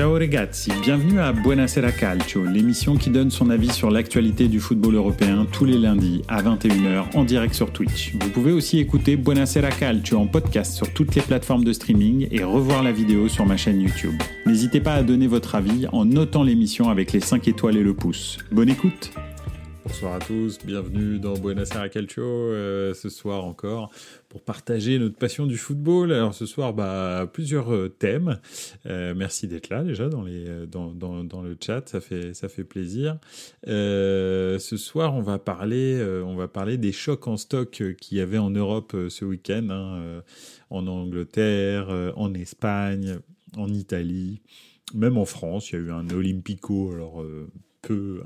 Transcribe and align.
Ciao 0.00 0.14
ragazzi, 0.14 0.72
bienvenue 0.80 1.20
à 1.20 1.30
Buonasera 1.30 1.92
Calcio, 1.92 2.42
l'émission 2.46 2.96
qui 2.96 3.10
donne 3.10 3.30
son 3.30 3.50
avis 3.50 3.70
sur 3.70 3.90
l'actualité 3.90 4.48
du 4.48 4.58
football 4.58 4.94
européen 4.94 5.46
tous 5.52 5.66
les 5.66 5.76
lundis 5.76 6.22
à 6.26 6.42
21h 6.42 7.14
en 7.14 7.22
direct 7.22 7.52
sur 7.52 7.70
Twitch. 7.70 8.14
Vous 8.18 8.30
pouvez 8.30 8.50
aussi 8.50 8.78
écouter 8.78 9.16
Buonasera 9.16 9.68
Calcio 9.68 10.18
en 10.18 10.26
podcast 10.26 10.72
sur 10.72 10.90
toutes 10.94 11.14
les 11.16 11.20
plateformes 11.20 11.64
de 11.64 11.74
streaming 11.74 12.28
et 12.30 12.42
revoir 12.42 12.82
la 12.82 12.92
vidéo 12.92 13.28
sur 13.28 13.44
ma 13.44 13.58
chaîne 13.58 13.82
YouTube. 13.82 14.14
N'hésitez 14.46 14.80
pas 14.80 14.94
à 14.94 15.02
donner 15.02 15.26
votre 15.26 15.54
avis 15.54 15.86
en 15.92 16.06
notant 16.06 16.44
l'émission 16.44 16.88
avec 16.88 17.12
les 17.12 17.20
5 17.20 17.46
étoiles 17.48 17.76
et 17.76 17.82
le 17.82 17.92
pouce. 17.92 18.38
Bonne 18.50 18.70
écoute 18.70 19.12
Bonsoir 19.90 20.14
à 20.14 20.18
tous, 20.20 20.60
bienvenue 20.64 21.18
dans 21.18 21.34
Buenos 21.34 21.72
Aires 21.72 21.90
Calcio, 21.90 22.22
euh, 22.22 22.94
ce 22.94 23.08
soir 23.08 23.44
encore, 23.44 23.90
pour 24.28 24.40
partager 24.40 25.00
notre 25.00 25.16
passion 25.16 25.46
du 25.46 25.56
football. 25.58 26.12
Alors 26.12 26.32
ce 26.32 26.46
soir, 26.46 26.72
bah, 26.72 27.28
plusieurs 27.30 27.74
euh, 27.74 27.88
thèmes. 27.88 28.38
Euh, 28.86 29.14
merci 29.16 29.48
d'être 29.48 29.68
là 29.68 29.82
déjà 29.82 30.08
dans, 30.08 30.22
le 30.22 31.56
chat, 31.60 31.88
ça 31.88 32.00
fait, 32.00 32.34
ça 32.34 32.48
fait 32.48 32.62
plaisir. 32.62 33.18
ce 33.66 34.76
soir, 34.76 35.16
on 35.16 35.22
va, 35.22 35.40
parler, 35.40 36.00
on 36.24 36.36
va 36.36 36.46
parler 36.46 36.78
des 36.78 36.92
chocs 36.92 37.26
en 37.26 37.36
stock 37.36 37.82
qu'il 38.00 38.16
y 38.16 38.20
avait 38.20 38.38
en 38.38 38.50
Europe 38.50 38.96
ce 39.08 39.24
week-end, 39.24 39.70
hein, 39.70 40.22
en 40.70 40.86
Angleterre, 40.86 42.12
en 42.16 42.32
Espagne, 42.34 43.18
en 43.56 43.68
Italie, 43.68 44.40
même 44.94 45.18
en 45.18 45.24
France, 45.24 45.72
il 45.72 45.74
y 45.74 45.82
a 45.82 45.82
eu 45.82 45.90
un 45.90 46.08
Olympico, 46.10 46.92
alors 46.92 47.24
peu 47.82 48.22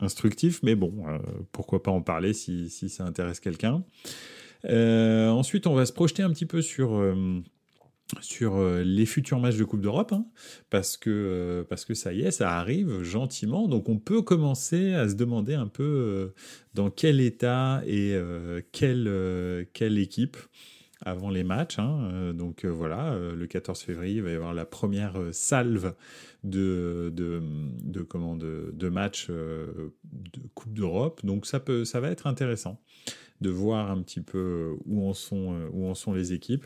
instructif, 0.00 0.60
mais 0.62 0.74
bon, 0.74 1.04
euh, 1.06 1.18
pourquoi 1.52 1.82
pas 1.82 1.90
en 1.90 2.02
parler 2.02 2.32
si, 2.32 2.68
ça 2.68 3.04
intéresse 3.04 3.40
quelqu'un. 3.40 3.84
Euh, 4.66 5.28
ensuite, 5.28 5.66
on 5.66 5.74
va 5.74 5.86
se 5.86 5.92
projeter 5.92 6.22
un 6.22 6.30
petit 6.30 6.46
peu 6.46 6.62
sur, 6.62 6.94
euh, 6.94 7.42
les 8.84 9.06
futurs 9.06 9.40
matchs 9.40 9.56
de 9.56 9.64
Coupe 9.64 9.80
d'Europe, 9.80 10.12
hein, 10.12 10.26
parce, 10.70 10.96
que, 10.96 11.66
ça 11.94 12.12
y 12.12 12.22
est, 12.22 12.30
ça 12.30 12.56
arrive 12.56 13.02
gentiment, 13.02 13.68
donc 13.68 13.88
on 13.88 13.98
peut 13.98 14.22
commencer 14.22 14.94
à 14.94 15.08
se 15.08 15.14
demander 15.14 15.54
un 15.54 15.68
peu 15.68 16.32
dans 16.74 16.90
quel 16.90 17.20
état 17.20 17.82
et 17.86 18.16
quelle, 18.70 19.66
quelle 19.72 19.98
équipe 19.98 20.36
avant 21.04 21.30
les 21.30 21.42
matchs. 21.42 21.80
Hein. 21.80 22.32
donc 22.32 22.64
voilà, 22.64 23.18
le 23.34 23.46
14 23.46 23.80
février, 23.80 24.16
il 24.16 24.22
va 24.22 24.30
y 24.30 24.34
avoir 24.34 24.54
la 24.54 24.66
première 24.66 25.18
salve 25.32 25.94
de, 26.44 27.12
de, 27.14 27.42
de, 27.82 28.02
comment, 28.02 28.36
de, 28.36 28.70
de 28.72 28.88
matchs 28.88 29.28
euh, 29.30 29.92
de 30.12 30.40
Coupe 30.54 30.72
d'Europe. 30.72 31.24
Donc 31.24 31.46
ça, 31.46 31.60
peut, 31.60 31.84
ça 31.84 32.00
va 32.00 32.10
être 32.10 32.26
intéressant 32.26 32.80
de 33.40 33.50
voir 33.50 33.90
un 33.90 34.00
petit 34.02 34.20
peu 34.20 34.76
où 34.86 35.08
en 35.08 35.14
sont, 35.14 35.54
euh, 35.54 35.68
où 35.72 35.88
en 35.88 35.94
sont 35.94 36.12
les 36.12 36.32
équipes. 36.32 36.64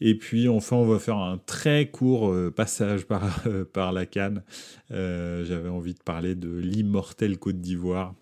Et 0.00 0.16
puis 0.16 0.48
enfin, 0.48 0.76
on 0.76 0.86
va 0.86 0.98
faire 0.98 1.18
un 1.18 1.38
très 1.38 1.88
court 1.88 2.30
euh, 2.30 2.50
passage 2.50 3.06
par, 3.06 3.44
par 3.72 3.92
la 3.92 4.06
Cannes. 4.06 4.42
J'avais 4.90 5.68
envie 5.68 5.94
de 5.94 6.02
parler 6.02 6.34
de 6.34 6.50
l'immortel 6.58 7.38
Côte 7.38 7.60
d'Ivoire. 7.60 8.14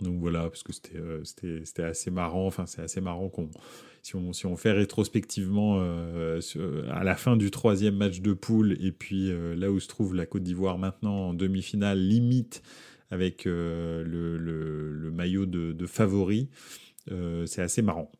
Donc 0.00 0.18
voilà, 0.20 0.42
parce 0.44 0.62
que 0.62 0.72
c'était 0.72 1.82
assez 1.82 2.10
marrant. 2.10 2.46
Enfin, 2.46 2.66
c'est 2.66 2.82
assez 2.82 3.00
marrant 3.00 3.28
qu'on 3.28 3.50
si 4.02 4.16
on, 4.16 4.32
si 4.32 4.46
on 4.46 4.56
fait 4.56 4.72
rétrospectivement 4.72 5.78
euh, 5.80 6.40
à 6.90 7.04
la 7.04 7.16
fin 7.16 7.36
du 7.36 7.50
troisième 7.50 7.96
match 7.96 8.20
de 8.20 8.32
poule, 8.32 8.76
et 8.80 8.92
puis 8.92 9.30
euh, 9.30 9.54
là 9.54 9.70
où 9.70 9.80
se 9.80 9.88
trouve 9.88 10.14
la 10.14 10.26
Côte 10.26 10.42
d'Ivoire 10.42 10.78
maintenant 10.78 11.28
en 11.28 11.34
demi-finale, 11.34 11.98
limite 11.98 12.62
avec 13.10 13.46
euh, 13.46 14.04
le, 14.04 14.38
le, 14.38 15.10
maillot 15.10 15.46
de, 15.46 15.72
de 15.72 15.86
favori, 15.86 16.48
c'est 17.46 17.60
assez 17.60 17.82
marrant. 17.82 18.10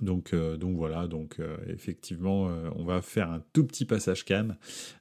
Donc, 0.00 0.34
donc 0.34 0.76
voilà, 0.76 1.06
donc 1.06 1.38
effectivement, 1.68 2.50
on 2.74 2.84
va 2.84 3.02
faire 3.02 3.30
un 3.30 3.42
tout 3.52 3.64
petit 3.64 3.84
passage 3.84 4.24
Cannes, 4.24 4.56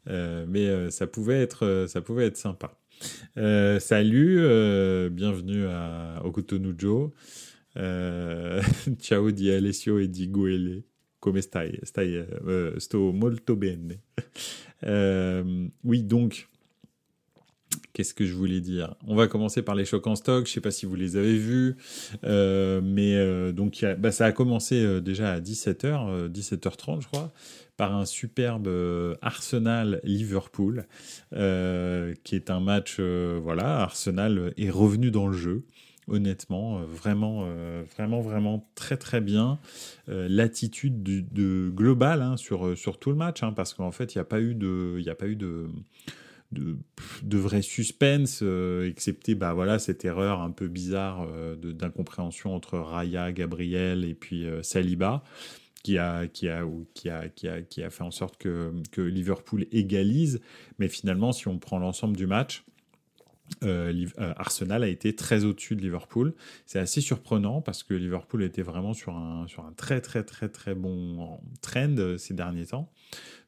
mais 0.06 0.92
ça 0.92 1.08
pouvait 1.08 1.42
être, 1.42 1.86
ça 1.88 2.02
pouvait 2.02 2.26
être 2.26 2.36
sympa. 2.36 2.78
Salut, 3.80 4.40
bienvenue 5.10 5.68
à, 5.68 6.22
au 6.24 6.32
Cotonou 6.32 6.74
Joe. 6.78 7.12
Uh, 7.78 8.60
ciao 9.00 9.30
di 9.30 9.52
Alessio 9.52 10.00
e 10.00 10.10
di 10.10 10.28
Guele. 10.30 10.84
Come 11.20 11.42
stai? 11.42 11.78
Stai 11.84 12.16
uh, 12.18 12.78
sto 12.80 13.12
molto 13.12 13.56
bene. 13.56 14.02
Oui, 14.80 16.04
donc, 16.06 16.48
qu'est-ce 17.98 18.14
que 18.14 18.28
je 18.28 18.36
voulais 18.36 18.62
dire? 18.62 18.94
On 19.08 19.16
va 19.16 19.26
commencer 19.26 19.64
par 19.64 19.74
les 19.74 19.84
chocs 19.84 20.06
en 20.06 20.16
stock. 20.16 20.46
Je 20.46 20.52
ne 20.52 20.54
sais 20.54 20.62
pas 20.62 20.70
si 20.70 20.86
vous 20.86 20.94
les 20.94 21.16
avez 21.16 21.36
vus, 21.36 21.78
euh, 22.26 22.80
mais 22.84 23.16
euh, 23.16 23.52
donc 23.52 23.84
bah, 23.98 24.12
ça 24.12 24.28
a 24.28 24.32
commencé 24.32 24.76
euh, 24.76 25.02
déjà 25.02 25.32
à 25.32 25.40
17h, 25.40 26.30
17h30, 26.30 27.02
je 27.02 27.08
crois, 27.08 27.34
par 27.76 27.96
un 27.96 28.06
superbe 28.06 28.70
Arsenal 29.24 30.00
Liverpool, 30.04 30.86
qui 31.32 32.36
est 32.36 32.52
un 32.52 32.60
match. 32.60 33.00
voilà, 33.00 33.82
Arsenal 33.82 34.54
est 34.58 34.70
revenu 34.70 35.10
dans 35.10 35.28
le 35.28 35.36
jeu 35.36 35.64
honnêtement, 36.10 36.84
vraiment, 36.84 37.46
vraiment, 37.96 38.22
vraiment 38.22 38.70
très 38.76 38.96
très 38.96 39.22
bien. 39.22 39.60
L'attitude 40.08 41.04
de, 41.04 41.70
globale 41.70 42.22
hein, 42.22 42.38
sur, 42.38 42.78
sur 42.78 42.98
tout 43.00 43.10
le 43.10 43.18
match, 43.18 43.44
hein, 43.44 43.54
parce 43.54 43.74
qu'en 43.74 43.92
fait, 43.92 44.16
il 44.16 44.20
n'y 44.20 44.22
a 44.22 44.26
pas 44.26 44.40
eu 44.40 44.56
de, 44.56 45.04
a 45.08 45.16
pas 45.16 45.28
eu 45.28 45.36
de, 45.36 45.68
de, 46.52 46.78
de 47.24 47.38
vrai 47.38 47.62
suspense, 47.62 48.44
excepté 48.86 49.36
bah 49.36 49.54
voilà 49.54 49.80
cette 49.80 50.06
erreur 50.06 50.42
un 50.42 50.52
peu 50.52 50.68
bizarre 50.68 51.28
d'incompréhension 51.58 52.56
entre 52.56 52.78
Raya, 52.78 53.32
Gabriel 53.32 54.06
et 54.06 54.14
puis 54.14 54.46
Saliba. 54.62 55.24
Qui 55.84 56.00
a, 56.00 56.28
qui, 56.28 56.50
a, 56.50 56.66
qui, 56.96 57.10
a, 57.10 57.30
qui, 57.30 57.48
a, 57.48 57.62
qui 57.62 57.82
a 57.82 57.90
fait 57.90 58.04
en 58.04 58.12
sorte 58.12 58.38
que, 58.38 58.74
que 58.92 59.00
Liverpool 59.00 59.68
égalise. 59.72 60.42
Mais 60.80 60.90
finalement, 60.90 61.32
si 61.32 61.48
on 61.48 61.60
prend 61.60 61.80
l'ensemble 61.80 62.18
du 62.18 62.28
match, 62.28 62.66
euh, 63.64 64.06
euh, 64.20 64.34
Arsenal 64.36 64.84
a 64.84 64.88
été 64.88 65.16
très 65.16 65.46
au-dessus 65.46 65.76
de 65.76 65.82
Liverpool. 65.82 66.34
C'est 66.66 66.80
assez 66.80 67.02
surprenant 67.02 67.62
parce 67.62 67.84
que 67.84 67.94
Liverpool 67.94 68.44
était 68.44 68.62
vraiment 68.62 68.94
sur 68.94 69.16
un, 69.16 69.48
sur 69.48 69.66
un 69.66 69.72
très 69.74 70.02
très 70.02 70.24
très 70.24 70.50
très 70.50 70.76
bon 70.76 71.40
trend 71.62 71.98
euh, 71.98 72.18
ces 72.18 72.34
derniers 72.34 72.68
temps. 72.68 72.92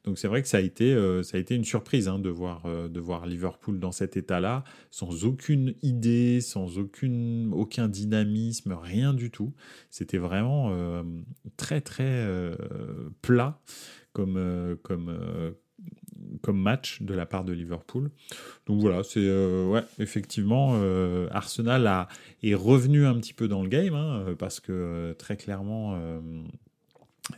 Donc 0.04 0.18
c'est 0.18 0.28
vrai 0.28 0.40
que 0.40 0.48
ça 0.48 0.56
a 0.56 0.60
été, 0.60 0.94
ça 1.22 1.36
a 1.36 1.40
été 1.40 1.54
une 1.54 1.64
surprise 1.64 2.08
hein, 2.08 2.18
de, 2.18 2.30
voir, 2.30 2.62
de 2.88 3.00
voir 3.00 3.26
Liverpool 3.26 3.78
dans 3.78 3.92
cet 3.92 4.16
état-là, 4.16 4.64
sans 4.90 5.26
aucune 5.26 5.74
idée, 5.82 6.40
sans 6.40 6.78
aucune, 6.78 7.52
aucun 7.52 7.86
dynamisme, 7.86 8.72
rien 8.72 9.12
du 9.12 9.30
tout. 9.30 9.52
C'était 9.90 10.16
vraiment 10.16 10.74
très 11.58 11.82
très 11.82 12.26
plat 13.20 13.60
comme, 14.14 14.78
comme, 14.82 15.54
comme 16.42 16.60
match 16.60 17.02
de 17.02 17.14
la 17.14 17.26
part 17.26 17.44
de 17.44 17.52
Liverpool. 17.52 18.10
Donc 18.66 18.80
voilà, 18.80 19.02
c'est 19.02 19.20
euh, 19.20 19.66
ouais, 19.66 19.82
effectivement 19.98 20.72
euh, 20.74 21.28
Arsenal 21.30 21.86
a, 21.86 22.08
est 22.42 22.54
revenu 22.54 23.06
un 23.06 23.14
petit 23.18 23.34
peu 23.34 23.48
dans 23.48 23.62
le 23.62 23.68
game 23.68 23.94
hein, 23.94 24.34
parce 24.38 24.60
que 24.60 24.72
euh, 24.72 25.14
très 25.14 25.36
clairement 25.36 25.98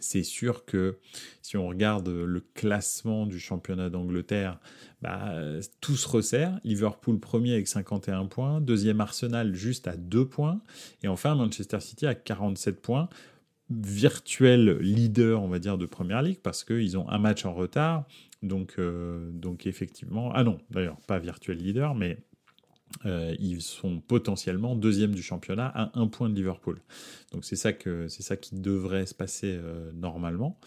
c'est 0.00 0.22
sûr 0.22 0.64
que 0.64 0.98
si 1.42 1.56
on 1.56 1.66
regarde 1.66 2.08
le 2.08 2.40
classement 2.54 3.26
du 3.26 3.38
championnat 3.38 3.90
d'Angleterre, 3.90 4.58
bah, 5.02 5.34
tout 5.80 5.96
se 5.96 6.08
resserre. 6.08 6.58
Liverpool 6.64 7.18
premier 7.18 7.54
avec 7.54 7.68
51 7.68 8.26
points, 8.26 8.60
deuxième 8.60 9.00
Arsenal 9.00 9.54
juste 9.54 9.88
à 9.88 9.96
2 9.96 10.26
points, 10.26 10.60
et 11.02 11.08
enfin 11.08 11.34
Manchester 11.34 11.80
City 11.80 12.06
à 12.06 12.14
47 12.14 12.80
points 12.80 13.08
virtuel 13.80 14.78
leader, 14.78 15.42
on 15.42 15.48
va 15.48 15.58
dire, 15.58 15.78
de 15.78 15.86
Première 15.86 16.22
Ligue, 16.22 16.40
parce 16.42 16.64
qu'ils 16.64 16.98
ont 16.98 17.08
un 17.08 17.18
match 17.18 17.44
en 17.44 17.54
retard. 17.54 18.04
Donc, 18.42 18.74
euh, 18.78 19.30
donc 19.32 19.66
effectivement, 19.66 20.32
ah 20.34 20.44
non, 20.44 20.58
d'ailleurs, 20.70 20.98
pas 21.06 21.18
virtuel 21.18 21.58
leader, 21.58 21.94
mais 21.94 22.18
euh, 23.06 23.34
ils 23.38 23.62
sont 23.62 24.00
potentiellement 24.00 24.76
deuxième 24.76 25.14
du 25.14 25.22
championnat 25.22 25.66
à 25.74 25.98
un 25.98 26.06
point 26.06 26.28
de 26.28 26.34
Liverpool. 26.34 26.80
Donc 27.32 27.44
c'est 27.44 27.56
ça 27.56 27.72
que 27.72 28.08
c'est 28.08 28.22
ça 28.22 28.36
qui 28.36 28.54
devrait 28.56 29.06
se 29.06 29.14
passer 29.14 29.58
euh, 29.58 29.90
normalement. 29.94 30.58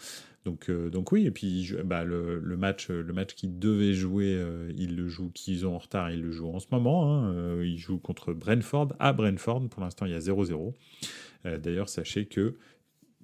Donc, 0.44 0.70
donc 0.70 1.10
oui, 1.10 1.26
et 1.26 1.32
puis 1.32 1.74
bah, 1.84 2.04
le, 2.04 2.38
le, 2.38 2.56
match, 2.56 2.88
le 2.88 3.12
match 3.12 3.34
qu'ils 3.34 3.58
devaient 3.58 3.94
jouer, 3.94 4.40
ils 4.76 4.94
le 4.94 5.08
jouent, 5.08 5.32
qu'ils 5.34 5.66
ont 5.66 5.74
en 5.74 5.78
retard, 5.78 6.12
ils 6.12 6.22
le 6.22 6.30
jouent 6.30 6.54
en 6.54 6.60
ce 6.60 6.68
moment. 6.70 7.12
Hein, 7.12 7.64
ils 7.64 7.78
jouent 7.78 7.98
contre 7.98 8.32
Brentford 8.32 8.94
à 9.00 9.12
Brentford. 9.12 9.68
Pour 9.68 9.82
l'instant, 9.82 10.06
il 10.06 10.12
y 10.12 10.14
a 10.14 10.20
0-0. 10.20 10.72
D'ailleurs, 11.44 11.88
sachez 11.88 12.26
que 12.26 12.54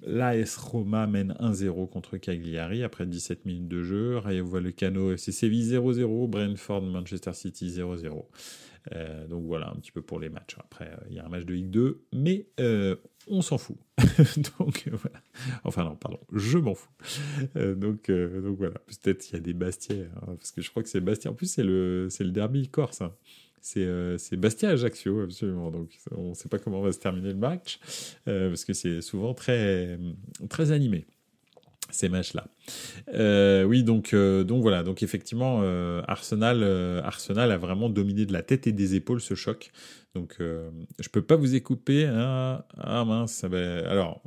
L'AS 0.05 0.57
Roma 0.57 1.07
mène 1.07 1.37
1-0 1.39 1.89
contre 1.89 2.17
Cagliari 2.17 2.83
après 2.83 3.07
17 3.07 3.45
minutes 3.47 3.69
de 3.69 3.83
jeu. 3.83 4.19
Rayo 4.19 4.45
Vallecano 4.45 5.13
FC 5.13 5.31
Séville 5.31 5.77
0-0. 5.77 6.29
Brentford 6.29 6.83
Manchester 6.83 7.33
City 7.35 7.69
0-0. 7.69 8.25
Euh, 8.93 9.27
donc 9.29 9.45
voilà 9.45 9.71
un 9.71 9.77
petit 9.77 9.93
peu 9.93 10.03
pour 10.03 10.19
les 10.19 10.29
matchs. 10.29 10.57
Après, 10.59 10.87
euh, 10.87 11.07
il 11.09 11.17
y 11.17 11.19
a 11.19 11.25
un 11.25 11.29
match 11.29 11.45
de 11.45 11.55
Ligue 11.55 11.71
2, 11.71 12.05
mais 12.13 12.47
euh, 12.61 12.97
on 13.29 13.43
s'en 13.43 13.59
fout. 13.59 13.77
donc 14.59 14.89
voilà. 14.93 15.23
Enfin 15.65 15.85
non, 15.85 15.97
pardon, 15.97 16.19
je 16.33 16.59
m'en 16.59 16.75
fous. 16.75 16.91
donc, 17.55 18.11
donc 18.11 18.59
voilà, 18.59 18.79
peut-être 18.87 19.23
qu'il 19.23 19.35
y 19.35 19.39
a 19.39 19.41
des 19.41 19.53
Bastiais, 19.53 20.09
hein, 20.17 20.35
parce 20.37 20.51
que 20.53 20.63
je 20.63 20.71
crois 20.71 20.83
que 20.83 20.89
c'est 20.89 21.01
Bastia. 21.01 21.31
En 21.31 21.35
plus, 21.35 21.47
c'est 21.47 21.65
le, 21.65 22.09
le 22.19 22.31
derby 22.31 22.69
corse. 22.69 23.01
Hein 23.03 23.15
c'est 23.65 23.85
euh, 23.85 24.19
Bastia-Ajaccio, 24.33 25.21
absolument. 25.21 25.71
Donc, 25.71 25.97
on 26.11 26.31
ne 26.31 26.35
sait 26.35 26.49
pas 26.49 26.59
comment 26.59 26.81
va 26.81 26.91
se 26.91 26.99
terminer 26.99 27.29
le 27.29 27.39
match, 27.39 27.79
parce 28.25 28.65
que 28.65 28.73
c'est 28.73 29.01
souvent 29.01 29.35
très, 29.35 29.99
très 30.49 30.73
animé. 30.73 31.07
Ces 31.93 32.09
matchs-là. 32.09 32.47
Euh, 33.15 33.65
oui, 33.65 33.83
donc, 33.83 34.15
euh, 34.15 34.45
donc 34.45 34.63
voilà, 34.63 34.83
donc 34.83 35.03
effectivement, 35.03 35.61
euh, 35.63 36.03
Arsenal, 36.07 36.63
Arsenal 37.05 37.51
a 37.53 37.57
vraiment 37.57 37.89
dominé 37.89 38.27
de 38.27 38.33
la 38.33 38.43
tête 38.43 38.67
et 38.67 38.73
des 38.73 38.95
épaules 38.95 39.21
ce 39.21 39.35
choc. 39.35 39.71
Donc, 40.15 40.37
je 40.41 41.09
peux 41.09 41.23
pas 41.23 41.37
vous 41.37 41.55
écouper. 41.55 42.05
Hein. 42.05 42.63
ah 42.79 43.05
mince, 43.05 43.33
ça 43.33 43.47
alors. 43.47 44.23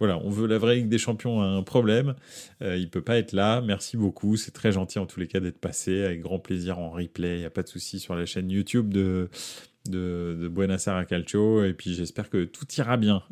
Voilà, 0.00 0.18
on 0.24 0.30
veut 0.30 0.46
la 0.46 0.56
vraie 0.56 0.76
Ligue 0.76 0.88
des 0.88 0.96
Champions 0.96 1.42
a 1.42 1.44
un 1.44 1.62
problème. 1.62 2.14
il 2.62 2.88
peut 2.88 3.02
pas 3.02 3.18
être 3.18 3.32
là. 3.32 3.60
Merci 3.60 3.98
beaucoup. 3.98 4.38
C'est 4.38 4.50
très 4.50 4.72
gentil 4.72 4.98
en 4.98 5.04
tous 5.04 5.20
les 5.20 5.26
cas 5.26 5.40
d'être 5.40 5.58
passé. 5.58 6.04
Avec 6.04 6.22
grand 6.22 6.38
plaisir 6.38 6.78
en 6.78 6.88
replay. 6.88 7.36
Il 7.36 7.40
n'y 7.40 7.44
a 7.44 7.50
pas 7.50 7.62
de 7.62 7.68
souci 7.68 8.00
sur 8.00 8.14
la 8.14 8.24
chaîne 8.24 8.50
YouTube 8.50 8.94
de, 8.94 9.28
de, 9.90 10.38
de 10.40 10.48
Buenos 10.48 10.86
Aires 10.88 11.06
Calcio. 11.06 11.64
Et 11.64 11.74
puis 11.74 11.92
j'espère 11.94 12.30
que 12.30 12.44
tout 12.44 12.66
ira 12.78 12.96
bien 12.96 13.22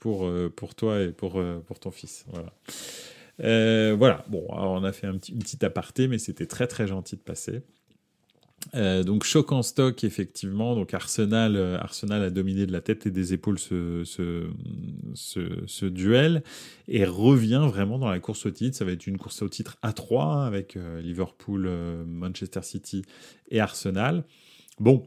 pour, 0.00 0.28
pour 0.56 0.74
toi 0.74 1.00
et 1.00 1.12
pour, 1.12 1.40
pour 1.64 1.78
ton 1.78 1.92
fils. 1.92 2.24
Voilà. 2.32 2.52
Euh, 3.42 3.94
voilà, 3.98 4.24
bon, 4.28 4.46
on 4.48 4.84
a 4.84 4.92
fait 4.92 5.06
une 5.06 5.18
petite 5.18 5.64
aparté, 5.64 6.08
mais 6.08 6.18
c'était 6.18 6.46
très 6.46 6.66
très 6.66 6.86
gentil 6.86 7.16
de 7.16 7.20
passer. 7.20 7.62
Euh, 8.74 9.04
donc 9.04 9.22
choc 9.24 9.52
en 9.52 9.62
stock 9.62 10.02
effectivement. 10.02 10.74
Donc 10.74 10.92
Arsenal, 10.94 11.56
euh, 11.56 11.78
Arsenal 11.78 12.22
a 12.22 12.30
dominé 12.30 12.66
de 12.66 12.72
la 12.72 12.80
tête 12.80 13.06
et 13.06 13.10
des 13.10 13.32
épaules 13.32 13.58
ce, 13.58 14.02
ce, 14.04 14.50
ce, 15.66 15.86
duel 15.86 16.42
et 16.88 17.04
revient 17.04 17.64
vraiment 17.68 17.98
dans 17.98 18.08
la 18.08 18.18
course 18.18 18.46
au 18.46 18.50
titre. 18.50 18.76
Ça 18.76 18.84
va 18.84 18.92
être 18.92 19.06
une 19.06 19.18
course 19.18 19.42
au 19.42 19.48
titre 19.48 19.76
à 19.82 19.92
3 19.92 20.46
avec 20.46 20.76
Liverpool, 21.00 21.68
Manchester 22.06 22.62
City 22.62 23.02
et 23.50 23.60
Arsenal. 23.60 24.24
Bon, 24.80 25.06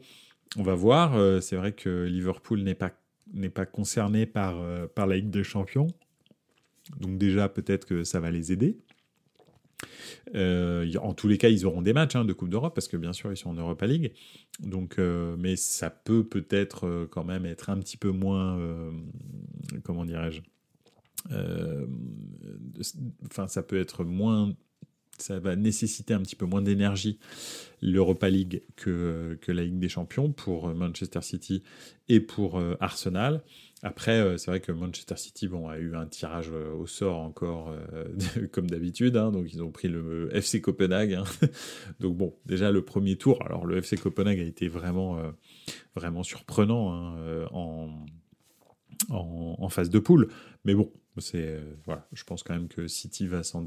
on 0.56 0.62
va 0.62 0.74
voir. 0.74 1.42
C'est 1.42 1.56
vrai 1.56 1.72
que 1.72 2.04
Liverpool 2.04 2.62
n'est 2.62 2.74
pas 2.74 2.92
n'est 3.32 3.50
pas 3.50 3.66
concerné 3.66 4.26
par 4.26 4.56
par 4.94 5.06
la 5.06 5.16
Ligue 5.16 5.30
des 5.30 5.44
Champions. 5.44 5.88
Donc 6.98 7.18
déjà, 7.18 7.48
peut-être 7.48 7.86
que 7.86 8.04
ça 8.04 8.20
va 8.20 8.30
les 8.30 8.52
aider. 8.52 8.78
Euh, 10.34 10.92
en 11.00 11.14
tous 11.14 11.28
les 11.28 11.38
cas, 11.38 11.48
ils 11.48 11.66
auront 11.66 11.82
des 11.82 11.92
matchs 11.92 12.16
hein, 12.16 12.24
de 12.24 12.32
Coupe 12.32 12.50
d'Europe 12.50 12.74
parce 12.74 12.88
que 12.88 12.96
bien 12.96 13.12
sûr, 13.12 13.32
ils 13.32 13.36
sont 13.36 13.50
en 13.50 13.54
Europa 13.54 13.86
League. 13.86 14.12
Donc, 14.60 14.98
euh, 14.98 15.36
mais 15.38 15.56
ça 15.56 15.90
peut 15.90 16.24
peut-être 16.24 16.86
euh, 16.86 17.06
quand 17.10 17.24
même 17.24 17.46
être 17.46 17.70
un 17.70 17.78
petit 17.78 17.96
peu 17.96 18.10
moins, 18.10 18.58
comment 19.84 20.04
dirais-je, 20.04 20.40
enfin, 23.26 23.46
ça 23.46 23.62
peut 23.62 23.78
être 23.78 24.04
moins, 24.04 24.54
ça 25.18 25.38
va 25.38 25.56
nécessiter 25.56 26.14
un 26.14 26.20
petit 26.20 26.36
peu 26.36 26.46
moins 26.46 26.62
d'énergie 26.62 27.18
l'Europa 27.82 28.30
League 28.30 28.62
que, 28.76 29.38
que 29.40 29.52
la 29.52 29.64
Ligue 29.64 29.78
des 29.78 29.88
Champions 29.88 30.32
pour 30.32 30.74
Manchester 30.74 31.22
City 31.22 31.62
et 32.08 32.20
pour 32.20 32.60
Arsenal. 32.80 33.42
Après, 33.82 34.20
euh, 34.20 34.36
c'est 34.36 34.50
vrai 34.50 34.60
que 34.60 34.72
Manchester 34.72 35.16
City 35.16 35.48
bon, 35.48 35.68
a 35.68 35.78
eu 35.78 35.96
un 35.96 36.06
tirage 36.06 36.50
euh, 36.52 36.72
au 36.74 36.86
sort 36.86 37.18
encore, 37.18 37.74
euh, 37.94 38.04
comme 38.52 38.68
d'habitude. 38.68 39.16
Hein, 39.16 39.32
donc, 39.32 39.52
ils 39.52 39.62
ont 39.62 39.70
pris 39.70 39.88
le 39.88 40.28
FC 40.34 40.60
Copenhague. 40.60 41.14
Hein. 41.14 41.24
donc, 42.00 42.16
bon, 42.16 42.34
déjà 42.44 42.70
le 42.70 42.84
premier 42.84 43.16
tour. 43.16 43.42
Alors, 43.42 43.64
le 43.64 43.78
FC 43.78 43.96
Copenhague 43.96 44.38
a 44.38 44.44
été 44.44 44.68
vraiment, 44.68 45.18
vraiment 45.94 46.22
surprenant 46.22 46.92
hein, 46.92 47.46
en, 47.52 48.04
en, 49.08 49.68
phase 49.70 49.88
de 49.88 49.98
poule. 49.98 50.28
Mais 50.66 50.74
bon, 50.74 50.92
c'est 51.16 51.58
voilà, 51.86 52.06
je 52.12 52.24
pense 52.24 52.42
quand 52.42 52.54
même 52.54 52.68
que 52.68 52.86
City 52.86 53.26
va 53.26 53.42
s'en 53.42 53.62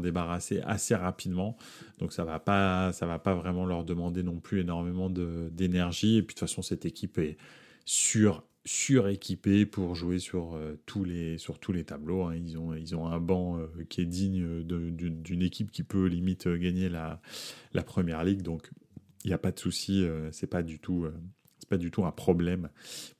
débarrasser 0.00 0.60
assez 0.60 0.94
rapidement. 0.94 1.56
Donc, 1.98 2.12
ça 2.12 2.24
va 2.24 2.38
va 2.38 3.18
pas 3.18 3.34
vraiment 3.34 3.66
leur 3.66 3.84
demander 3.84 4.22
non 4.22 4.38
plus 4.38 4.60
énormément 4.60 5.10
d'énergie. 5.10 6.18
Et 6.18 6.22
puis, 6.22 6.34
de 6.34 6.38
toute 6.38 6.48
façon, 6.48 6.62
cette 6.62 6.86
équipe 6.86 7.18
est 7.18 7.36
sur 7.84 8.44
suréquipés 8.64 9.66
pour 9.66 9.94
jouer 9.94 10.18
sur, 10.18 10.54
euh, 10.54 10.80
tous, 10.86 11.04
les, 11.04 11.38
sur 11.38 11.58
tous 11.58 11.72
les 11.72 11.84
tableaux. 11.84 12.24
Hein. 12.24 12.36
Ils, 12.36 12.56
ont, 12.58 12.74
ils 12.74 12.96
ont 12.96 13.06
un 13.06 13.20
banc 13.20 13.58
euh, 13.58 13.66
qui 13.88 14.00
est 14.00 14.06
digne 14.06 14.62
d'une 14.62 15.42
équipe 15.42 15.70
qui 15.70 15.82
peut 15.82 16.06
limite 16.06 16.46
euh, 16.46 16.56
gagner 16.56 16.88
la, 16.88 17.20
la 17.74 17.82
première 17.82 18.24
ligue. 18.24 18.42
Donc 18.42 18.70
il 19.24 19.28
n'y 19.28 19.34
a 19.34 19.38
pas 19.38 19.52
de 19.52 19.58
souci, 19.58 20.04
tout. 20.82 21.06
c'est 21.58 21.68
pas 21.68 21.78
du 21.78 21.90
tout 21.90 22.04
un 22.04 22.12
problème 22.12 22.68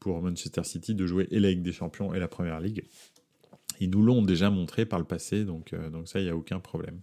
pour 0.00 0.20
Manchester 0.20 0.62
City 0.62 0.94
de 0.94 1.06
jouer 1.06 1.26
et 1.31 1.41
la 1.41 1.49
Ligue 1.49 1.62
des 1.62 1.73
Champions 1.73 2.12
et 2.12 2.19
la 2.19 2.29
Première 2.29 2.61
Ligue. 2.61 2.85
Ils 3.81 3.88
nous 3.88 4.02
l'ont 4.02 4.20
déjà 4.20 4.50
montré 4.50 4.85
par 4.85 4.99
le 4.99 5.06
passé, 5.06 5.47
donc, 5.47 5.75
donc 5.93 6.06
ça, 6.06 6.20
il 6.20 6.25
n'y 6.25 6.31
a 6.31 6.37
aucun 6.37 6.61
problème. 6.61 7.00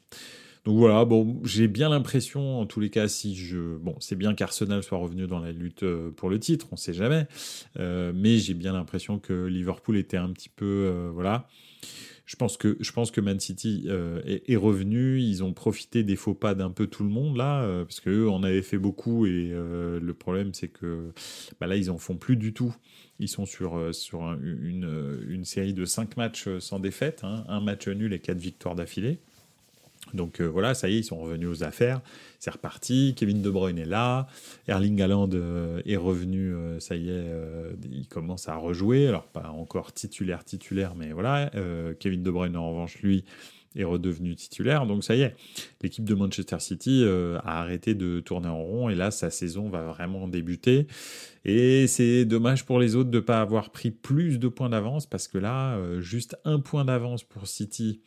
Donc 0.63 0.77
voilà, 0.77 1.05
bon, 1.05 1.41
j'ai 1.43 1.67
bien 1.67 1.89
l'impression, 1.89 2.59
en 2.59 2.67
tous 2.67 2.79
les 2.79 2.91
cas, 2.91 3.07
si 3.07 3.35
je, 3.35 3.77
bon, 3.77 3.95
c'est 3.99 4.15
bien 4.15 4.35
qu'Arsenal 4.35 4.83
soit 4.83 4.99
revenu 4.99 5.25
dans 5.25 5.39
la 5.39 5.51
lutte 5.51 5.81
euh, 5.81 6.11
pour 6.11 6.29
le 6.29 6.39
titre, 6.39 6.67
on 6.71 6.75
sait 6.75 6.93
jamais, 6.93 7.25
euh, 7.79 8.11
mais 8.13 8.37
j'ai 8.37 8.53
bien 8.53 8.73
l'impression 8.73 9.17
que 9.17 9.33
Liverpool 9.45 9.97
était 9.97 10.17
un 10.17 10.29
petit 10.29 10.49
peu, 10.49 10.65
euh, 10.65 11.09
voilà. 11.11 11.47
Je 12.27 12.35
pense 12.35 12.57
que 12.57 12.77
je 12.79 12.91
pense 12.93 13.11
que 13.11 13.19
Man 13.19 13.41
City 13.41 13.89
est, 13.89 14.55
revenu. 14.55 15.19
Ils 15.19 15.43
ont 15.43 15.51
profité 15.51 16.03
des 16.03 16.15
faux 16.15 16.33
pas 16.33 16.55
d'un 16.55 16.69
peu 16.69 16.87
tout 16.87 17.03
le 17.03 17.09
monde 17.09 17.35
là, 17.35 17.83
parce 17.83 17.99
qu'eux 17.99 18.29
en 18.29 18.43
avaient 18.43 18.61
fait 18.61 18.77
beaucoup 18.77 19.25
et 19.25 19.49
le 19.51 20.13
problème 20.13 20.53
c'est 20.53 20.69
que 20.69 21.11
bah, 21.59 21.67
là 21.67 21.75
ils 21.75 21.91
en 21.91 21.97
font 21.97 22.15
plus 22.15 22.37
du 22.37 22.53
tout. 22.53 22.73
Ils 23.19 23.27
sont 23.27 23.45
sur, 23.45 23.93
sur 23.93 24.21
une, 24.41 25.19
une, 25.27 25.43
série 25.43 25.73
de 25.73 25.83
5 25.83 26.15
matchs 26.15 26.47
sans 26.59 26.79
défaite, 26.79 27.21
hein. 27.23 27.43
un 27.49 27.59
match 27.59 27.89
nul 27.89 28.13
et 28.13 28.19
4 28.19 28.37
victoires 28.37 28.75
d'affilée. 28.75 29.19
Donc 30.13 30.41
euh, 30.41 30.45
voilà, 30.45 30.73
ça 30.73 30.89
y 30.89 30.95
est, 30.95 30.99
ils 30.99 31.03
sont 31.03 31.19
revenus 31.19 31.49
aux 31.49 31.63
affaires. 31.63 32.01
C'est 32.39 32.51
reparti. 32.51 33.13
Kevin 33.15 33.41
De 33.41 33.49
Bruyne 33.49 33.77
est 33.77 33.85
là. 33.85 34.27
Erling 34.67 35.01
Haaland 35.01 35.29
euh, 35.33 35.81
est 35.85 35.97
revenu. 35.97 36.53
Euh, 36.53 36.79
ça 36.79 36.95
y 36.95 37.09
est, 37.09 37.25
il 37.91 38.07
commence 38.07 38.49
à 38.49 38.55
rejouer. 38.55 39.07
Alors 39.07 39.27
pas 39.27 39.49
encore 39.49 39.93
titulaire, 39.93 40.43
titulaire, 40.43 40.95
mais 40.95 41.11
voilà. 41.11 41.51
Kevin 41.99 42.23
De 42.23 42.31
Bruyne 42.31 42.57
en 42.57 42.69
revanche, 42.69 42.99
lui, 43.01 43.23
est 43.75 43.83
redevenu 43.83 44.35
titulaire. 44.35 44.85
Donc 44.85 45.03
ça 45.03 45.15
y 45.15 45.21
est, 45.21 45.35
l'équipe 45.81 46.03
de 46.03 46.15
Manchester 46.15 46.59
City 46.59 47.05
a 47.43 47.61
arrêté 47.61 47.93
de 47.93 48.19
tourner 48.19 48.47
en 48.47 48.61
rond 48.61 48.89
et 48.89 48.95
là, 48.95 49.11
sa 49.11 49.29
saison 49.29 49.69
va 49.69 49.83
vraiment 49.83 50.27
débuter. 50.27 50.87
Et 51.45 51.87
c'est 51.87 52.25
dommage 52.25 52.65
pour 52.65 52.79
les 52.79 52.95
autres 52.95 53.09
de 53.09 53.17
ne 53.17 53.21
pas 53.21 53.41
avoir 53.41 53.71
pris 53.71 53.91
plus 53.91 54.39
de 54.39 54.47
points 54.47 54.69
d'avance 54.69 55.05
parce 55.05 55.27
que 55.27 55.37
là, 55.37 55.79
juste 55.99 56.37
un 56.43 56.59
point 56.59 56.85
d'avance 56.85 57.23
pour 57.23 57.47
City 57.47 58.01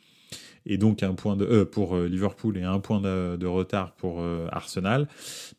et 0.65 0.77
donc 0.77 1.03
un 1.03 1.13
point 1.13 1.35
de, 1.35 1.45
euh, 1.45 1.65
pour 1.65 1.95
euh, 1.95 2.07
Liverpool 2.07 2.57
et 2.57 2.63
un 2.63 2.79
point 2.79 3.01
de, 3.01 3.45
retard 3.45 3.93
pour 3.93 4.19
euh, 4.19 4.47
Arsenal, 4.51 5.07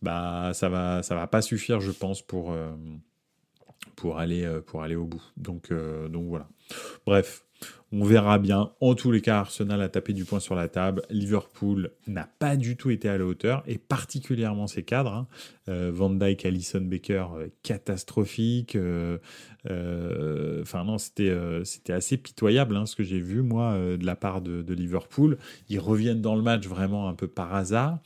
bah 0.03 0.51
ça 0.53 0.69
va 0.69 1.03
ça 1.03 1.15
va 1.15 1.27
pas 1.27 1.43
suffire, 1.43 1.81
je 1.81 1.93
pense, 1.93 2.23
pour 2.23 2.55
pour 3.95 4.19
aller 4.19 4.47
pour 4.67 4.83
aller 4.83 4.97
au 4.97 5.05
bout. 5.05 5.23
Donc 5.37 5.73
donc 6.11 6.27
voilà. 6.29 6.49
Bref, 7.07 7.45
on 7.93 8.05
verra 8.05 8.39
bien. 8.39 8.73
En 8.81 8.95
tous 8.95 9.13
les 9.13 9.21
cas, 9.21 9.39
Arsenal 9.39 9.81
a 9.81 9.89
tapé 9.89 10.13
du 10.13 10.25
poing 10.25 10.41
sur 10.41 10.55
la 10.55 10.69
table. 10.69 11.03
Liverpool 11.11 11.93
n'a 12.07 12.29
pas 12.39 12.57
du 12.57 12.77
tout 12.77 12.91
été 12.91 13.09
à 13.09 13.17
la 13.17 13.25
hauteur, 13.25 13.63
et 13.67 13.79
particulièrement 13.79 14.67
ses 14.67 14.83
cadres. 14.83 15.13
Hein. 15.13 15.29
Euh, 15.69 15.91
Van 15.93 16.11
Dyke, 16.11 16.47
Alison 16.47 16.81
Baker, 16.81 17.27
euh, 17.35 17.49
catastrophique. 17.63 18.77
Euh, 18.77 19.19
enfin 20.63 20.85
non, 20.85 20.97
c'était 20.97 21.37
c'était 21.65 21.93
assez 21.93 22.17
pitoyable 22.17 22.77
hein, 22.77 22.87
ce 22.87 22.95
que 22.95 23.03
j'ai 23.03 23.19
vu 23.19 23.43
moi 23.43 23.77
de 23.77 24.07
la 24.07 24.15
part 24.15 24.41
de, 24.41 24.75
Liverpool. 24.75 25.39
Ils 25.69 25.81
reviennent 25.81 26.23
dans 26.23 26.37
le 26.37 26.43
match 26.43 26.67
vraiment 26.69 27.09
un 27.09 27.15
peu 27.15 27.27
par 27.27 27.53
hasard. 27.53 27.99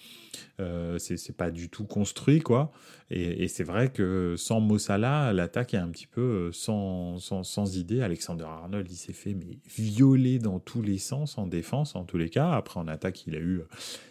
C'est 0.98 1.36
pas 1.36 1.50
du 1.50 1.68
tout 1.68 1.84
construit, 1.84 2.40
quoi. 2.40 2.70
Et, 3.10 3.48
c'est 3.48 3.64
vrai 3.64 3.90
que 3.90 4.36
sans 4.38 4.60
Mossala, 4.60 5.32
l'attaque 5.32 5.74
est 5.74 5.78
un 5.78 5.88
petit 5.88 6.06
peu 6.06 6.50
sans, 6.52 7.18
sans, 7.18 7.42
sans, 7.42 7.76
idée. 7.76 8.02
Alexander 8.02 8.44
Arnold, 8.44 8.86
il 8.90 8.96
s'est 8.96 9.12
fait 9.12 9.34
mais 9.34 9.58
violer 9.66 10.38
dans 10.38 10.60
tous 10.60 10.80
les 10.80 10.98
sens 10.98 11.36
en 11.36 11.46
défense, 11.46 11.94
en 11.94 12.04
tous 12.04 12.18
les 12.18 12.30
cas. 12.30 12.52
Après, 12.52 12.78
en 12.80 12.88
attaque, 12.88 13.26
il 13.26 13.34
a 13.34 13.40
eu 13.40 13.62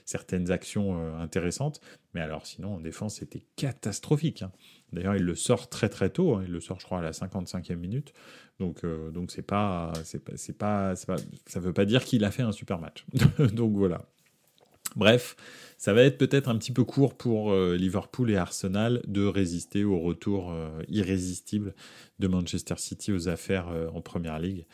certaines 0.10 0.52
actions 0.52 1.18
intéressantes. 1.20 1.82
Mais 2.14 2.22
alors, 2.22 2.46
sinon, 2.46 2.76
en 2.76 2.80
défense, 2.80 3.16
c'était 3.16 3.44
catastrophique. 3.56 4.42
Hein. 4.42 4.52
D'ailleurs, 4.92 5.16
il 5.16 5.24
le 5.24 5.36
sort 5.36 5.70
très 5.70 5.90
très 5.90 6.10
tôt. 6.10 6.36
Hein. 6.36 6.44
Il 6.46 6.52
le 6.52 6.60
sort, 6.60 6.80
je 6.80 6.86
crois, 6.86 7.00
à 7.00 7.02
la 7.02 7.12
55e 7.12 7.76
minute. 7.76 8.14
Donc, 8.60 8.86
donc 8.86 9.32
c'est 9.32 9.42
pas, 9.42 9.94
c'est 10.04 10.24
pas, 10.24 10.34
pas, 10.58 10.94
pas, 11.08 11.16
ça 11.46 11.60
veut 11.60 11.74
pas 11.74 11.86
dire 11.86 12.04
qu'il 12.04 12.26
a 12.26 12.32
fait 12.32 12.44
un 12.44 12.52
super 12.52 12.80
match. 12.80 13.06
donc 13.54 13.74
voilà. 13.74 14.06
Bref, 14.96 15.36
ça 15.80 15.94
va 15.94 16.04
être 16.04 16.18
peut-être 16.18 16.50
un 16.50 16.58
petit 16.58 16.74
peu 16.74 16.84
court 16.84 17.16
pour 17.16 17.54
euh, 17.54 17.78
Liverpool 17.78 18.30
et 18.32 18.36
Arsenal 18.36 19.02
de 19.08 19.26
résister 19.26 19.86
au 19.86 19.98
retour 19.98 20.52
euh, 20.52 20.82
irrésistible 20.90 21.74
de 22.20 22.28
Manchester 22.28 22.76
City 22.78 23.14
aux 23.14 23.30
affaires 23.30 23.70
euh, 23.70 23.88
en 23.94 24.02
Première 24.02 24.40
Ligue. 24.40 24.66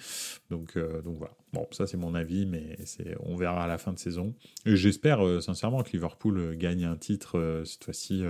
Donc, 0.50 0.78
donc 1.04 1.18
voilà. 1.18 1.36
Bon, 1.54 1.68
ça 1.72 1.86
c'est 1.86 1.98
mon 1.98 2.16
avis, 2.16 2.46
mais 2.48 2.76
on 3.20 3.36
verra 3.36 3.64
à 3.64 3.68
la 3.68 3.78
fin 3.78 3.94
de 3.94 4.00
saison. 4.00 4.34
J'espère 4.66 5.42
sincèrement 5.42 5.84
que 5.84 5.92
Liverpool 5.92 6.58
gagne 6.58 6.86
un 6.86 6.98
titre 6.98 7.64
cette 7.66 7.86
fois-ci, 7.86 8.24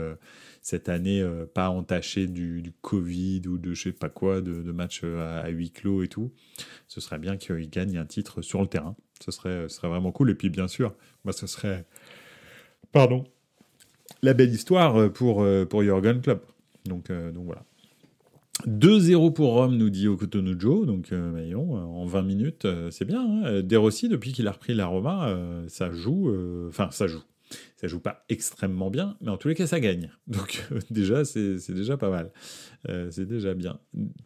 cette 0.61 0.89
année, 0.89 1.27
pas 1.53 1.69
entaché 1.69 2.27
du, 2.27 2.71
Covid 2.81 3.41
ou 3.47 3.57
de 3.57 3.73
je 3.73 3.83
sais 3.83 3.91
pas 3.93 4.09
quoi, 4.09 4.41
de, 4.41 4.71
matchs 4.71 5.03
à, 5.03 5.49
huis 5.49 5.71
clos 5.71 6.03
et 6.03 6.07
tout. 6.07 6.31
Ce 6.87 7.01
serait 7.01 7.17
bien 7.17 7.37
qu'il 7.37 7.67
gagne 7.69 7.97
un 7.97 8.05
titre 8.05 8.43
sur 8.43 8.61
le 8.61 8.67
terrain. 8.67 8.95
Ce 9.23 9.31
serait, 9.31 9.69
ce 9.69 9.77
serait 9.77 9.87
vraiment 9.87 10.11
cool. 10.11 10.29
Et 10.31 10.35
puis 10.35 10.49
bien 10.49 10.67
sûr, 10.67 10.93
moi 11.23 11.33
ce 11.33 11.47
serait 11.47 11.85
Pardon. 12.95 13.25
La 14.21 14.33
belle 14.33 14.51
histoire 14.51 14.95
euh, 14.95 15.09
pour, 15.09 15.43
euh, 15.43 15.65
pour 15.65 15.83
Jürgen 15.83 16.21
Klopp. 16.21 16.49
Donc, 16.85 17.09
euh, 17.09 17.33
donc 17.33 17.43
voilà. 17.43 17.65
2-0 18.65 19.33
pour 19.33 19.51
Rome, 19.51 19.75
nous 19.75 19.89
dit 19.89 20.07
Okotonujo. 20.07 20.85
Donc, 20.85 21.11
euh, 21.11 21.53
en 21.55 22.05
20 22.05 22.21
minutes, 22.21 22.65
c'est 22.91 23.03
bien. 23.03 23.19
Hein. 23.19 23.61
De 23.61 23.75
Rossi, 23.75 24.07
depuis 24.07 24.31
qu'il 24.31 24.47
a 24.47 24.53
repris 24.53 24.73
la 24.73 24.85
Roma, 24.85 25.37
ça 25.67 25.91
joue. 25.91 26.33
Enfin, 26.69 26.89
ça 26.91 27.05
joue. 27.07 27.21
Ça 27.75 27.87
joue 27.87 27.99
pas 27.99 28.23
extrêmement 28.29 28.89
bien, 28.89 29.17
mais 29.19 29.29
en 29.29 29.35
tous 29.35 29.49
les 29.49 29.55
cas, 29.55 29.67
ça 29.67 29.81
gagne. 29.81 30.09
Donc, 30.27 30.65
déjà, 30.89 31.25
c'est 31.25 31.59
déjà 31.73 31.97
pas 31.97 32.09
mal. 32.09 32.31
c'est 33.11 33.27
déjà 33.27 33.53
bien. 33.53 33.77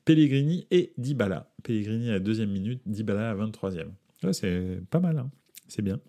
Pellegrini 0.05 0.67
et 0.69 0.93
Dybala. 0.99 1.51
Pellegrini 1.63 2.09
à 2.09 2.13
la 2.13 2.19
deuxième 2.19 2.51
minute, 2.51 2.83
Dybala 2.85 3.31
à 3.31 3.33
la 3.33 3.45
23e. 3.47 3.87
C'est 4.31 4.79
pas 4.89 4.99
mal. 4.99 5.17
Hein. 5.19 5.29
C'est 5.67 5.81
bien. 5.81 5.99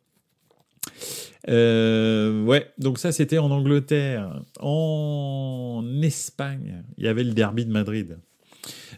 Euh, 1.49 2.45
ouais, 2.45 2.71
donc 2.79 2.99
ça 2.99 3.13
c'était 3.13 3.39
en 3.39 3.51
Angleterre. 3.51 4.43
En 4.61 5.85
Espagne, 6.03 6.85
il 6.99 7.05
y 7.05 7.09
avait 7.09 7.25
le 7.25 7.33
derby 7.33 7.65
de 7.65 7.73
Madrid. 7.73 8.19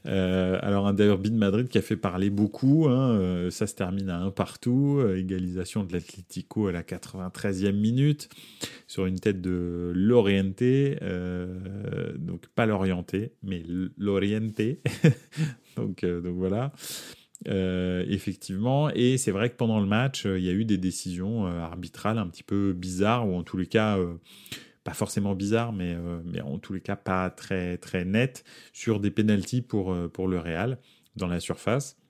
Euh, 0.07 0.59
alors 0.61 0.89
un 0.89 0.95
derby 0.95 1.31
de 1.31 1.37
Madrid 1.37 1.69
qui 1.69 1.79
a 1.79 1.83
fait 1.83 1.97
parler 1.97 2.31
beaucoup, 2.31 2.89
hein, 2.89 3.13
euh, 3.13 3.51
ça 3.51 3.69
se 3.69 3.77
termine 3.77 4.11
à 4.11 4.19
un 4.19 4.33
partout, 4.33 5.01
égalisation 5.17 5.85
de 5.85 5.93
l'Atlético 5.93 6.67
à 6.67 6.73
la 6.73 6.83
93e 6.83 7.73
minute, 7.73 8.29
sur 8.89 9.07
une 9.07 9.21
tête 9.21 9.41
de 9.41 9.93
Loriente, 9.95 10.65
donc 12.19 12.49
pas 12.57 12.67
l'Orienté, 12.67 13.35
mais 13.45 13.63
l'Orienté, 13.97 14.81
donc, 15.77 16.05
donc 16.05 16.37
voilà. 16.37 16.73
Euh, 17.49 18.05
effectivement, 18.09 18.91
et 18.91 19.19
c'est 19.19 19.33
vrai 19.33 19.51
que 19.51 19.57
pendant 19.57 19.81
le 19.81 19.87
match, 19.87 20.27
euh, 20.27 20.39
il 20.39 20.45
y 20.45 20.49
a 20.49 20.53
eu 20.53 20.65
des 20.65 20.79
décisions 20.79 21.47
euh, 21.47 21.59
arbitrales 21.59 22.19
un 22.19 22.29
petit 22.29 22.45
peu 22.45 22.73
bizarres, 22.73 23.29
ou 23.29 23.35
en 23.35 23.43
tous 23.43 23.57
les 23.57 23.67
cas, 23.67 23.99
pas 24.85 24.95
forcément 24.95 25.35
bizarres, 25.35 25.73
mais, 25.73 25.97
mais 26.25 26.41
en 26.41 26.59
tous 26.59 26.73
les 26.73 26.81
cas 26.81 26.97
pas 26.97 27.31
très, 27.31 27.79
très 27.79 28.05
nettes, 28.05 28.45
sur 28.73 29.01
des 29.01 29.11
pénalties 29.11 29.63
pour, 29.63 29.97
pour 30.11 30.29
le 30.29 30.39
Real 30.39 30.79
dans 31.17 31.27
la 31.27 31.41
surface. 31.41 32.02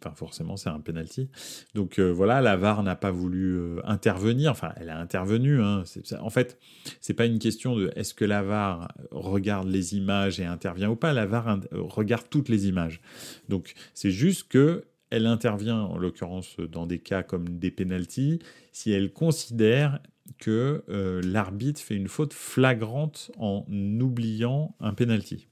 Enfin, 0.00 0.14
forcément, 0.14 0.56
c'est 0.56 0.68
un 0.68 0.80
penalty. 0.80 1.28
Donc 1.74 1.98
euh, 1.98 2.10
voilà, 2.10 2.40
la 2.40 2.56
VAR 2.56 2.82
n'a 2.82 2.96
pas 2.96 3.10
voulu 3.10 3.56
euh, 3.56 3.80
intervenir. 3.84 4.50
Enfin, 4.50 4.72
elle 4.76 4.90
a 4.90 4.98
intervenu. 4.98 5.60
Hein. 5.60 5.84
en 6.20 6.30
fait, 6.30 6.58
c'est 7.00 7.14
pas 7.14 7.26
une 7.26 7.38
question 7.38 7.76
de 7.76 7.90
est-ce 7.96 8.14
que 8.14 8.24
la 8.24 8.42
VAR 8.42 8.92
regarde 9.10 9.68
les 9.68 9.96
images 9.96 10.40
et 10.40 10.44
intervient 10.44 10.90
ou 10.90 10.96
pas. 10.96 11.12
La 11.12 11.26
VAR 11.26 11.58
regarde 11.72 12.26
toutes 12.30 12.48
les 12.48 12.68
images. 12.68 13.00
Donc 13.48 13.74
c'est 13.94 14.10
juste 14.10 14.48
que 14.48 14.84
elle 15.10 15.26
intervient, 15.26 15.80
en 15.80 15.96
l'occurrence 15.96 16.56
dans 16.58 16.86
des 16.86 16.98
cas 16.98 17.22
comme 17.22 17.58
des 17.58 17.70
penalties, 17.70 18.40
si 18.72 18.92
elle 18.92 19.12
considère 19.12 20.00
que 20.38 20.84
euh, 20.88 21.22
l'arbitre 21.24 21.80
fait 21.80 21.94
une 21.94 22.08
faute 22.08 22.34
flagrante 22.34 23.30
en 23.38 23.64
oubliant 24.00 24.74
un 24.80 24.92
penalty. 24.92 25.48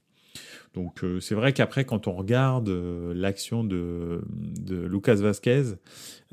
Donc 0.77 1.03
euh, 1.03 1.19
c'est 1.19 1.33
vrai 1.33 1.53
qu'après, 1.53 1.85
quand 1.85 2.05
on 2.07 2.13
regarde 2.13 2.69
euh, 2.69 3.11
l'action 3.15 3.63
de, 3.63 4.21
Lucas 4.69 5.15
Vasquez, 5.15 5.63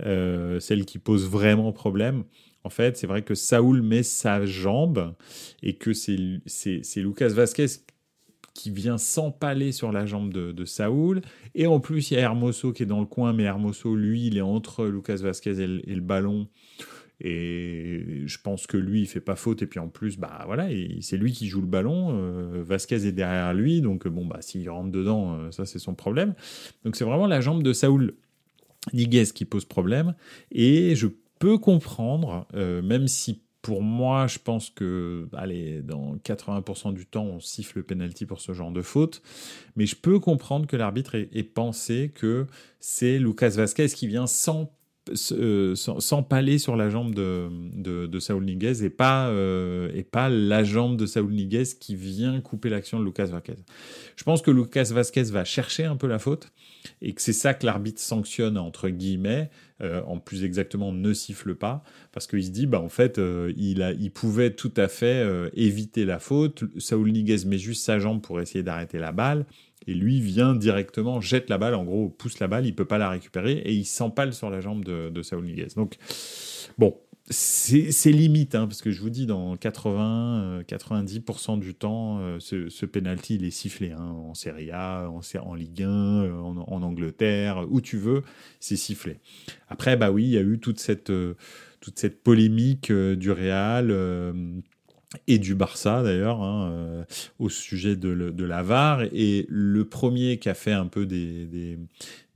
euh, 0.00 0.60
celle 0.60 0.84
qui 0.84 0.98
pose 0.98 1.26
vraiment 1.26 1.72
problème, 1.72 2.24
en 2.62 2.68
fait, 2.68 2.98
c'est 2.98 3.06
vrai 3.06 3.22
que 3.22 3.34
Saoul 3.34 3.80
met 3.80 4.02
sa 4.02 4.44
jambe 4.44 5.14
et 5.62 5.76
que 5.76 5.94
c'est 5.94 6.42
Lucas 6.96 7.28
Vasquez 7.28 7.66
qui 8.52 8.70
vient 8.70 8.98
s'empaler 8.98 9.72
sur 9.72 9.92
la 9.92 10.04
jambe 10.04 10.30
de, 10.30 10.64
Saoul. 10.66 11.22
Et 11.54 11.66
en 11.66 11.80
plus, 11.80 12.10
il 12.10 12.14
y 12.14 12.16
a 12.18 12.20
Hermoso 12.20 12.72
qui 12.72 12.82
est 12.82 12.86
dans 12.86 13.00
le 13.00 13.06
coin, 13.06 13.32
mais 13.32 13.44
Hermoso, 13.44 13.96
lui, 13.96 14.26
il 14.26 14.36
est 14.36 14.42
entre 14.42 14.84
Lucas 14.84 15.16
Vasquez 15.16 15.58
et 15.58 15.66
le 15.94 16.00
ballon. 16.02 16.48
Et 17.26 18.22
je 18.26 18.38
pense 18.38 18.66
que 18.66 18.76
lui, 18.76 19.00
il 19.00 19.06
fait 19.06 19.20
pas 19.20 19.34
faute. 19.34 19.62
Et 19.62 19.66
puis 19.66 19.80
en 19.80 19.88
plus, 19.88 20.18
bah 20.18 20.42
voilà, 20.44 20.68
c'est 21.00 21.16
lui 21.16 21.32
qui 21.32 21.48
joue 21.48 21.62
le 21.62 21.66
ballon. 21.66 22.10
Euh, 22.12 22.62
Vasquez 22.62 23.06
est 23.06 23.12
derrière 23.12 23.54
lui, 23.54 23.80
donc 23.80 24.06
bon, 24.06 24.26
bah 24.26 24.42
s'il 24.42 24.68
rentre 24.68 24.90
dedans, 24.90 25.38
euh, 25.38 25.50
ça 25.50 25.64
c'est 25.64 25.78
son 25.78 25.94
problème. 25.94 26.34
Donc 26.84 26.96
c'est 26.96 27.04
vraiment 27.04 27.26
la 27.26 27.40
jambe 27.40 27.62
de 27.62 27.72
Saoul 27.72 28.14
Niguez 28.92 29.28
qui 29.34 29.46
pose 29.46 29.64
problème. 29.64 30.14
Et 30.52 30.94
je 30.96 31.06
peux 31.38 31.56
comprendre, 31.56 32.46
euh, 32.54 32.82
même 32.82 33.08
si 33.08 33.40
pour 33.62 33.80
moi, 33.80 34.26
je 34.26 34.38
pense 34.38 34.68
que, 34.68 35.26
allez, 35.32 35.80
dans 35.80 36.16
80% 36.16 36.92
du 36.92 37.06
temps, 37.06 37.24
on 37.24 37.40
siffle 37.40 37.78
le 37.78 37.84
penalty 37.84 38.26
pour 38.26 38.42
ce 38.42 38.52
genre 38.52 38.70
de 38.70 38.82
faute. 38.82 39.22
Mais 39.76 39.86
je 39.86 39.96
peux 39.96 40.18
comprendre 40.18 40.66
que 40.66 40.76
l'arbitre 40.76 41.14
ait, 41.14 41.30
ait 41.32 41.42
pensé 41.42 42.12
que 42.14 42.46
c'est 42.80 43.18
Lucas 43.18 43.54
Vasquez 43.56 43.88
qui 43.88 44.06
vient 44.06 44.26
sans 44.26 44.64
euh, 44.64 44.83
s'empaler 45.14 46.58
sur 46.58 46.76
la 46.76 46.88
jambe 46.88 47.14
de, 47.14 47.48
de, 47.74 48.06
de 48.06 48.18
Saul 48.20 48.44
Niguez 48.44 48.84
et 48.84 48.90
pas, 48.90 49.28
euh, 49.28 49.90
et 49.94 50.02
pas 50.02 50.28
la 50.28 50.64
jambe 50.64 50.96
de 50.96 51.06
Saul 51.06 51.32
Niguez 51.32 51.64
qui 51.78 51.94
vient 51.94 52.40
couper 52.40 52.70
l'action 52.70 52.98
de 52.98 53.04
Lucas 53.04 53.26
Vasquez. 53.26 53.56
Je 54.16 54.24
pense 54.24 54.40
que 54.40 54.50
Lucas 54.50 54.90
Vasquez 54.92 55.24
va 55.24 55.44
chercher 55.44 55.84
un 55.84 55.96
peu 55.96 56.06
la 56.06 56.18
faute 56.18 56.52
et 57.02 57.12
que 57.12 57.20
c'est 57.20 57.32
ça 57.32 57.54
que 57.54 57.66
l'arbitre 57.66 58.00
sanctionne 58.00 58.56
entre 58.56 58.88
guillemets, 58.88 59.50
euh, 59.82 60.02
en 60.06 60.18
plus 60.18 60.44
exactement 60.44 60.92
ne 60.92 61.12
siffle 61.12 61.54
pas, 61.54 61.82
parce 62.12 62.26
qu'il 62.26 62.44
se 62.44 62.50
dit 62.50 62.66
bah 62.66 62.80
en 62.80 62.88
fait 62.88 63.20
il, 63.56 63.82
a, 63.82 63.92
il 63.92 64.10
pouvait 64.10 64.54
tout 64.54 64.72
à 64.76 64.88
fait 64.88 65.26
éviter 65.54 66.04
la 66.04 66.18
faute. 66.18 66.64
Saul 66.78 67.10
Niguez 67.10 67.44
met 67.46 67.58
juste 67.58 67.84
sa 67.84 67.98
jambe 67.98 68.22
pour 68.22 68.40
essayer 68.40 68.62
d'arrêter 68.62 68.98
la 68.98 69.12
balle 69.12 69.46
et 69.86 69.94
lui 69.94 70.20
vient 70.20 70.54
directement, 70.54 71.20
jette 71.20 71.48
la 71.50 71.58
balle, 71.58 71.74
en 71.74 71.84
gros, 71.84 72.08
pousse 72.08 72.38
la 72.40 72.48
balle, 72.48 72.66
il 72.66 72.74
peut 72.74 72.84
pas 72.84 72.98
la 72.98 73.10
récupérer, 73.10 73.52
et 73.52 73.72
il 73.72 73.84
s'empale 73.84 74.32
sur 74.32 74.50
la 74.50 74.60
jambe 74.60 74.84
de, 74.84 75.10
de 75.10 75.22
Saul 75.22 75.44
Niguez. 75.44 75.68
Donc, 75.76 75.96
bon, 76.78 76.96
c'est 77.30 78.12
limite, 78.12 78.54
hein, 78.54 78.66
parce 78.66 78.82
que 78.82 78.90
je 78.90 79.00
vous 79.00 79.08
dis, 79.08 79.24
dans 79.24 79.56
80, 79.56 80.60
90% 80.68 81.56
euh, 81.56 81.56
du 81.56 81.74
temps, 81.74 82.18
euh, 82.20 82.38
ce, 82.38 82.68
ce, 82.68 82.84
penalty, 82.84 83.36
il 83.36 83.44
est 83.44 83.50
sifflé, 83.50 83.92
hein, 83.92 84.04
en 84.04 84.34
Serie 84.34 84.70
A, 84.70 85.08
en, 85.08 85.20
en 85.40 85.54
Ligue 85.54 85.82
1, 85.82 85.88
euh, 85.88 86.32
en, 86.42 86.82
Angleterre, 86.82 87.64
où 87.70 87.80
tu 87.80 87.96
veux, 87.96 88.22
c'est 88.60 88.76
sifflé. 88.76 89.20
Après, 89.68 89.96
bah 89.96 90.10
oui, 90.10 90.24
il 90.24 90.30
y 90.30 90.36
a 90.36 90.42
eu 90.42 90.58
toute 90.58 90.78
cette, 90.78 91.10
toute 91.80 91.98
cette 91.98 92.22
polémique 92.22 92.92
du 92.92 93.30
Real 93.30 93.90
et 95.26 95.38
du 95.38 95.54
Barça 95.54 96.02
d'ailleurs 96.02 96.42
hein, 96.42 96.70
euh, 96.70 97.04
au 97.38 97.48
sujet 97.48 97.96
de, 97.96 98.30
de, 98.30 98.44
la 98.44 98.62
VAR. 98.62 99.02
Et 99.12 99.46
le 99.48 99.84
premier 99.84 100.38
qui 100.38 100.48
a 100.48 100.54
fait 100.54 100.72
un 100.72 100.86
peu 100.86 101.06
des, 101.06 101.46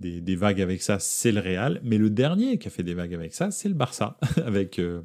des, 0.00 0.20
des, 0.20 0.36
vagues 0.36 0.60
avec 0.60 0.82
ça 0.82 0.98
c'est 0.98 1.32
le 1.32 1.40
Real. 1.40 1.80
Mais 1.84 1.98
le 1.98 2.10
dernier 2.10 2.58
qui 2.58 2.68
a 2.68 2.70
fait 2.70 2.82
des 2.82 2.94
vagues 2.94 3.14
avec 3.14 3.34
ça 3.34 3.50
c'est 3.50 3.68
le 3.68 3.74
Barça 3.74 4.16
avec 4.44 4.78
euh, 4.78 5.00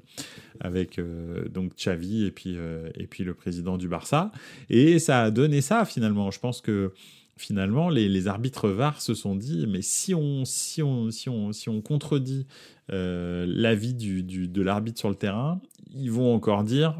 avec 0.60 1.00
euh, 1.00 1.48
donc 1.50 1.76
Xavi 1.76 2.26
et 2.26 2.32
puis 2.32 2.58
et 2.96 3.08
puis 3.08 3.24
le 3.24 3.34
président 3.34 3.78
du 3.78 3.88
Barça. 3.88 4.32
Et 4.70 5.00
ça 5.00 5.24
a 5.24 5.32
donné 5.32 5.62
ça 5.62 5.86
finalement. 5.86 6.32
Je 6.32 6.40
pense 6.40 6.62
que 6.62 6.94
finalement 7.36 7.90
les, 7.90 8.28
arbitres 8.28 8.70
VAR 8.70 9.02
se 9.02 9.16
sont 9.16 9.36
dit 9.36 9.66
mais 9.68 9.82
si 9.82 10.14
on 10.14 10.46
si 10.46 10.84
on 10.84 11.10
si 11.10 11.30
on 11.30 11.52
si 11.52 11.68
on 11.68 11.82
contredit 11.82 12.46
l'avis 12.90 13.96
du, 13.96 14.24
de 14.24 14.62
l'arbitre 14.62 15.00
sur 15.00 15.10
le 15.10 15.16
terrain 15.16 15.60
ils 15.94 16.12
vont 16.12 16.34
encore 16.34 16.64
dire 16.64 16.96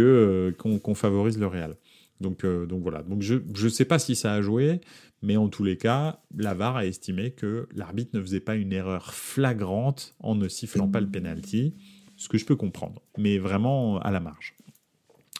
euh, 0.00 0.52
qu'on 0.52 0.94
favorise 0.94 1.38
le 1.38 1.46
Real. 1.46 1.76
Donc, 2.20 2.44
euh, 2.44 2.66
voilà. 2.70 3.02
Donc 3.02 3.22
je 3.22 3.34
ne 3.36 3.68
sais 3.68 3.84
pas 3.84 3.98
si 3.98 4.16
ça 4.16 4.32
a 4.32 4.42
joué, 4.42 4.80
mais 5.22 5.36
en 5.36 5.48
tous 5.48 5.64
les 5.64 5.76
cas, 5.76 6.20
la 6.36 6.54
VAR 6.54 6.76
a 6.76 6.86
estimé 6.86 7.32
que 7.32 7.68
l'arbitre 7.74 8.16
ne 8.16 8.22
faisait 8.22 8.40
pas 8.40 8.54
une 8.54 8.72
erreur 8.72 9.12
flagrante 9.14 10.14
en 10.20 10.34
ne 10.34 10.48
sifflant 10.48 10.88
pas 10.88 11.00
le 11.00 11.08
penalty, 11.08 11.74
ce 12.16 12.28
que 12.28 12.38
je 12.38 12.44
peux 12.44 12.56
comprendre, 12.56 13.02
mais 13.18 13.38
vraiment 13.38 13.98
à 13.98 14.10
la 14.10 14.20
marge. 14.20 14.54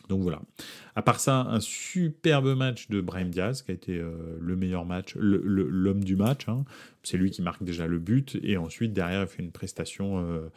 Donc 0.09 0.23
voilà. 0.23 0.43
À 0.97 1.03
part 1.03 1.19
ça, 1.19 1.41
un 1.41 1.61
superbe 1.61 2.57
match 2.57 2.89
de 2.91 3.01
Brahim 3.01 3.31
Diaz, 3.31 3.63
qui 3.63 3.71
a 3.71 3.75
été 3.75 3.99
euh, 3.99 4.37
le 4.41 4.57
meilleur 4.57 4.85
match, 4.85 5.15
l'homme 5.17 6.05
du 6.05 6.17
match. 6.17 6.49
Hein. 6.49 6.65
C'est 7.03 7.17
lui 7.17 7.31
qui 7.31 7.41
marque 7.41 7.65
déjà 7.65 7.87
le 7.87 7.99
but, 7.99 8.39
et 8.43 8.57
ensuite 8.57 8.93
derrière 8.93 9.23
il 9.23 9.29
fait 9.29 9.43
une 9.43 9.53
prestation 9.53 10.51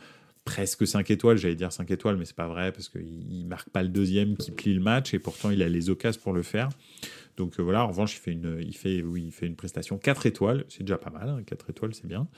presque 0.47 0.87
5 0.87 1.11
étoiles, 1.11 1.37
j'allais 1.37 1.55
dire 1.55 1.73
5 1.73 1.91
étoiles, 1.91 2.15
mais 2.15 2.23
c'est 2.23 2.35
pas 2.35 2.47
vrai 2.47 2.71
parce 2.71 2.87
qu'il 2.87 3.45
marque 3.47 3.69
pas 3.69 3.83
le 3.83 3.89
deuxième 3.89 4.37
qui 4.37 4.51
plie 4.51 4.73
le 4.73 4.79
match 4.79 5.13
et 5.13 5.19
pourtant 5.19 5.51
il 5.51 5.61
a 5.61 5.67
les 5.67 5.89
occasions 5.89 6.21
pour 6.23 6.31
le 6.31 6.41
faire. 6.41 6.69
Donc 7.35 7.59
euh, 7.59 7.63
voilà, 7.63 7.83
en 7.83 7.89
revanche, 7.89 8.15
il 8.15 8.19
fait 8.19 8.31
une, 8.31 8.63
il 8.65 8.75
fait, 8.75 9.03
oui, 9.03 9.25
il 9.25 9.33
fait 9.33 9.45
une 9.45 9.57
prestation 9.57 9.97
4 9.97 10.25
étoiles, 10.25 10.63
c'est 10.69 10.83
déjà 10.83 10.97
pas 10.97 11.09
mal, 11.09 11.43
4 11.45 11.61
hein, 11.61 11.65
étoiles 11.69 11.93
c'est 11.93 12.07
bien. 12.07 12.29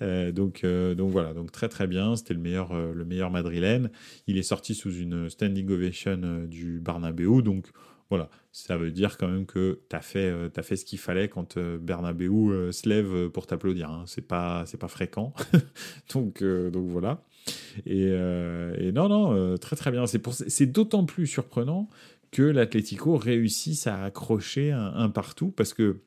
Euh, 0.00 0.32
donc, 0.32 0.64
euh, 0.64 0.94
donc 0.94 1.10
voilà, 1.10 1.34
donc 1.34 1.52
très 1.52 1.68
très 1.68 1.86
bien, 1.86 2.16
c'était 2.16 2.32
le 2.32 2.40
meilleur, 2.40 2.72
le 2.72 3.04
meilleur 3.04 3.30
madrilène. 3.30 3.90
Il 4.26 4.38
est 4.38 4.42
sorti 4.42 4.74
sous 4.74 4.94
une 4.94 5.28
standing 5.28 5.68
ovation 5.68 6.46
du 6.46 6.80
Barnabeu, 6.80 7.42
donc 7.42 7.66
voilà, 8.08 8.30
ça 8.50 8.78
veut 8.78 8.90
dire 8.90 9.18
quand 9.18 9.28
même 9.28 9.44
que 9.44 9.80
tu 9.90 9.94
as 9.94 10.00
fait, 10.00 10.76
ce 10.76 10.84
qu'il 10.86 10.98
fallait 10.98 11.28
quand 11.28 11.58
Bernabeu 11.58 12.72
se 12.72 12.88
lève 12.88 13.28
pour 13.28 13.46
t'applaudir. 13.46 13.90
Hein. 13.90 14.04
C'est 14.06 14.26
pas, 14.26 14.64
pas 14.80 14.88
fréquent. 14.88 15.34
donc, 16.14 16.42
donc 16.42 16.88
voilà. 16.88 17.22
Euh, 17.88 18.74
et, 18.78 18.92
non, 18.92 19.08
non, 19.08 19.34
euh, 19.34 19.56
très 19.56 19.76
très 19.76 19.90
bien. 19.90 20.04
C'est 20.06 20.66
d'autant 20.66 21.04
plus 21.04 21.26
surprenant 21.26 21.88
que 22.30 22.42
l'Atlético 22.42 23.16
réussisse 23.16 23.86
à 23.86 24.04
accrocher 24.04 24.72
un, 24.72 25.08
partout 25.08 25.50
parce 25.50 25.72
que 25.72 26.00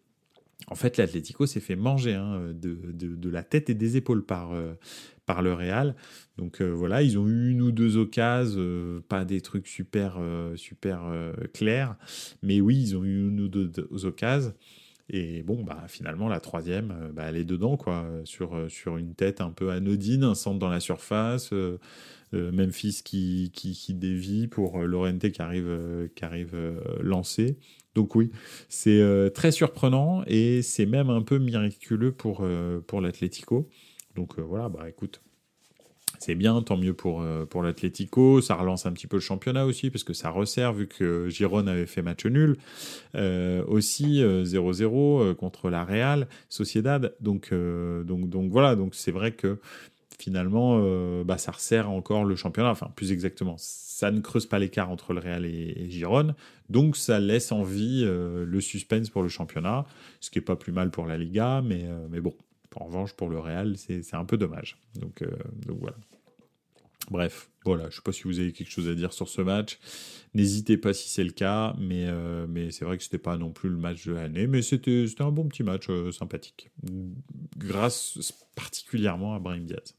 en 0.67 0.75
fait, 0.75 0.97
l'Atlético 0.97 1.47
s'est 1.47 1.59
fait 1.59 1.75
manger 1.75 2.13
hein, 2.13 2.53
de, 2.53 2.77
de, 2.93 3.29
la 3.29 3.41
tête 3.41 3.71
et 3.71 3.73
des 3.73 3.97
épaules 3.97 4.23
par, 4.23 4.53
euh, 4.53 4.73
par 5.25 5.41
le 5.41 5.53
Real. 5.53 5.95
Donc 6.37 6.61
voilà, 6.61 7.01
ils 7.01 7.17
ont 7.17 7.27
eu 7.27 7.49
une 7.49 7.63
ou 7.63 7.71
deux 7.71 7.97
occasions, 7.97 9.01
pas 9.09 9.25
des 9.25 9.41
trucs 9.41 9.67
super, 9.67 10.19
super 10.55 11.01
clairs, 11.53 11.95
mais 12.41 12.61
oui, 12.61 12.79
ils 12.79 12.95
ont 12.95 13.03
eu 13.03 13.27
une 13.27 13.41
ou 13.41 13.47
deux 13.47 13.71
occasions. 14.05 14.53
Et 15.13 15.43
bon, 15.43 15.61
bah, 15.61 15.83
finalement, 15.89 16.29
la 16.29 16.39
troisième, 16.39 16.91
euh, 16.91 17.11
bah, 17.11 17.25
elle 17.27 17.35
est 17.35 17.43
dedans, 17.43 17.75
quoi, 17.75 18.07
sur, 18.23 18.55
euh, 18.55 18.69
sur 18.69 18.95
une 18.95 19.13
tête 19.13 19.41
un 19.41 19.51
peu 19.51 19.69
anodine, 19.71 20.23
un 20.23 20.35
centre 20.35 20.57
dans 20.57 20.69
la 20.69 20.79
surface, 20.79 21.51
euh, 21.51 21.77
Memphis 22.31 23.01
qui, 23.03 23.51
qui, 23.53 23.93
dévie 23.93 24.47
pour 24.47 24.79
Lorente 24.79 25.29
qui 25.31 25.41
arrive, 25.41 26.09
qui 26.15 26.23
arrive 26.23 26.55
lancé. 27.01 27.57
Donc 27.93 28.15
oui, 28.15 28.31
c'est 28.69 29.03
très 29.35 29.51
surprenant 29.51 30.23
et 30.27 30.61
c'est 30.61 30.85
même 30.85 31.09
un 31.09 31.23
peu 31.23 31.39
miraculeux 31.39 32.13
pour, 32.13 32.47
pour 32.87 33.01
l'Atlético. 33.01 33.67
Donc 34.15 34.39
voilà, 34.39 34.69
bah 34.69 34.87
écoute, 34.87 35.21
c'est 36.21 36.35
bien, 36.35 36.61
tant 36.61 36.77
mieux 36.77 36.93
pour, 36.93 37.21
euh, 37.21 37.45
pour 37.45 37.63
l'Atlético. 37.63 38.41
Ça 38.41 38.53
relance 38.53 38.85
un 38.85 38.91
petit 38.91 39.07
peu 39.07 39.17
le 39.17 39.21
championnat 39.21 39.65
aussi, 39.65 39.89
parce 39.89 40.03
que 40.03 40.13
ça 40.13 40.29
resserre, 40.29 40.71
vu 40.71 40.87
que 40.87 41.27
Giron 41.29 41.65
avait 41.65 41.87
fait 41.87 42.03
match 42.03 42.25
nul. 42.27 42.57
Euh, 43.15 43.63
aussi 43.67 44.21
0-0 44.21 45.21
euh, 45.21 45.33
contre 45.33 45.71
la 45.71 45.83
Real 45.83 46.27
Sociedad. 46.47 47.15
Donc, 47.21 47.51
donc, 47.51 48.29
donc 48.29 48.51
voilà, 48.51 48.75
donc 48.75 48.93
c'est 48.93 49.11
vrai 49.11 49.31
que 49.31 49.57
finalement, 50.19 50.79
bah, 51.23 51.39
ça 51.39 51.51
resserre 51.51 51.89
encore 51.89 52.23
le 52.23 52.35
championnat. 52.35 52.69
Enfin, 52.69 52.91
plus 52.95 53.11
exactement, 53.11 53.55
ça 53.57 54.11
ne 54.11 54.19
creuse 54.19 54.45
pas 54.45 54.59
l'écart 54.59 54.91
entre 54.91 55.13
le 55.13 55.19
Real 55.19 55.45
et, 55.45 55.49
et 55.49 56.05
Donc, 56.69 56.95
ça 56.95 57.19
laisse 57.19 57.51
en 57.51 57.63
vie 57.63 58.03
le 58.05 58.61
suspense 58.61 59.09
pour 59.09 59.23
le 59.23 59.29
championnat, 59.29 59.85
ce 60.19 60.29
qui 60.29 60.37
est 60.37 60.43
pas 60.43 60.55
plus 60.55 60.71
mal 60.71 60.91
pour 60.91 61.07
la 61.07 61.17
Liga, 61.17 61.63
mais, 61.63 61.87
mais 62.11 62.21
bon, 62.21 62.35
en 62.75 62.85
revanche, 62.85 63.13
pour 63.13 63.29
le 63.29 63.39
Real, 63.39 63.75
c'est 63.77 64.13
un 64.13 64.25
peu 64.25 64.37
dommage. 64.37 64.77
Donc, 64.99 65.23
donc 65.65 65.79
voilà. 65.79 65.97
Bref, 67.11 67.49
voilà, 67.65 67.83
je 67.83 67.87
ne 67.87 67.91
sais 67.91 68.01
pas 68.05 68.13
si 68.13 68.23
vous 68.23 68.39
avez 68.39 68.53
quelque 68.53 68.71
chose 68.71 68.87
à 68.87 68.95
dire 68.95 69.11
sur 69.11 69.27
ce 69.27 69.41
match. 69.41 69.79
N'hésitez 70.33 70.77
pas 70.77 70.93
si 70.93 71.09
c'est 71.09 71.25
le 71.25 71.31
cas, 71.31 71.75
mais, 71.77 72.05
euh, 72.07 72.47
c'est 72.71 72.85
vrai 72.85 72.97
que 72.97 73.03
ce 73.03 73.09
n'était 73.09 73.17
pas 73.17 73.35
non 73.35 73.51
plus 73.51 73.67
le 73.67 73.75
match 73.75 74.07
de 74.07 74.13
l'année, 74.13 74.47
mais 74.47 74.61
c'était 74.61 75.05
un 75.19 75.29
bon 75.29 75.45
petit 75.49 75.63
match 75.63 75.89
euh, 75.89 76.13
sympathique, 76.13 76.71
grâce 77.57 78.33
particulièrement 78.55 79.35
à 79.35 79.39
Brahim 79.39 79.65
Diaz. 79.65 79.93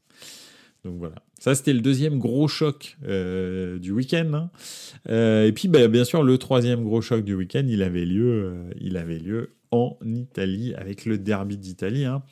Donc 0.83 0.97
voilà, 0.97 1.15
ça 1.39 1.53
c'était 1.53 1.71
le 1.71 1.81
deuxième 1.81 2.17
gros 2.17 2.47
choc 2.47 2.97
euh, 3.05 3.77
du 3.77 3.91
week-end. 3.91 4.33
Hein. 4.33 5.45
et 5.45 5.51
puis 5.53 5.67
bah, 5.67 5.87
bien 5.87 6.05
sûr 6.05 6.23
le 6.23 6.39
troisième 6.39 6.83
gros 6.83 7.01
choc 7.01 7.23
du 7.23 7.35
week-end, 7.35 7.63
il 7.67 7.83
avait 7.83 8.05
lieu, 8.05 8.65
il 8.81 8.97
avait 8.97 9.19
lieu 9.19 9.55
en 9.69 9.97
Italie 10.03 10.73
avec 10.73 11.05
le 11.05 11.19
derby 11.19 11.57
d'Italie. 11.57 12.05
Hein. 12.05 12.23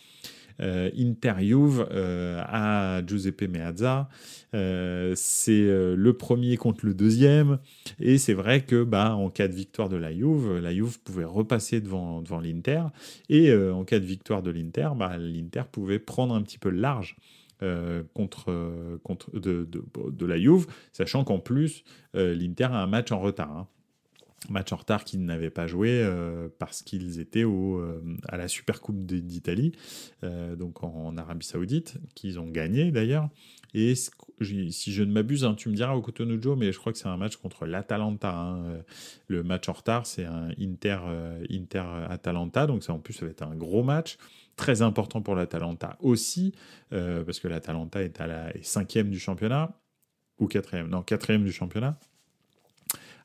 Euh, 0.59 0.89
Inter 0.97 1.33
Juve 1.39 1.87
euh, 1.91 2.41
à 2.45 3.01
Giuseppe 3.05 3.43
Meazza. 3.43 4.09
Euh, 4.53 5.13
c'est 5.15 5.61
le 5.61 6.13
premier 6.13 6.57
contre 6.57 6.85
le 6.85 6.93
deuxième. 6.93 7.59
Et 7.99 8.17
c'est 8.17 8.33
vrai 8.33 8.61
que 8.61 8.83
bah, 8.83 9.15
en 9.15 9.29
cas 9.29 9.47
de 9.47 9.53
victoire 9.53 9.89
de 9.89 9.97
la 9.97 10.13
Juve, 10.13 10.57
la 10.57 10.73
Juve 10.73 10.99
pouvait 11.01 11.25
repasser 11.25 11.81
devant, 11.81 12.23
l'Inter. 12.41 12.83
Et 13.29 13.53
en 13.53 13.83
cas 13.83 13.99
de 13.99 14.05
victoire 14.05 14.41
de 14.41 14.51
l'Inter, 14.51 14.89
bah, 14.95 15.17
l'Inter 15.17 15.63
pouvait 15.71 15.99
prendre 15.99 16.33
un 16.35 16.41
petit 16.41 16.57
peu 16.57 16.69
large. 16.69 17.15
contre, 18.13 18.99
contre 19.03 19.39
de, 19.39 19.69
de, 19.69 20.25
la 20.25 20.39
Juve, 20.39 20.65
sachant 20.93 21.23
qu'en 21.23 21.39
plus, 21.39 21.83
l'Inter 22.13 22.65
a 22.65 22.81
un 22.81 22.87
match 22.87 23.11
en 23.11 23.19
retard. 23.19 23.55
Hein 23.55 23.67
match 24.49 24.71
en 24.73 24.77
retard 24.77 25.03
qu'ils 25.03 25.23
n'avaient 25.23 25.49
pas 25.49 25.67
joué 25.67 25.89
euh, 25.91 26.49
parce 26.59 26.81
qu'ils 26.81 27.19
étaient 27.19 27.43
au, 27.43 27.77
euh, 27.77 28.01
à 28.27 28.37
la 28.37 28.47
Super 28.47 28.81
Coupe 28.81 29.05
d'Italie, 29.05 29.73
euh, 30.23 30.55
donc 30.55 30.83
en, 30.83 31.15
Arabie 31.17 31.45
Saoudite, 31.45 31.97
qu'ils 32.15 32.39
ont 32.39 32.47
gagné 32.47 32.91
d'ailleurs. 32.91 33.29
Et 33.73 33.95
si 33.95 34.91
je 34.91 35.03
ne 35.03 35.13
m'abuse, 35.13 35.45
hein, 35.45 35.53
tu 35.55 35.69
me 35.69 35.75
diras 35.75 35.93
au 35.93 36.01
Cotonou 36.01 36.55
mais 36.57 36.73
je 36.73 36.79
crois 36.79 36.91
que 36.91 36.97
c'est 36.97 37.07
un 37.07 37.15
match 37.15 37.37
contre 37.37 37.65
l'Atalanta. 37.65 38.35
Hein. 38.35 38.83
Le 39.27 39.43
match 39.43 39.69
en 39.69 39.73
retard, 39.73 40.05
c'est 40.05 40.25
un 40.25 40.49
Inter, 40.59 40.97
Inter 41.49 41.85
Atalanta, 42.09 42.67
donc 42.67 42.83
ça 42.83 42.91
en 42.91 42.99
plus 42.99 43.13
ça 43.13 43.25
va 43.25 43.31
être 43.31 43.43
un 43.43 43.55
gros 43.55 43.83
match. 43.83 44.17
Très 44.57 44.81
important 44.81 45.21
pour 45.21 45.35
l'Atalanta 45.35 45.95
aussi, 46.01 46.53
parce 46.89 47.39
que 47.39 47.47
l'Atalanta 47.47 48.03
est 48.03 48.19
à 48.19 48.27
la 48.27 48.51
cinquième 48.61 49.09
du 49.09 49.19
championnat, 49.19 49.71
ou 50.37 50.47
quatrième, 50.47 50.89
non, 50.89 51.01
quatrième 51.01 51.45
du 51.45 51.53
championnat 51.53 51.97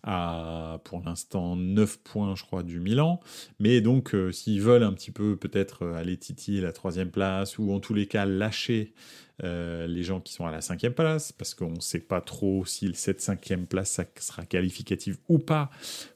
à 0.02 0.80
pour 0.84 1.02
l'instant 1.04 1.56
9 1.56 1.98
points, 1.98 2.34
je 2.34 2.44
crois, 2.44 2.62
du 2.62 2.80
Milan. 2.80 3.20
Mais 3.58 3.80
donc, 3.80 4.14
euh, 4.14 4.32
s'ils 4.32 4.60
veulent 4.60 4.82
un 4.82 4.92
petit 4.92 5.10
peu 5.10 5.36
peut-être 5.36 5.84
euh, 5.84 5.94
aller 5.94 6.16
titiller 6.16 6.60
la 6.60 6.72
troisième 6.72 7.10
place, 7.10 7.58
ou 7.58 7.72
en 7.72 7.80
tous 7.80 7.94
les 7.94 8.06
cas 8.06 8.24
lâcher 8.24 8.94
euh, 9.42 9.86
les 9.86 10.02
gens 10.02 10.20
qui 10.20 10.32
sont 10.32 10.46
à 10.46 10.52
la 10.52 10.60
cinquième 10.60 10.94
place, 10.94 11.32
parce 11.32 11.54
qu'on 11.54 11.72
ne 11.72 11.80
sait 11.80 12.00
pas 12.00 12.20
trop 12.20 12.64
si 12.64 12.92
cette 12.94 13.20
cinquième 13.20 13.66
place 13.66 14.00
sera 14.18 14.46
qualificative 14.46 15.18
ou 15.28 15.38
pas 15.38 15.70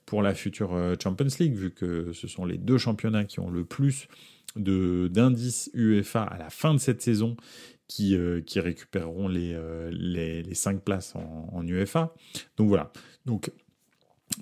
pour 0.07 0.23
la 0.23 0.35
future 0.35 0.71
Champions 1.03 1.27
League, 1.39 1.55
vu 1.55 1.71
que 1.71 2.13
ce 2.13 2.27
sont 2.29 2.45
les 2.45 2.59
deux 2.59 2.79
championnats 2.79 3.25
qui 3.25 3.41
ont 3.41 3.51
le 3.51 3.65
plus 3.65 4.09
d'indices 4.57 5.71
UEFA 5.75 6.25
à 6.25 6.37
la 6.37 6.51
fin 6.51 6.75
de 6.75 6.81
cette 6.81 7.03
saison 7.03 7.37
qui, 7.87 8.17
qui 8.47 8.59
récupéreront 8.59 9.29
les, 9.29 9.57
les, 9.93 10.43
les, 10.43 10.55
5 10.55 10.83
places 10.83 11.15
en, 11.15 11.51
en, 11.53 11.65
UEFA. 11.65 12.13
Donc 12.57 12.69
voilà. 12.69 12.91
Donc 13.27 13.53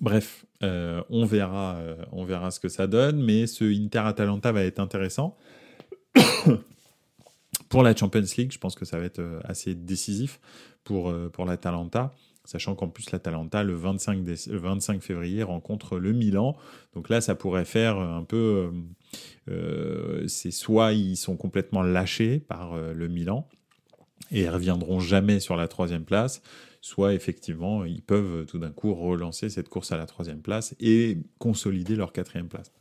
Bref, 0.01 0.47
euh, 0.63 1.03
on, 1.11 1.25
verra, 1.25 1.77
euh, 1.77 2.05
on 2.13 2.25
verra 2.25 2.51
ce 2.51 2.61
que 2.61 2.69
ça 2.69 2.87
donne, 2.87 3.23
mais 3.23 3.47
ce 3.47 3.65
Inter-Atalanta 3.65 4.53
va 4.53 4.65
être 4.65 4.79
intéressant. 4.79 5.37
pour 7.69 7.83
la 7.83 7.95
Champions 7.97 8.25
League, 8.37 8.53
je 8.53 8.59
pense 8.59 8.75
que 8.75 8.85
ça 8.85 8.99
va 8.99 9.05
être 9.05 9.19
euh, 9.19 9.41
assez 9.45 9.75
décisif 9.75 10.41
pour, 10.85 11.13
pour 11.33 11.45
l'Atalanta, 11.45 12.15
sachant 12.45 12.75
qu'en 12.75 12.89
plus 12.89 13.11
l'Atalanta, 13.11 13.63
le 13.63 13.75
25, 13.75 14.21
le 14.27 14.57
25 14.57 15.03
février, 15.03 15.43
rencontre 15.43 15.99
le 15.99 16.13
Milan. 16.13 16.57
Donc 16.95 17.11
là, 17.11 17.21
ça 17.21 17.35
pourrait 17.35 17.67
faire 17.67 17.99
un 17.99 18.25
peu... 18.25 18.73
c'est 20.27 20.51
soit 20.51 20.95
ils 20.95 21.17
sont 21.17 21.37
complètement 21.37 21.83
lâchés 21.83 22.39
par 22.39 22.75
le 22.75 23.09
Milan, 23.09 23.47
et 24.31 24.43
ils 24.43 24.49
reviendront 24.49 25.01
jamais 25.01 25.41
sur 25.41 25.57
la 25.57 25.69
troisième 25.69 26.05
place, 26.05 26.43
soit 26.81 27.15
effectivement 27.15 27.85
ils 27.85 28.03
peuvent 28.03 28.47
tout 28.47 28.59
d'un 28.59 28.71
coup 28.71 28.95
relancer 28.95 29.49
cette 29.49 29.69
course 29.69 29.93
à 29.93 29.97
la 29.97 30.07
troisième 30.07 30.41
place 30.41 30.75
et 30.81 31.19
consolider 31.39 31.97
leur 31.97 32.13
quatrième 32.13 32.49
place. 32.49 32.73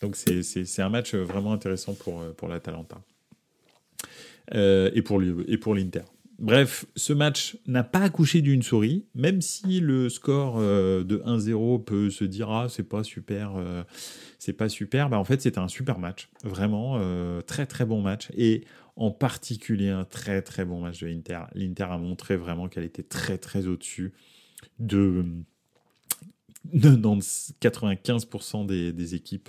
Donc 0.00 0.16
c'est 0.16 0.82
un 0.82 0.88
match 0.88 1.14
vraiment 1.14 1.52
intéressant 1.52 1.94
pour, 1.94 2.22
pour 2.34 2.48
l'Atalanta 2.48 3.00
euh, 4.54 4.90
et 4.94 5.02
pour 5.02 5.74
l'Inter. 5.74 6.02
Bref, 6.38 6.84
ce 6.96 7.14
match 7.14 7.56
n'a 7.66 7.82
pas 7.82 8.00
accouché 8.00 8.42
d'une 8.42 8.62
souris, 8.62 9.06
même 9.14 9.40
si 9.40 9.80
le 9.80 10.10
score 10.10 10.56
euh, 10.58 11.02
de 11.02 11.18
1-0 11.24 11.82
peut 11.82 12.10
se 12.10 12.24
dire 12.24 12.50
ah 12.50 12.66
c'est 12.68 12.86
pas 12.86 13.02
super, 13.02 13.54
euh, 13.56 13.82
c'est 14.38 14.52
pas 14.52 14.68
super. 14.68 15.08
Bah 15.08 15.18
en 15.18 15.24
fait 15.24 15.40
c'était 15.40 15.58
un 15.58 15.68
super 15.68 15.98
match, 15.98 16.28
vraiment 16.44 17.00
très 17.46 17.66
très 17.66 17.86
bon 17.86 18.02
match. 18.02 18.28
Et 18.36 18.64
en 18.96 19.10
particulier 19.10 19.90
un 19.90 20.04
très 20.04 20.42
très 20.42 20.64
bon 20.64 20.80
match 20.80 21.00
de 21.00 21.06
l'Inter. 21.06 21.40
L'Inter 21.54 21.84
a 21.84 21.98
montré 21.98 22.36
vraiment 22.36 22.68
qu'elle 22.68 22.84
était 22.84 23.02
très 23.02 23.38
très 23.38 23.66
au-dessus 23.66 24.12
de, 24.78 25.24
95% 26.74 28.66
des, 28.66 29.14
équipes 29.14 29.48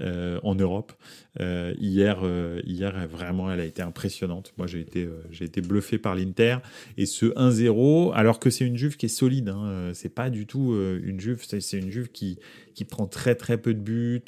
euh, 0.00 0.40
en 0.42 0.54
Europe. 0.54 0.92
Euh, 1.40 1.74
hier, 1.78 2.20
euh, 2.22 2.60
hier, 2.64 3.06
vraiment, 3.08 3.52
elle 3.52 3.60
a 3.60 3.64
été 3.64 3.82
impressionnante. 3.82 4.54
Moi, 4.56 4.66
j'ai 4.66 4.80
été, 4.80 5.08
j'ai 5.30 5.44
été 5.44 5.60
bluffé 5.60 5.98
par 5.98 6.14
l'Inter. 6.14 6.58
Et 6.96 7.06
ce 7.06 7.26
1-0, 7.26 8.12
alors 8.14 8.38
que 8.38 8.48
c'est 8.50 8.64
une 8.64 8.76
Juve 8.76 8.96
qui 8.96 9.06
est 9.06 9.10
solide, 9.10 9.48
hein, 9.50 9.90
c'est 9.92 10.14
pas 10.14 10.30
du 10.30 10.46
tout 10.46 10.74
une 11.02 11.20
Juve, 11.20 11.42
c'est 11.44 11.78
une 11.78 11.90
Juve 11.90 12.10
qui, 12.10 12.38
qui 12.74 12.84
prend 12.84 13.06
très 13.06 13.34
très 13.34 13.58
peu 13.58 13.74
de 13.74 13.80
buts, 13.80 14.22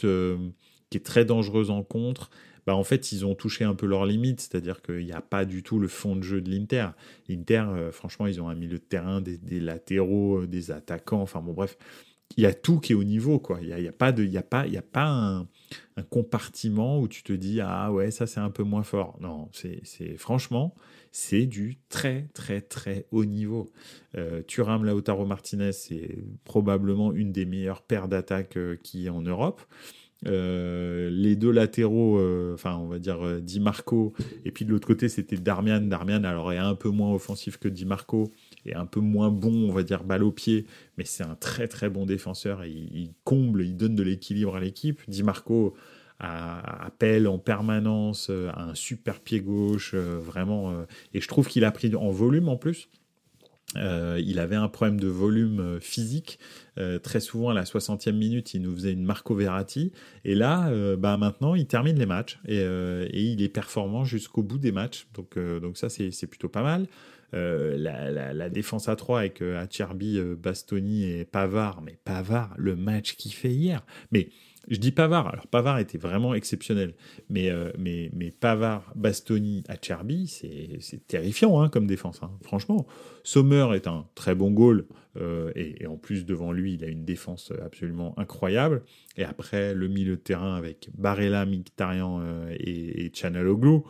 qui 0.90 0.98
est 0.98 1.04
très 1.04 1.24
dangereuse 1.24 1.70
en 1.70 1.82
contre. 1.82 2.30
Bah, 2.66 2.74
en 2.74 2.82
fait, 2.82 3.12
ils 3.12 3.24
ont 3.24 3.34
touché 3.34 3.64
un 3.64 3.74
peu 3.74 3.86
leurs 3.86 4.06
limites, 4.06 4.40
c'est-à-dire 4.40 4.82
qu'il 4.82 5.04
n'y 5.04 5.12
a 5.12 5.20
pas 5.20 5.44
du 5.44 5.62
tout 5.62 5.78
le 5.78 5.86
fond 5.86 6.16
de 6.16 6.22
jeu 6.22 6.40
de 6.40 6.50
l'Inter. 6.50 6.88
L'Inter, 7.28 7.64
euh, 7.68 7.92
franchement, 7.92 8.26
ils 8.26 8.40
ont 8.40 8.48
un 8.48 8.56
milieu 8.56 8.78
de 8.78 8.84
terrain, 8.84 9.20
des, 9.20 9.60
latéraux, 9.60 10.42
euh, 10.42 10.46
des 10.48 10.72
attaquants, 10.72 11.22
enfin 11.22 11.40
bon, 11.40 11.52
bref, 11.52 11.78
il 12.36 12.42
y 12.42 12.46
a 12.46 12.52
tout 12.52 12.80
qui 12.80 12.92
est 12.92 12.96
au 12.96 13.04
niveau, 13.04 13.38
quoi. 13.38 13.60
Il 13.62 13.68
n'y 13.68 13.86
a, 13.86 13.88
a, 13.88 13.92
pas, 13.92 14.10
de, 14.10 14.24
y 14.24 14.36
a 14.36 14.42
pas, 14.42 14.66
y 14.66 14.76
a 14.76 14.82
pas 14.82 15.06
un, 15.06 15.46
compartiment 16.10 17.00
où 17.00 17.06
tu 17.08 17.22
te 17.22 17.32
dis, 17.32 17.60
ah 17.60 17.92
ouais, 17.92 18.10
ça 18.10 18.26
c'est 18.26 18.40
un 18.40 18.50
peu 18.50 18.64
moins 18.64 18.82
fort. 18.82 19.16
Non, 19.20 19.48
c'est 19.52 20.16
franchement, 20.18 20.74
c'est 21.12 21.46
du 21.46 21.78
très, 21.88 22.28
très, 22.34 22.60
très 22.60 23.06
haut 23.12 23.24
niveau. 23.24 23.70
Euh, 24.16 24.42
Thuram 24.42 24.84
Lautaro 24.84 25.24
Martinez, 25.24 25.72
c'est 25.72 26.18
probablement 26.44 27.12
une 27.12 27.32
des 27.32 27.46
meilleures 27.46 27.82
paires 27.82 28.08
d'attaques 28.08 28.58
qui 28.82 29.06
est 29.06 29.10
en 29.10 29.22
Europe. 29.22 29.62
Euh, 30.26 31.08
les 31.10 31.36
deux 31.36 31.50
latéraux, 31.50 32.18
euh, 32.18 32.54
enfin 32.54 32.76
on 32.76 32.86
va 32.86 32.98
dire 32.98 33.24
euh, 33.24 33.40
Di 33.40 33.60
Marco, 33.60 34.12
et 34.44 34.50
puis 34.50 34.64
de 34.64 34.70
l'autre 34.72 34.86
côté 34.86 35.08
c'était 35.08 35.36
Darmian. 35.36 35.82
Darmian 35.82 36.24
alors 36.24 36.52
est 36.52 36.58
un 36.58 36.74
peu 36.74 36.88
moins 36.88 37.12
offensif 37.12 37.58
que 37.58 37.68
Di 37.68 37.84
Marco 37.84 38.32
et 38.64 38.74
un 38.74 38.86
peu 38.86 39.00
moins 39.00 39.30
bon, 39.30 39.68
on 39.68 39.72
va 39.72 39.82
dire 39.82 40.04
balle 40.04 40.24
au 40.24 40.32
pied, 40.32 40.66
mais 40.98 41.04
c'est 41.04 41.24
un 41.24 41.36
très 41.36 41.68
très 41.68 41.88
bon 41.88 42.06
défenseur 42.06 42.64
il, 42.64 43.10
comble, 43.24 43.62
il 43.64 43.76
donne 43.76 43.94
de 43.94 44.02
l'équilibre 44.02 44.56
à 44.56 44.60
l'équipe. 44.60 45.00
Di 45.08 45.22
Marco 45.22 45.74
appelle 46.18 47.28
en 47.28 47.38
permanence 47.38 48.30
un 48.30 48.74
super 48.74 49.20
pied 49.20 49.40
gauche, 49.40 49.94
vraiment. 49.94 50.72
et 51.12 51.20
je 51.20 51.28
trouve 51.28 51.46
qu'il 51.46 51.62
a 51.64 51.70
pris 51.70 51.94
en 51.94 52.10
volume 52.10 52.48
en 52.48 52.56
plus. 52.56 52.88
Euh, 53.74 54.20
il 54.24 54.38
avait 54.38 54.56
un 54.56 54.68
problème 54.68 55.00
de 55.00 55.08
volume 55.08 55.60
euh, 55.60 55.80
physique. 55.80 56.38
Euh, 56.78 56.98
très 56.98 57.20
souvent, 57.20 57.50
à 57.50 57.54
la 57.54 57.64
60e 57.64 58.12
minute, 58.12 58.54
il 58.54 58.62
nous 58.62 58.74
faisait 58.74 58.92
une 58.92 59.04
Marco 59.04 59.34
Verratti. 59.34 59.92
Et 60.24 60.34
là, 60.34 60.70
bah, 60.96 61.16
maintenant, 61.16 61.54
il 61.54 61.66
termine 61.66 61.98
les 61.98 62.06
matchs. 62.06 62.38
Et, 62.46 62.62
il 63.12 63.42
est 63.42 63.48
performant 63.48 64.04
jusqu'au 64.04 64.42
bout 64.42 64.58
des 64.58 64.72
matchs. 64.72 65.06
Donc, 65.14 65.38
donc 65.38 65.76
ça, 65.76 65.88
c'est 65.88 66.26
plutôt 66.26 66.48
pas 66.48 66.62
mal. 66.62 66.86
La, 67.32 68.50
défense 68.50 68.88
à 68.88 68.96
3 68.96 69.20
avec 69.20 69.42
Acerbi, 69.42 70.20
Bastoni 70.36 71.04
et 71.04 71.24
Pavard. 71.24 71.82
Mais 71.82 71.98
Pavard, 72.04 72.54
le 72.56 72.76
match 72.76 73.16
qu'il 73.16 73.32
fait 73.32 73.52
hier. 73.52 73.84
Mais 74.12 74.28
je 74.68 74.78
dis 74.78 74.90
Pavard, 74.90 75.28
alors 75.28 75.46
Pavard 75.46 75.78
était 75.78 75.98
vraiment 75.98 76.34
exceptionnel, 76.34 76.94
mais, 77.30 77.50
euh, 77.50 77.70
mais, 77.78 78.10
mais 78.14 78.30
Pavard, 78.30 78.92
Bastoni, 78.94 79.62
Acerbi, 79.68 80.26
c'est 80.26 81.06
terrifiant 81.06 81.60
hein, 81.60 81.68
comme 81.68 81.86
défense, 81.86 82.20
hein. 82.22 82.30
franchement. 82.42 82.86
Sommer 83.22 83.68
est 83.74 83.86
un 83.86 84.06
très 84.14 84.34
bon 84.34 84.50
goal, 84.50 84.86
euh, 85.16 85.50
et, 85.54 85.86
en 85.86 85.96
plus 85.96 86.26
devant 86.26 86.52
lui, 86.52 86.74
il 86.74 86.84
a 86.84 86.88
une 86.88 87.04
défense 87.04 87.52
absolument 87.64 88.18
incroyable. 88.18 88.82
Et 89.16 89.24
après, 89.24 89.74
le 89.74 89.88
milieu 89.88 90.16
de 90.16 90.20
terrain 90.20 90.54
avec 90.54 90.90
Barella, 90.96 91.46
Mkhitaryan 91.46 92.20
euh, 92.20 92.54
et, 92.58 93.06
et 93.06 93.12
Chanaloglu, 93.12 93.80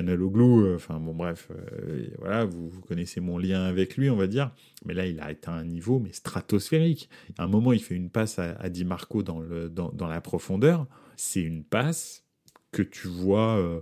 Oglou, 0.00 0.64
euh, 0.64 0.76
enfin 0.76 0.98
bon 0.98 1.14
bref, 1.14 1.48
euh, 1.50 2.06
voilà, 2.18 2.44
vous, 2.44 2.70
connaissez 2.86 3.20
mon 3.20 3.38
lien 3.38 3.64
avec 3.64 3.96
lui, 3.96 4.10
on 4.10 4.16
va 4.16 4.26
dire. 4.26 4.52
Mais 4.84 4.94
là, 4.94 5.06
il 5.06 5.20
a 5.20 5.26
atteint 5.26 5.52
un 5.52 5.64
niveau 5.64 5.98
mais 5.98 6.12
stratosphérique. 6.12 7.08
À 7.38 7.44
un 7.44 7.48
moment, 7.48 7.72
il 7.72 7.82
fait 7.82 7.94
une 7.94 8.10
passe 8.10 8.38
à, 8.38 8.68
Di 8.68 8.84
Marco 8.84 9.22
dans, 9.22 9.40
le, 9.40 9.68
dans, 9.68 10.08
la 10.08 10.20
profondeur. 10.20 10.86
C'est 11.16 11.42
une 11.42 11.64
passe 11.64 12.24
que 12.72 12.82
tu 12.82 13.08
vois. 13.08 13.58
Euh, 13.58 13.80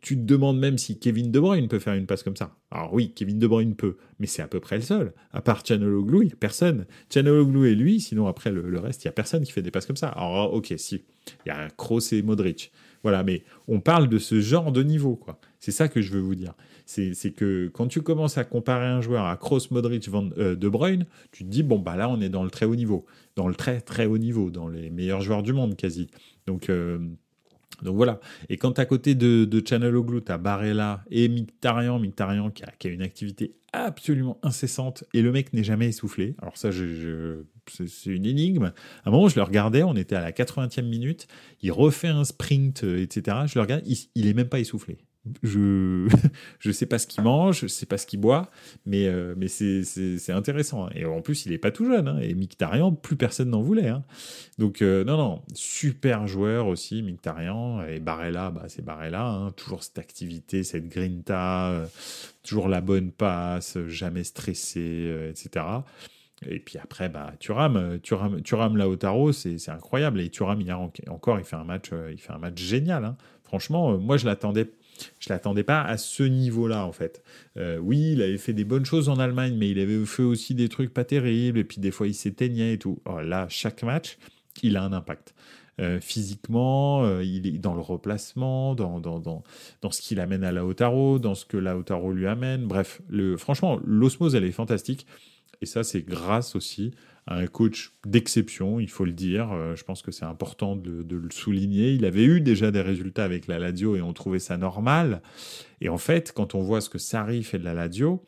tu 0.00 0.16
te 0.16 0.22
demandes 0.22 0.58
même 0.58 0.76
si 0.76 0.98
Kevin 0.98 1.30
De 1.30 1.38
Bruyne 1.38 1.68
peut 1.68 1.78
faire 1.78 1.94
une 1.94 2.06
passe 2.06 2.22
comme 2.22 2.36
ça. 2.36 2.56
Alors 2.70 2.92
oui, 2.92 3.12
Kevin 3.14 3.38
De 3.38 3.46
Bruyne 3.46 3.76
peut, 3.76 3.96
mais 4.18 4.26
c'est 4.26 4.42
à 4.42 4.48
peu 4.48 4.60
près 4.60 4.76
le 4.76 4.82
seul. 4.82 5.12
À 5.32 5.40
part 5.40 5.64
Chanaloglu, 5.64 6.22
il 6.22 6.26
n'y 6.26 6.32
a 6.32 6.36
personne. 6.36 6.86
Chanaloglu 7.12 7.70
et 7.70 7.74
lui, 7.74 8.00
sinon 8.00 8.26
après 8.26 8.50
le, 8.50 8.78
reste, 8.78 9.04
il 9.04 9.06
n'y 9.06 9.10
a 9.10 9.12
personne 9.12 9.44
qui 9.44 9.52
fait 9.52 9.62
des 9.62 9.70
passes 9.70 9.86
comme 9.86 9.96
ça. 9.96 10.08
Alors 10.08 10.52
ok, 10.52 10.74
si, 10.76 11.04
il 11.46 11.48
y 11.48 11.50
a 11.50 11.68
Kroos 11.70 12.12
et 12.12 12.22
Modric. 12.22 12.72
Voilà, 13.04 13.22
mais 13.22 13.44
on 13.68 13.80
parle 13.80 14.08
de 14.08 14.18
ce 14.18 14.40
genre 14.40 14.72
de 14.72 14.82
niveau, 14.82 15.14
quoi. 15.14 15.38
C'est 15.60 15.72
ça 15.72 15.88
que 15.88 16.00
je 16.00 16.10
veux 16.10 16.20
vous 16.20 16.34
dire. 16.34 16.54
C'est 16.86 17.14
que 17.36 17.70
quand 17.72 17.86
tu 17.86 18.00
commences 18.00 18.38
à 18.38 18.44
comparer 18.44 18.86
un 18.86 19.02
joueur 19.02 19.26
à 19.26 19.36
Kroos, 19.36 19.60
Modric, 19.70 20.08
Van, 20.08 20.28
euh, 20.38 20.56
De 20.56 20.68
Bruyne, 20.68 21.06
tu 21.30 21.44
te 21.44 21.48
dis, 21.50 21.62
bon, 21.62 21.78
bah 21.78 21.96
là, 21.96 22.08
on 22.08 22.20
est 22.22 22.30
dans 22.30 22.44
le 22.44 22.50
très 22.50 22.64
haut 22.66 22.74
niveau. 22.74 23.04
Dans 23.36 23.46
le 23.46 23.54
très, 23.54 23.82
très 23.82 24.06
haut 24.06 24.18
niveau, 24.18 24.50
dans 24.50 24.68
les 24.68 24.88
meilleurs 24.90 25.20
joueurs 25.20 25.42
du 25.42 25.52
monde, 25.52 25.76
quasi. 25.76 26.08
Donc, 26.46 26.70
euh, 26.70 26.98
donc 27.84 27.96
voilà. 27.96 28.18
Et 28.48 28.56
quand 28.56 28.78
à 28.78 28.86
côté 28.86 29.14
de, 29.14 29.44
de 29.44 29.62
Channel 29.66 29.94
Oglu, 29.94 30.22
tu 30.24 30.32
as 30.32 30.38
Barella 30.38 31.04
et 31.10 31.28
Mictarian, 31.28 31.98
Mictarian 31.98 32.50
qui 32.50 32.64
a, 32.64 32.90
une 32.90 33.02
activité 33.02 33.54
absolument 33.72 34.38
incessante 34.42 35.04
et 35.12 35.20
le 35.20 35.30
mec 35.30 35.52
n'est 35.52 35.64
jamais 35.64 35.88
essoufflé. 35.88 36.34
Alors 36.40 36.56
ça, 36.56 36.70
c'est 36.72 38.10
une 38.10 38.24
énigme. 38.24 38.72
À 39.04 39.08
un 39.08 39.10
moment, 39.10 39.28
je 39.28 39.36
le 39.36 39.42
regardais, 39.42 39.82
on 39.82 39.94
était 39.94 40.16
à 40.16 40.22
la 40.22 40.32
80e 40.32 40.82
minute, 40.82 41.28
il 41.60 41.72
refait 41.72 42.08
un 42.08 42.24
sprint, 42.24 42.84
euh, 42.84 43.02
etc. 43.02 43.38
Je 43.46 43.56
le 43.56 43.60
regarde, 43.60 43.82
il, 43.86 43.98
il 44.14 44.26
est 44.26 44.34
même 44.34 44.48
pas 44.48 44.60
essoufflé 44.60 44.98
je 45.42 46.08
je 46.58 46.70
sais 46.70 46.86
pas 46.86 46.98
ce 46.98 47.06
qu'il 47.06 47.22
mange, 47.22 47.60
je 47.60 47.66
sais 47.66 47.86
pas 47.86 47.98
ce 47.98 48.06
qu'il 48.06 48.20
boit, 48.20 48.50
mais 48.86 49.06
euh, 49.06 49.34
mais 49.36 49.48
c'est 49.48 50.32
intéressant. 50.32 50.86
Hein. 50.86 50.90
Et 50.94 51.04
en 51.04 51.22
plus, 51.22 51.46
il 51.46 51.52
est 51.52 51.58
pas 51.58 51.70
tout 51.70 51.86
jeune. 51.86 52.08
Hein. 52.08 52.18
Et 52.20 52.34
Mictarian, 52.34 52.92
plus 52.92 53.16
personne 53.16 53.50
n'en 53.50 53.62
voulait. 53.62 53.88
Hein. 53.88 54.04
Donc 54.58 54.82
euh, 54.82 55.04
non 55.04 55.16
non, 55.16 55.42
super 55.54 56.26
joueur 56.26 56.66
aussi 56.66 57.02
Mictarian 57.02 57.84
et 57.84 58.00
Barella, 58.00 58.50
bah 58.50 58.64
c'est 58.68 58.84
Barella. 58.84 59.50
Toujours 59.56 59.82
cette 59.82 59.98
activité, 59.98 60.62
cette 60.62 60.88
grinta, 60.88 61.70
euh, 61.70 61.86
toujours 62.42 62.68
la 62.68 62.80
bonne 62.80 63.10
passe, 63.10 63.78
jamais 63.86 64.24
stressé, 64.24 65.30
etc. 65.30 65.64
Et 66.46 66.58
puis 66.58 66.78
après, 66.78 67.08
bah, 67.08 67.32
Thuram, 67.40 67.98
Thuram, 68.02 68.42
Thuram 68.42 68.76
Lautaro, 68.76 69.32
c'est 69.32 69.68
incroyable. 69.70 70.20
Et 70.20 70.28
Thuram, 70.28 70.60
hier 70.60 70.78
encore, 71.08 71.38
il 71.38 71.44
fait 71.44 71.56
un 71.56 71.64
match, 71.64 71.90
il 72.10 72.18
fait 72.18 72.32
un 72.32 72.38
match 72.38 72.60
génial. 72.60 73.14
Franchement, 73.44 73.96
moi, 73.96 74.18
je 74.18 74.26
l'attendais 74.26 74.68
je 75.18 75.28
l'attendais 75.28 75.64
pas 75.64 75.82
à 75.82 75.96
ce 75.96 76.22
niveau-là, 76.22 76.84
en 76.86 76.92
fait. 76.92 77.22
Euh, 77.56 77.78
oui, 77.78 78.12
il 78.12 78.22
avait 78.22 78.38
fait 78.38 78.52
des 78.52 78.64
bonnes 78.64 78.84
choses 78.84 79.08
en 79.08 79.18
Allemagne, 79.18 79.56
mais 79.56 79.70
il 79.70 79.78
avait 79.78 80.04
fait 80.04 80.22
aussi 80.22 80.54
des 80.54 80.68
trucs 80.68 80.92
pas 80.92 81.04
terribles, 81.04 81.58
et 81.58 81.64
puis 81.64 81.78
des 81.80 81.90
fois 81.90 82.06
il 82.06 82.14
s'éteignait 82.14 82.74
et 82.74 82.78
tout. 82.78 83.00
Là, 83.22 83.46
chaque 83.48 83.82
match, 83.82 84.18
il 84.62 84.76
a 84.76 84.82
un 84.84 84.92
impact. 84.92 85.34
Euh, 85.80 85.98
physiquement, 86.00 87.04
euh, 87.04 87.24
il 87.24 87.48
est 87.48 87.58
dans 87.58 87.74
le 87.74 87.80
replacement, 87.80 88.76
dans, 88.76 89.00
dans, 89.00 89.18
dans, 89.18 89.42
dans 89.82 89.90
ce 89.90 90.00
qu'il 90.00 90.20
amène 90.20 90.44
à 90.44 90.52
Lautaro, 90.52 91.18
dans 91.18 91.34
ce 91.34 91.44
que 91.44 91.56
Lautaro 91.56 92.12
lui 92.12 92.28
amène. 92.28 92.66
Bref, 92.66 93.02
le, 93.08 93.36
franchement, 93.36 93.80
l'osmose, 93.84 94.36
elle 94.36 94.44
est 94.44 94.52
fantastique. 94.52 95.04
Et 95.62 95.66
ça, 95.66 95.82
c'est 95.82 96.02
grâce 96.02 96.54
aussi 96.54 96.92
un 97.26 97.46
coach 97.46 97.92
d'exception, 98.04 98.80
il 98.80 98.90
faut 98.90 99.04
le 99.04 99.12
dire. 99.12 99.52
Euh, 99.52 99.76
je 99.76 99.84
pense 99.84 100.02
que 100.02 100.10
c'est 100.10 100.24
important 100.24 100.76
de, 100.76 101.04
le 101.08 101.30
souligner. 101.30 101.92
Il 101.92 102.04
avait 102.04 102.24
eu 102.24 102.40
déjà 102.40 102.70
des 102.70 102.82
résultats 102.82 103.24
avec 103.24 103.46
la 103.46 103.58
Ladio 103.58 103.96
et 103.96 104.02
on 104.02 104.12
trouvait 104.12 104.38
ça 104.38 104.56
normal. 104.56 105.22
Et 105.80 105.88
en 105.88 105.98
fait, 105.98 106.32
quand 106.32 106.54
on 106.54 106.60
voit 106.60 106.80
ce 106.80 106.90
que 106.90 106.98
Sarri 106.98 107.42
fait 107.42 107.58
de 107.58 107.64
la 107.64 107.74
Ladio, 107.74 108.24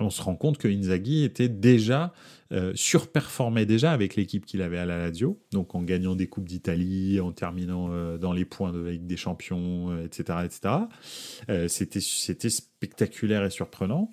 on 0.00 0.10
se 0.10 0.22
rend 0.22 0.34
compte 0.34 0.58
que 0.58 0.66
Inzaghi 0.66 1.22
était 1.22 1.48
déjà 1.48 2.12
euh, 2.52 2.72
surperformait 2.74 3.64
déjà 3.66 3.92
avec 3.92 4.16
l'équipe 4.16 4.44
qu'il 4.44 4.60
avait 4.60 4.78
à 4.78 4.86
la 4.86 4.98
Lazio, 4.98 5.40
donc 5.52 5.76
en 5.76 5.82
gagnant 5.82 6.16
des 6.16 6.26
coupes 6.26 6.48
d'Italie, 6.48 7.20
en 7.20 7.30
terminant 7.30 7.90
euh, 7.90 8.18
dans 8.18 8.32
les 8.32 8.44
points 8.44 8.72
de 8.72 8.80
la 8.80 8.90
Ligue 8.90 9.06
des 9.06 9.16
Champions, 9.16 9.96
etc., 10.02 10.38
etc. 10.44 11.68
c'était 11.68 12.00
c'était 12.00 12.50
spectaculaire 12.50 13.44
et 13.44 13.50
surprenant. 13.50 14.10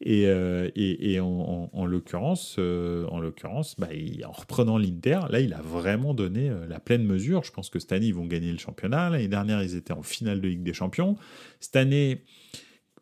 Et, 0.00 0.26
euh, 0.26 0.70
et, 0.74 1.20
en, 1.20 1.70
en, 1.72 1.86
l'occurrence, 1.86 2.56
euh, 2.58 3.06
en 3.08 3.20
l'occurrence, 3.20 3.76
bah, 3.78 3.88
en 4.26 4.32
reprenant 4.32 4.78
l'Inter, 4.78 5.20
là, 5.28 5.40
il 5.40 5.52
a 5.52 5.60
vraiment 5.60 6.14
donné 6.14 6.48
euh, 6.48 6.66
la 6.66 6.80
pleine 6.80 7.04
mesure. 7.04 7.44
Je 7.44 7.52
pense 7.52 7.70
que 7.70 7.78
cette 7.78 7.92
année, 7.92 8.06
ils 8.06 8.14
vont 8.14 8.26
gagner 8.26 8.52
le 8.52 8.58
championnat. 8.58 9.10
L'année 9.10 9.28
dernière, 9.28 9.62
ils 9.62 9.76
étaient 9.76 9.92
en 9.92 10.02
finale 10.02 10.40
de 10.40 10.48
Ligue 10.48 10.62
des 10.62 10.72
Champions. 10.72 11.16
Cette 11.60 11.76
année, 11.76 12.24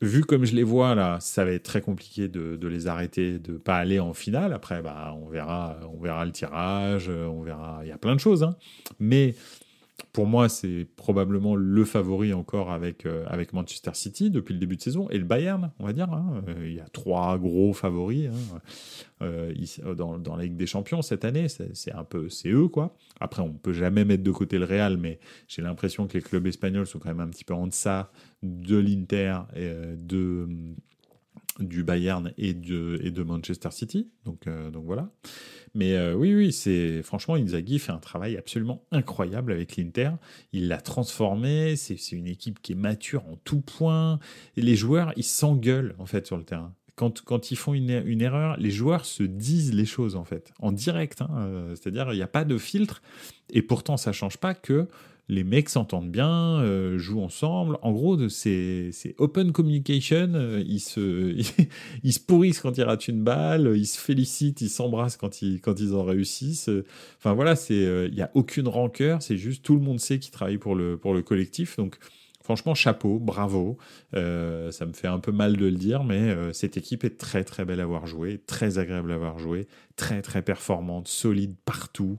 vu 0.01 0.23
comme 0.23 0.45
je 0.45 0.55
les 0.55 0.63
vois 0.63 0.95
là, 0.95 1.19
ça 1.21 1.45
va 1.45 1.53
être 1.53 1.65
très 1.65 1.81
compliqué 1.81 2.29
de, 2.29 2.67
les 2.67 2.87
arrêter, 2.87 3.39
de 3.39 3.57
pas 3.57 3.77
aller 3.77 4.01
en 4.01 4.13
finale. 4.13 4.53
Après, 4.53 4.83
bah, 4.83 5.17
on 5.23 5.29
verra, 5.29 5.79
on 5.93 6.01
verra 6.01 6.25
le 6.25 6.33
tirage, 6.33 7.09
on 7.09 7.43
verra. 7.43 7.81
Il 7.85 7.89
y 7.89 7.93
a 7.93 7.99
plein 7.99 8.15
de 8.15 8.21
choses, 8.21 8.43
hein. 8.43 8.57
Mais 8.99 9.35
pour 10.13 10.27
moi, 10.27 10.49
c'est 10.49 10.87
probablement 10.97 11.55
le 11.55 11.85
favori 11.85 12.33
encore 12.33 12.71
avec, 12.71 13.05
euh, 13.07 13.25
avec 13.29 13.53
Manchester 13.53 13.91
City 13.95 14.31
depuis 14.31 14.55
le 14.55 14.61
début 14.61 14.77
de 14.77 14.81
saison 14.81 15.09
et 15.11 15.19
le 15.19 15.25
Bayern, 15.25 15.71
on 15.79 15.87
va 15.87 15.93
dire. 15.93 16.11
Hein. 16.13 16.43
Euh, 16.49 16.67
il 16.67 16.75
y 16.75 16.81
a 16.81 16.89
trois 16.89 17.39
gros 17.39 17.73
favoris 17.73 18.29
hein. 18.29 18.59
euh, 19.23 19.53
dans, 19.95 20.19
dans, 20.19 20.37
la 20.37 20.45
Ligue 20.45 20.57
des 20.57 20.67
Champions 20.67 21.03
cette 21.03 21.25
année. 21.25 21.47
C'est 21.49 21.93
un 21.93 22.05
peu, 22.05 22.29
c'est 22.29 22.51
eux 22.51 22.69
quoi. 22.69 22.97
Après, 23.21 23.43
on 23.43 23.53
peut 23.53 23.73
jamais 23.73 24.05
mettre 24.05 24.23
de 24.23 24.31
côté 24.31 24.59
le 24.59 24.65
Real, 24.65 24.97
mais 24.97 25.19
j'ai 25.47 25.63
l'impression 25.63 26.07
que 26.07 26.15
les 26.15 26.23
clubs 26.23 26.47
espagnols 26.47 26.87
sont 26.87 26.99
quand 26.99 27.09
même 27.09 27.21
un 27.21 27.29
petit 27.29 27.45
peu 27.45 27.55
en 27.55 27.67
deçà 27.67 28.11
de 28.43 28.77
l'Inter 28.77 29.39
et 29.57 29.71
de 29.97 30.49
du 31.59 31.85
Bayern 31.85 32.33
et 32.39 32.55
de, 32.55 33.01
et 33.03 33.11
de 33.11 33.23
Manchester 33.23 33.71
City. 33.71 34.09
Donc, 34.25 34.49
donc 34.73 34.85
voilà. 34.85 35.11
Mais 35.75 35.95
euh, 35.95 36.15
oui, 36.15 36.35
oui, 36.35 36.53
c'est 36.53 37.03
franchement 37.03 37.35
Inzaghi 37.35 37.79
fait 37.79 37.93
un 37.93 37.99
travail 37.99 38.37
absolument 38.37 38.85
incroyable 38.91 39.53
avec 39.53 39.77
l'Inter. 39.77 40.13
Il 40.53 40.69
l'a 40.69 40.81
transformé. 40.81 41.77
C'est 41.77 42.13
une 42.13 42.27
équipe 42.27 42.61
qui 42.61 42.73
est 42.73 42.77
mature 42.77 43.27
en 43.29 43.37
tout 43.45 43.61
point. 43.61 44.19
Et 44.57 44.63
les 44.63 44.77
joueurs, 44.77 45.13
ils 45.17 45.25
s'engueulent 45.25 45.95
en 45.99 46.07
fait 46.07 46.27
sur 46.27 46.37
le 46.37 46.45
terrain. 46.45 46.75
Quand, 46.97 47.23
quand, 47.23 47.53
ils 47.53 47.57
font 47.57 47.75
une, 47.75 48.03
une, 48.07 48.23
erreur, 48.23 48.57
les 48.59 48.73
joueurs 48.73 49.05
se 49.05 49.23
disent 49.23 49.73
les 49.73 49.85
choses 49.85 50.17
en 50.17 50.25
fait, 50.25 50.53
en 50.59 50.73
direct. 50.73 51.23
Hein. 51.23 51.31
Euh, 51.39 51.77
c'est-à-dire, 51.77 52.13
il 52.13 52.17
n'y 52.17 52.23
a 52.23 52.29
pas 52.29 52.45
de 52.45 52.59
filtre. 52.59 53.03
Et 53.51 53.63
pourtant, 53.63 53.97
ça 53.97 54.11
change 54.11 54.39
pas 54.39 54.55
que 54.55 54.89
les 55.29 55.45
mecs 55.45 55.69
s'entendent 55.69 56.11
bien, 56.11 56.61
euh, 56.61 56.99
jouent 56.99 57.23
ensemble. 57.23 57.79
En 57.83 57.93
gros, 57.93 58.29
c'est 58.29 58.93
open 59.19 59.53
communication. 59.53 60.33
Euh, 60.35 60.63
ils, 60.67 60.81
se, 60.81 61.37
ils 62.03 62.13
se 62.13 62.21
pourrissent 62.21 62.61
quand 62.61 62.79
ils 62.79 62.85
ratent 62.85 63.09
une 63.09 63.23
balle, 63.23 63.73
ils 63.77 63.87
se 63.87 63.99
félicitent, 63.99 64.61
ils 64.61 64.71
s'embrassent 64.71 65.17
quand 65.17 65.43
ils, 65.43 65.61
quand 65.61 65.79
ils 65.81 65.95
en 65.95 66.05
réussissent. 66.05 66.71
Enfin 67.19 67.35
voilà, 67.35 67.55
il 67.71 68.13
n'y 68.15 68.23
a 68.23 68.31
aucune 68.35 68.69
rancœur, 68.69 69.23
c'est 69.23 69.37
juste 69.37 69.65
tout 69.65 69.75
le 69.75 69.83
monde 69.83 70.01
sait 70.01 70.19
qu'ils 70.19 70.33
travaillent 70.33 70.59
pour 70.59 70.75
le, 70.75 70.97
pour 70.97 71.15
le 71.15 71.23
collectif. 71.23 71.77
Donc 71.77 71.99
franchement, 72.49 72.75
chapeau, 72.75 73.19
bravo. 73.19 73.77
Euh, 74.15 74.71
ça 74.71 74.87
me 74.87 74.95
fait 74.95 75.07
un 75.07 75.19
peu 75.19 75.33
mal 75.33 75.59
de 75.59 75.67
le 75.67 75.77
dire, 75.77 76.03
mais 76.03 76.31
euh, 76.31 76.51
cette 76.55 76.79
équipe 76.79 77.05
est 77.05 77.19
très 77.19 77.45
très 77.45 77.67
belle 77.67 77.79
à 77.79 77.85
voir 77.85 78.07
jouer, 78.07 78.41
très 78.47 78.79
agréable 78.79 79.13
à 79.13 79.19
voir 79.19 79.39
jouer, 79.39 79.69
très 79.97 80.23
très 80.23 80.41
performante, 80.41 81.09
solide 81.09 81.55
partout. 81.67 82.19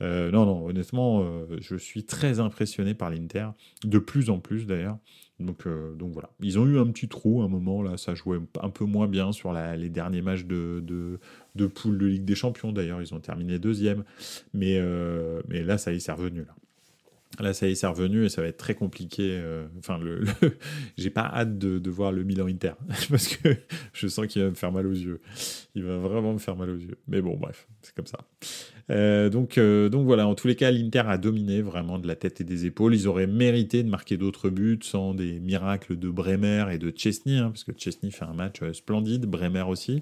Non, 0.00 0.46
non, 0.46 0.66
honnêtement, 0.66 1.24
je 1.60 1.76
suis 1.76 2.04
très 2.04 2.40
impressionné 2.40 2.94
par 2.94 3.10
l'Inter, 3.10 3.48
de 3.84 3.98
plus 3.98 4.30
en 4.30 4.38
plus 4.38 4.66
d'ailleurs. 4.66 4.98
Donc, 5.40 5.68
donc 5.96 6.12
voilà, 6.12 6.30
ils 6.40 6.58
ont 6.58 6.66
eu 6.66 6.78
un 6.78 6.86
petit 6.86 7.06
trou 7.08 7.42
à 7.42 7.44
un 7.44 7.48
moment, 7.48 7.82
là, 7.82 7.96
ça 7.96 8.14
jouait 8.14 8.40
un 8.60 8.70
peu 8.70 8.84
moins 8.84 9.06
bien 9.06 9.30
sur 9.32 9.52
les 9.52 9.88
derniers 9.88 10.22
matchs 10.22 10.44
de, 10.44 10.82
de, 10.84 11.20
de 11.54 11.66
poule 11.66 11.96
de 11.98 12.06
Ligue 12.06 12.24
des 12.24 12.34
Champions, 12.34 12.72
d'ailleurs, 12.72 13.00
ils 13.00 13.14
ont 13.14 13.20
terminé 13.20 13.58
deuxième, 13.58 14.04
mais, 14.52 14.80
mais 15.48 15.62
là, 15.62 15.78
ça 15.78 15.92
y 15.92 15.96
est, 15.96 16.00
c'est 16.00 16.12
revenu. 16.12 16.40
Là. 16.40 16.54
Là, 17.40 17.52
ça 17.52 17.68
y 17.68 17.72
est, 17.72 17.74
c'est 17.76 17.86
revenu 17.86 18.24
et 18.24 18.28
ça 18.28 18.42
va 18.42 18.48
être 18.48 18.56
très 18.56 18.74
compliqué. 18.74 19.30
Euh, 19.30 19.66
enfin, 19.78 19.98
le, 19.98 20.24
j'ai 20.98 21.10
pas 21.10 21.30
hâte 21.32 21.56
de, 21.58 21.90
voir 21.90 22.10
le 22.10 22.24
Milan 22.24 22.46
Inter 22.46 22.72
parce 23.10 23.28
que 23.28 23.56
je 23.92 24.08
sens 24.08 24.26
qu'il 24.26 24.42
va 24.42 24.48
me 24.48 24.54
faire 24.54 24.72
mal 24.72 24.86
aux 24.86 24.92
yeux. 24.92 25.20
Il 25.74 25.84
va 25.84 25.98
vraiment 25.98 26.32
me 26.32 26.38
faire 26.38 26.56
mal 26.56 26.70
aux 26.70 26.76
yeux. 26.76 26.98
Mais 27.06 27.20
bon, 27.20 27.36
bref, 27.36 27.68
c'est 27.82 27.94
comme 27.94 28.06
ça. 28.06 28.18
Euh, 28.90 29.28
donc, 29.28 29.58
euh, 29.58 29.88
donc 29.88 30.06
voilà, 30.06 30.26
en 30.26 30.34
tous 30.34 30.48
les 30.48 30.56
cas, 30.56 30.70
l'Inter 30.70 31.04
a 31.06 31.18
dominé 31.18 31.62
vraiment 31.62 31.98
de 31.98 32.08
la 32.08 32.16
tête 32.16 32.40
et 32.40 32.44
des 32.44 32.66
épaules. 32.66 32.94
Ils 32.94 33.06
auraient 33.06 33.26
mérité 33.26 33.82
de 33.82 33.88
marquer 33.88 34.16
d'autres 34.16 34.50
buts 34.50 34.80
sans 34.82 35.14
des 35.14 35.38
miracles 35.38 35.96
de 35.96 36.08
Bremer 36.08 36.66
et 36.72 36.78
de 36.78 36.92
Chesney, 36.94 37.38
hein, 37.38 37.50
parce 37.50 37.62
que 37.62 37.72
Chesney 37.76 38.10
fait 38.10 38.24
un 38.24 38.34
match 38.34 38.62
splendide, 38.72 39.26
Bremer 39.26 39.64
aussi. 39.68 40.00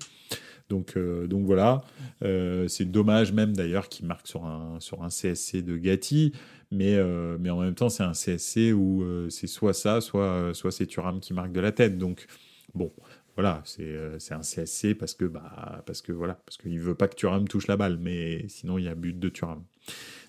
Donc, 0.68 0.98
donc 0.98 1.46
voilà, 1.46 1.82
c'est 2.20 2.90
dommage 2.90 3.32
même 3.32 3.54
d'ailleurs 3.54 3.88
qu'il 3.88 4.06
marque 4.06 4.26
sur 4.26 4.44
un, 4.44 4.78
sur 4.80 5.02
un 5.02 5.08
CSC 5.08 5.62
de 5.62 5.76
Gatti 5.76 6.32
mais, 6.70 6.94
euh, 6.96 7.36
mais 7.40 7.50
en 7.50 7.60
même 7.60 7.74
temps, 7.74 7.88
c'est 7.88 8.02
un 8.02 8.12
CSC 8.12 8.72
où 8.72 9.02
euh, 9.02 9.30
c'est 9.30 9.46
soit 9.46 9.72
ça, 9.72 10.00
soit, 10.00 10.24
euh, 10.24 10.54
soit 10.54 10.72
c'est 10.72 10.86
Thuram 10.86 11.20
qui 11.20 11.32
marque 11.32 11.52
de 11.52 11.60
la 11.60 11.72
tête. 11.72 11.96
Donc, 11.96 12.26
bon, 12.74 12.92
voilà, 13.36 13.62
c'est 13.64 14.32
un 14.32 14.40
CSC 14.40 14.94
parce 14.94 15.14
que, 15.14 15.24
bah, 15.26 15.82
parce 15.86 16.02
que 16.02 16.12
voilà, 16.12 16.34
parce 16.44 16.56
qu'il 16.56 16.80
veut 16.80 16.94
pas 16.94 17.06
que 17.08 17.14
Thuram 17.14 17.46
touche 17.46 17.66
la 17.66 17.76
balle, 17.76 17.98
mais 18.00 18.46
sinon, 18.48 18.78
il 18.78 18.84
y 18.84 18.88
a 18.88 18.94
but 18.94 19.18
de 19.18 19.28
Thuram. 19.28 19.62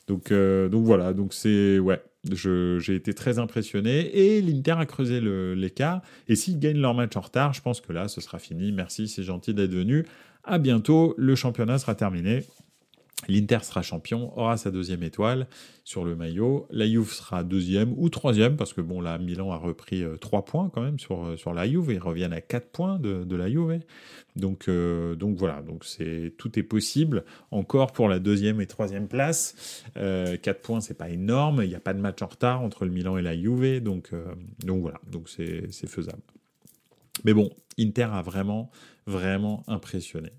Donc, 0.08 0.32
donc 0.32 0.86
voilà, 0.86 1.14
donc 1.14 1.34
c'est, 1.34 1.80
ouais, 1.80 2.02
j'ai 2.32 2.96
été 2.96 3.14
très 3.14 3.40
impressionné 3.40 4.16
et 4.16 4.42
l'Inter 4.42 4.76
a 4.78 4.86
creusé 4.86 5.20
l'écart. 5.22 6.02
Et 6.28 6.36
s'ils 6.36 6.60
gagnent 6.60 6.80
leur 6.80 6.94
match 6.94 7.16
en 7.16 7.22
retard, 7.22 7.54
je 7.54 7.62
pense 7.62 7.82
que 7.82 7.92
là, 7.92 8.08
ce 8.08 8.22
sera 8.22 8.40
fini. 8.40 8.72
Merci, 8.72 9.08
c'est 9.08 9.24
gentil 9.24 9.54
d'être 9.54 9.74
venu. 9.74 10.06
À 10.50 10.60
bientôt, 10.60 11.14
le 11.18 11.36
championnat 11.36 11.78
sera 11.78 11.94
terminé. 11.94 12.46
L'Inter 13.28 13.60
sera 13.64 13.82
champion, 13.82 14.32
aura 14.40 14.56
sa 14.56 14.72
deuxième 14.72 15.04
étoile 15.04 15.48
sur 15.84 16.06
le 16.06 16.16
maillot. 16.16 16.68
La 16.70 16.88
Juve 16.88 17.12
sera 17.12 17.44
deuxième 17.44 17.94
ou 17.98 18.08
troisième, 18.08 18.56
parce 18.56 18.72
que 18.72 18.80
bon, 18.80 19.02
là, 19.02 19.18
Milan 19.18 19.52
a 19.52 19.58
repris 19.58 20.04
euh, 20.04 20.16
trois 20.16 20.46
points 20.46 20.72
quand 20.74 20.82
même 20.82 21.00
sur, 21.00 21.26
euh, 21.26 21.36
sur 21.36 21.54
la 21.54 21.68
Juve. 21.68 21.92
Ils 21.92 22.00
reviennent 22.00 22.32
à 22.32 22.40
quatre 22.40 22.70
points 22.70 22.98
de, 22.98 23.36
la 23.36 23.50
Juve. 23.50 23.82
Donc, 24.38 24.70
euh, 24.70 25.16
donc 25.16 25.36
voilà, 25.36 25.62
donc 25.64 25.84
c'est 25.84 26.34
tout 26.38 26.58
est 26.58 26.64
possible. 26.64 27.26
Encore 27.52 27.92
pour 27.92 28.08
la 28.08 28.20
deuxième 28.20 28.62
et 28.62 28.68
troisième 28.68 29.10
place. 29.10 29.84
quatre 29.96 30.62
points, 30.62 30.80
c'est 30.80 30.98
pas 30.98 31.10
énorme. 31.10 31.60
Il 31.62 31.68
n'y 31.68 31.76
a 31.76 31.82
pas 31.82 31.94
de 31.94 32.00
match 32.00 32.22
en 32.22 32.28
retard 32.28 32.62
entre 32.62 32.86
le 32.86 32.92
Milan 32.92 33.18
et 33.18 33.22
la 33.22 33.36
Juve. 33.36 33.84
Donc, 33.84 34.12
donc 34.64 34.82
voilà, 34.82 35.02
donc 35.12 35.28
c'est 35.28 35.88
faisable. 35.90 36.22
Mais 37.26 37.34
bon, 37.34 37.50
Inter 37.78 38.08
a 38.14 38.22
vraiment, 38.22 38.72
vraiment 39.08 39.64
impressionné. 39.68 40.30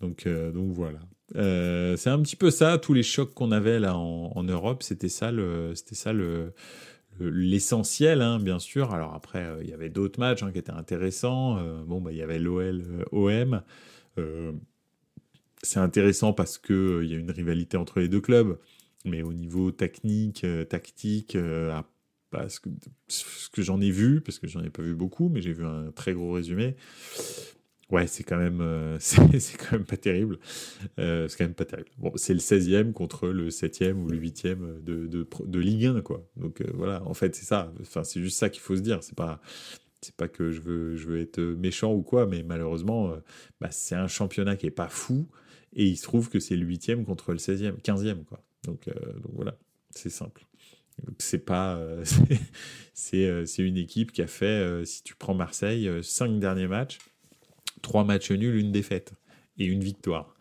Donc, 0.00 0.28
donc 0.28 0.72
voilà. 0.72 0.98
Euh, 1.36 1.96
c'est 1.96 2.10
un 2.10 2.20
petit 2.20 2.36
peu 2.36 2.50
ça, 2.50 2.78
tous 2.78 2.92
les 2.94 3.02
chocs 3.02 3.32
qu'on 3.34 3.52
avait 3.52 3.78
là 3.78 3.96
en, 3.96 4.42
Europe, 4.42 4.82
c'était 4.82 5.08
ça 5.08 5.30
c'était 5.74 5.94
ça 5.94 6.12
le, 6.12 6.52
l'essentiel, 7.20 8.22
hein, 8.22 8.38
bien 8.38 8.58
sûr. 8.58 8.92
Alors 8.92 9.14
après, 9.14 9.44
euh, 9.44 9.62
il 9.62 9.70
y 9.70 9.72
avait 9.72 9.90
d'autres 9.90 10.20
matchs 10.20 10.42
hein, 10.42 10.52
qui 10.52 10.58
étaient 10.58 10.72
intéressants. 10.72 11.58
Euh, 11.58 11.82
bon, 11.84 12.00
bah, 12.00 12.12
il 12.12 12.18
y 12.18 12.22
avait 12.22 12.38
l'OL, 12.38 13.06
OM. 13.12 13.62
c'est 15.62 15.80
intéressant 15.80 16.32
parce 16.32 16.58
que 16.58 17.02
il 17.04 17.10
y 17.10 17.14
a 17.14 17.18
une 17.18 17.30
rivalité 17.30 17.76
entre 17.76 18.00
les 18.00 18.08
deux 18.08 18.20
clubs, 18.20 18.58
mais 19.04 19.22
au 19.22 19.32
niveau 19.32 19.70
technique, 19.70 20.46
tactique, 20.68 21.32
que, 21.32 21.70
ce 23.08 23.48
que 23.50 23.62
j'en 23.62 23.80
ai 23.80 23.90
vu, 23.90 24.20
parce 24.20 24.38
que 24.38 24.46
j'en 24.46 24.62
ai 24.62 24.70
pas 24.70 24.82
vu 24.82 24.94
beaucoup, 24.94 25.28
mais 25.28 25.40
j'ai 25.40 25.52
vu 25.52 25.64
un 25.64 25.92
très 25.92 26.12
gros 26.12 26.32
résumé 26.32 26.76
Ouais, 27.92 28.06
c'est 28.06 28.24
quand 28.24 28.38
même, 28.38 28.62
euh, 28.62 28.96
c'est 29.00 29.58
quand 29.58 29.72
même 29.72 29.84
pas 29.84 29.98
terrible. 29.98 30.38
Euh, 30.98 31.28
c'est 31.28 31.36
quand 31.36 31.44
même 31.44 31.54
pas 31.54 31.66
terrible. 31.66 31.90
Bon, 31.98 32.10
c'est 32.16 32.32
le 32.32 32.40
16e 32.40 32.92
contre 32.92 33.28
le 33.28 33.50
7e 33.50 33.92
ou 33.92 34.08
le 34.08 34.18
8e 34.18 34.82
de, 34.82 35.06
de, 35.06 35.28
de 35.44 35.58
Ligue 35.60 35.84
1, 35.84 36.00
quoi. 36.00 36.26
Donc 36.36 36.62
euh, 36.62 36.70
voilà, 36.72 37.02
en 37.04 37.12
fait, 37.12 37.36
c'est 37.36 37.44
ça. 37.44 37.70
Enfin, 37.82 38.02
c'est 38.02 38.22
juste 38.22 38.38
ça 38.38 38.48
qu'il 38.48 38.62
faut 38.62 38.74
se 38.74 38.80
dire. 38.80 39.02
C'est 39.02 39.14
pas, 39.14 39.42
c'est 40.00 40.16
pas 40.16 40.26
que 40.26 40.50
je 40.50 40.62
veux, 40.62 40.96
je 40.96 41.06
veux 41.06 41.20
être 41.20 41.38
méchant 41.38 41.92
ou 41.92 42.02
quoi, 42.02 42.26
mais 42.26 42.42
malheureusement, 42.42 43.14
bah, 43.60 43.68
c'est 43.70 43.94
un 43.94 44.08
championnat 44.08 44.56
qui 44.56 44.66
est 44.66 44.70
pas 44.70 44.88
fou 44.88 45.28
et 45.74 45.84
il 45.86 45.96
se 45.98 46.04
trouve 46.04 46.30
que 46.30 46.40
c'est 46.40 46.56
le 46.56 46.66
8e 46.66 47.04
contre 47.04 47.32
le 47.32 47.38
16e, 47.38 47.78
15e, 47.82 48.24
quoi. 48.24 48.42
Donc, 48.64 48.86
donc 48.86 49.32
voilà, 49.34 49.58
c'est 49.90 50.10
simple. 50.10 50.46
C'est 51.18 51.44
pas, 51.44 51.78
c'est, 52.94 53.46
c'est 53.46 53.62
une 53.62 53.76
équipe 53.76 54.12
qui 54.12 54.22
a 54.22 54.26
fait, 54.26 54.82
si 54.86 55.02
tu 55.02 55.14
prends 55.14 55.34
Marseille, 55.34 55.90
5 56.02 56.38
derniers 56.38 56.68
matchs 56.68 56.98
trois 57.82 58.04
matchs 58.04 58.30
nuls, 58.30 58.56
une 58.56 58.72
défaite 58.72 59.12
et 59.58 59.66
une 59.66 59.82
victoire. 59.82 60.34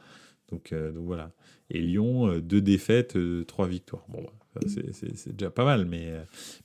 Donc, 0.51 0.71
euh, 0.71 0.91
donc 0.91 1.06
voilà. 1.06 1.32
Et 1.69 1.80
Lyon, 1.80 2.27
euh, 2.27 2.41
deux 2.41 2.62
défaites, 2.62 3.15
euh, 3.15 3.43
trois 3.45 3.67
victoires. 3.67 4.06
Bon, 4.10 4.25
c'est 4.67 5.36
déjà 5.36 5.49
pas 5.49 5.63
mal, 5.63 5.86
mais, 5.86 6.13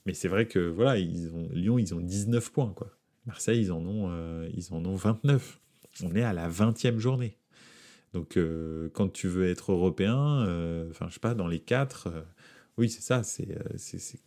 mais 0.05 0.13
c'est 0.13 0.27
vrai 0.27 0.45
que 0.45 0.59
voilà, 0.59 0.97
ils 0.97 1.29
ont, 1.33 1.47
Lyon, 1.53 1.79
ils 1.79 1.95
ont 1.95 2.01
19 2.01 2.51
points. 2.51 2.73
Quoi. 2.75 2.91
Marseille, 3.25 3.61
ils 3.61 3.71
en, 3.71 3.85
ont, 3.85 4.43
ils 4.53 4.73
en 4.73 4.83
ont 4.83 4.95
29. 4.95 5.59
On 6.03 6.13
est 6.13 6.21
à 6.21 6.33
la 6.33 6.49
20e 6.49 6.97
journée. 6.97 7.37
Donc 8.13 8.37
quand 8.93 9.09
tu 9.09 9.27
veux 9.29 9.49
être 9.49 9.71
européen, 9.71 10.41
enfin 10.89 11.07
je 11.07 11.13
sais 11.13 11.19
pas, 11.21 11.33
dans 11.33 11.47
les 11.47 11.59
quatre, 11.59 12.09
oui 12.77 12.89
c'est 12.89 13.01
ça, 13.01 13.23
c'est, 13.23 13.47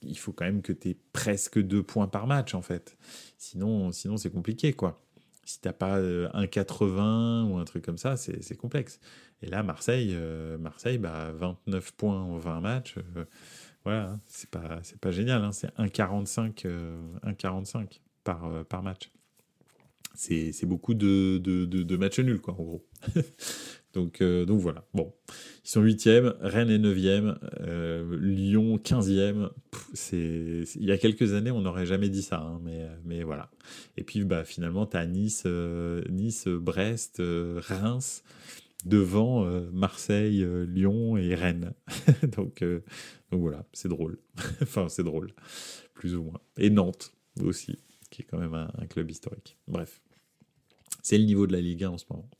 il 0.02 0.18
faut 0.18 0.32
quand 0.32 0.44
même 0.44 0.62
que 0.62 0.72
tu 0.72 0.90
aies 0.90 0.96
presque 1.12 1.58
deux 1.58 1.82
points 1.82 2.06
par 2.06 2.26
match 2.26 2.54
en 2.54 2.62
fait. 2.62 2.96
Sinon, 3.36 3.92
sinon 3.92 4.16
c'est 4.16 4.30
compliqué 4.30 4.72
quoi 4.72 5.02
si 5.50 5.60
t'as 5.60 5.72
pas 5.72 5.98
euh, 5.98 6.28
un 6.32 6.46
80 6.46 7.44
ou 7.44 7.56
un 7.56 7.64
truc 7.64 7.84
comme 7.84 7.98
ça, 7.98 8.16
c'est 8.16 8.56
complexe. 8.56 9.00
Et 9.42 9.46
là, 9.46 9.62
Marseille, 9.62 10.12
euh, 10.14 10.58
Marseille, 10.58 10.98
bah, 10.98 11.32
29 11.32 11.92
points 11.92 12.20
en 12.20 12.38
20 12.38 12.60
matchs, 12.60 12.96
euh, 13.16 13.24
voilà, 13.84 14.10
hein, 14.10 14.20
c'est 14.26 14.50
pas, 14.50 14.80
pas 15.00 15.10
génial, 15.10 15.42
hein, 15.42 15.52
c'est 15.52 15.74
1,45 15.76 16.66
1,45 17.24 18.00
par, 18.22 18.64
par 18.66 18.82
match. 18.82 19.10
C'est 20.14 20.66
beaucoup 20.66 20.94
de, 20.94 21.38
de, 21.38 21.64
de, 21.64 21.96
matchs 21.96 22.20
nuls, 22.20 22.40
quoi, 22.40 22.54
en 22.54 22.62
gros. 22.62 22.86
Donc, 23.92 24.20
euh, 24.20 24.44
donc 24.44 24.60
voilà. 24.60 24.86
Bon, 24.94 25.12
ils 25.64 25.68
sont 25.68 25.82
8e, 25.82 26.36
Rennes 26.40 26.70
est 26.70 26.78
9e, 26.78 27.36
euh, 27.60 28.16
Lyon 28.20 28.76
15e. 28.76 29.50
C'est, 29.94 30.64
il 30.76 30.84
y 30.84 30.92
a 30.92 30.98
quelques 30.98 31.32
années, 31.32 31.50
on 31.50 31.62
n'aurait 31.62 31.86
jamais 31.86 32.08
dit 32.08 32.22
ça, 32.22 32.40
hein, 32.40 32.60
mais, 32.62 32.88
mais 33.04 33.22
voilà. 33.22 33.50
Et 33.96 34.04
puis 34.04 34.24
bah, 34.24 34.44
finalement, 34.44 34.86
tu 34.86 34.96
as 34.96 35.06
Nice, 35.06 35.42
euh, 35.46 36.02
nice, 36.08 36.46
Brest, 36.46 37.20
Reims, 37.20 38.22
devant 38.86 39.44
Marseille, 39.72 40.46
Lyon 40.68 41.16
et 41.16 41.34
Rennes. 41.34 41.72
donc, 42.36 42.62
donc 42.62 43.40
voilà, 43.40 43.66
c'est 43.72 43.88
drôle. 43.88 44.18
enfin, 44.62 44.88
c'est 44.88 45.04
drôle, 45.04 45.32
plus 45.94 46.14
ou 46.14 46.22
moins. 46.22 46.40
Et 46.58 46.70
Nantes 46.70 47.12
aussi, 47.42 47.78
qui 48.10 48.22
est 48.22 48.24
quand 48.24 48.38
même 48.38 48.54
un, 48.54 48.70
un 48.78 48.86
club 48.86 49.10
historique. 49.10 49.58
Bref, 49.66 50.00
c'est 51.02 51.18
le 51.18 51.24
niveau 51.24 51.48
de 51.48 51.52
la 51.52 51.60
Ligue 51.60 51.82
1 51.82 51.90
en 51.90 51.98
ce 51.98 52.04
moment. 52.08 52.30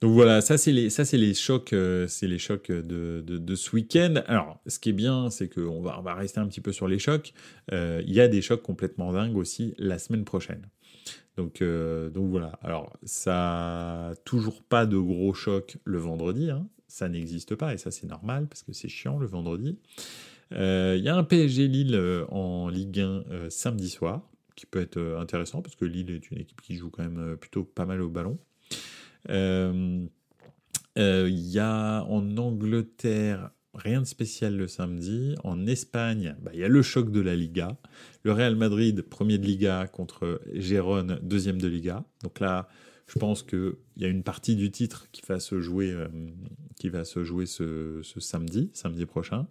Donc 0.00 0.12
voilà, 0.12 0.40
ça 0.40 0.56
c'est 0.58 0.70
les, 0.70 1.34
chocs, 1.34 1.72
euh, 1.72 2.06
c'est 2.06 2.28
les 2.28 2.38
chocs 2.38 2.70
de, 2.70 3.22
de, 3.26 3.38
de 3.38 3.54
ce 3.56 3.74
week-end. 3.74 4.22
Alors, 4.26 4.60
ce 4.68 4.78
qui 4.78 4.90
est 4.90 4.92
bien, 4.92 5.28
c'est 5.28 5.52
qu'on 5.52 5.80
va, 5.80 5.98
on 5.98 6.02
va 6.02 6.14
rester 6.14 6.38
un 6.38 6.46
petit 6.46 6.60
peu 6.60 6.70
sur 6.70 6.86
les 6.86 7.00
chocs. 7.00 7.32
Euh, 7.72 8.00
il 8.06 8.14
y 8.14 8.20
a 8.20 8.28
des 8.28 8.40
chocs 8.40 8.62
complètement 8.62 9.12
dingues 9.12 9.36
aussi 9.36 9.74
la 9.76 9.98
semaine 9.98 10.24
prochaine. 10.24 10.68
Donc, 11.36 11.62
euh, 11.62 12.10
donc 12.10 12.30
voilà. 12.30 12.58
Alors, 12.62 12.96
ça 13.02 14.12
toujours 14.24 14.62
pas 14.62 14.86
de 14.86 14.96
gros 14.96 15.34
chocs 15.34 15.78
le 15.84 15.98
vendredi. 15.98 16.48
Hein. 16.50 16.68
Ça 16.86 17.08
n'existe 17.08 17.56
pas 17.56 17.74
et 17.74 17.76
ça 17.76 17.90
c'est 17.90 18.06
normal 18.06 18.46
parce 18.46 18.62
que 18.62 18.72
c'est 18.72 18.88
chiant 18.88 19.18
le 19.18 19.26
vendredi. 19.26 19.78
Il 20.52 21.02
y 21.02 21.08
a 21.08 21.14
un 21.14 21.24
PSG 21.24 21.68
Lille 21.68 22.24
en 22.30 22.68
Ligue 22.68 23.00
1 23.00 23.50
samedi 23.50 23.90
soir 23.90 24.22
qui 24.56 24.64
peut 24.64 24.80
être 24.80 25.16
intéressant 25.18 25.60
parce 25.60 25.76
que 25.76 25.84
Lille 25.84 26.10
est 26.10 26.30
une 26.30 26.38
équipe 26.38 26.62
qui 26.62 26.76
joue 26.76 26.88
quand 26.88 27.02
même 27.02 27.36
plutôt 27.36 27.64
pas 27.64 27.84
mal 27.84 28.00
au 28.00 28.08
ballon. 28.08 28.38
Euh, 29.30 30.06
euh, 30.98 31.28
il 31.28 31.48
y 31.48 31.58
a 31.58 32.02
en 32.04 32.36
Angleterre 32.36 33.50
rien 33.74 34.00
de 34.00 34.06
spécial 34.06 34.56
le 34.56 34.66
samedi. 34.66 35.34
En 35.44 35.66
Espagne, 35.66 36.36
bah, 36.42 36.50
il 36.54 36.60
y 36.60 36.64
a 36.64 36.68
le 36.68 36.82
choc 36.82 37.10
de 37.10 37.20
la 37.20 37.36
Liga. 37.36 37.76
Le 38.24 38.32
Real 38.32 38.56
Madrid, 38.56 39.02
premier 39.02 39.38
de 39.38 39.46
Liga, 39.46 39.86
contre 39.86 40.40
Gérone, 40.52 41.18
deuxième 41.22 41.60
de 41.60 41.68
Liga. 41.68 42.04
Donc 42.22 42.40
là, 42.40 42.68
je 43.06 43.18
pense 43.18 43.42
qu'il 43.42 43.74
y 43.96 44.04
a 44.04 44.08
une 44.08 44.22
partie 44.22 44.54
du 44.54 44.70
titre 44.70 45.08
qui 45.12 45.22
va 45.26 45.40
se 45.40 45.60
jouer, 45.60 45.92
euh, 45.92 46.08
qui 46.76 46.88
va 46.88 47.04
se, 47.04 47.24
jouer 47.24 47.46
ce, 47.46 48.02
samedi, 48.18 48.70
samedi 48.74 49.06
prochain. 49.06 49.46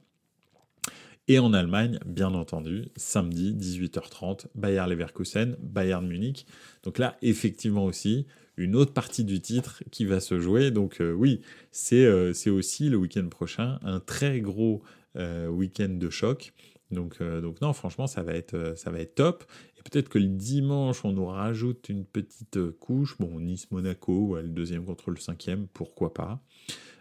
Et 1.30 1.40
en 1.40 1.52
Allemagne, 1.52 2.00
bien 2.06 2.34
entendu, 2.34 2.86
samedi 2.96 3.54
18h30, 3.54 4.46
Bayern 4.56 4.90
Leverkusen, 4.90 5.58
Bayern 5.60 6.08
Munich. 6.08 6.46
Donc 6.84 7.00
là, 7.00 7.18
effectivement 7.22 7.84
aussi, 7.84 8.26
une 8.56 8.78
autre 8.78 8.94
partie 8.94 9.26
du 9.26 9.42
titre 9.42 9.84
qui 9.92 10.06
va 10.06 10.22
se 10.22 10.40
jouer. 10.40 10.72
Donc 10.72 11.02
euh, 11.02 11.12
oui, 11.12 11.42
c'est 11.72 12.34
c'est 12.34 12.50
aussi 12.50 12.90
le 12.90 12.96
week-end 12.96 13.28
prochain 13.28 13.80
un 13.84 14.00
très 14.00 14.40
gros 14.40 14.82
week-end 15.16 15.90
de 15.90 16.10
choc. 16.10 16.54
Donc, 16.92 17.22
donc 17.22 17.60
non, 17.60 17.74
franchement, 17.74 18.08
ça 18.08 18.24
va 18.24 18.34
être, 18.34 18.74
ça 18.78 18.92
va 18.92 19.00
être 19.00 19.16
top. 19.16 19.44
Et 19.78 19.82
peut-être 19.82 20.10
que 20.10 20.20
le 20.20 20.28
dimanche, 20.28 21.04
on 21.04 21.12
nous 21.12 21.26
rajoute 21.26 21.90
une 21.90 22.06
petite 22.06 22.72
couche. 22.80 23.18
Bon, 23.18 23.40
Nice-Monaco, 23.40 24.38
le 24.38 24.48
deuxième 24.48 24.86
contre 24.86 25.10
le 25.10 25.18
cinquième, 25.18 25.68
pourquoi 25.74 26.14
pas. 26.14 26.40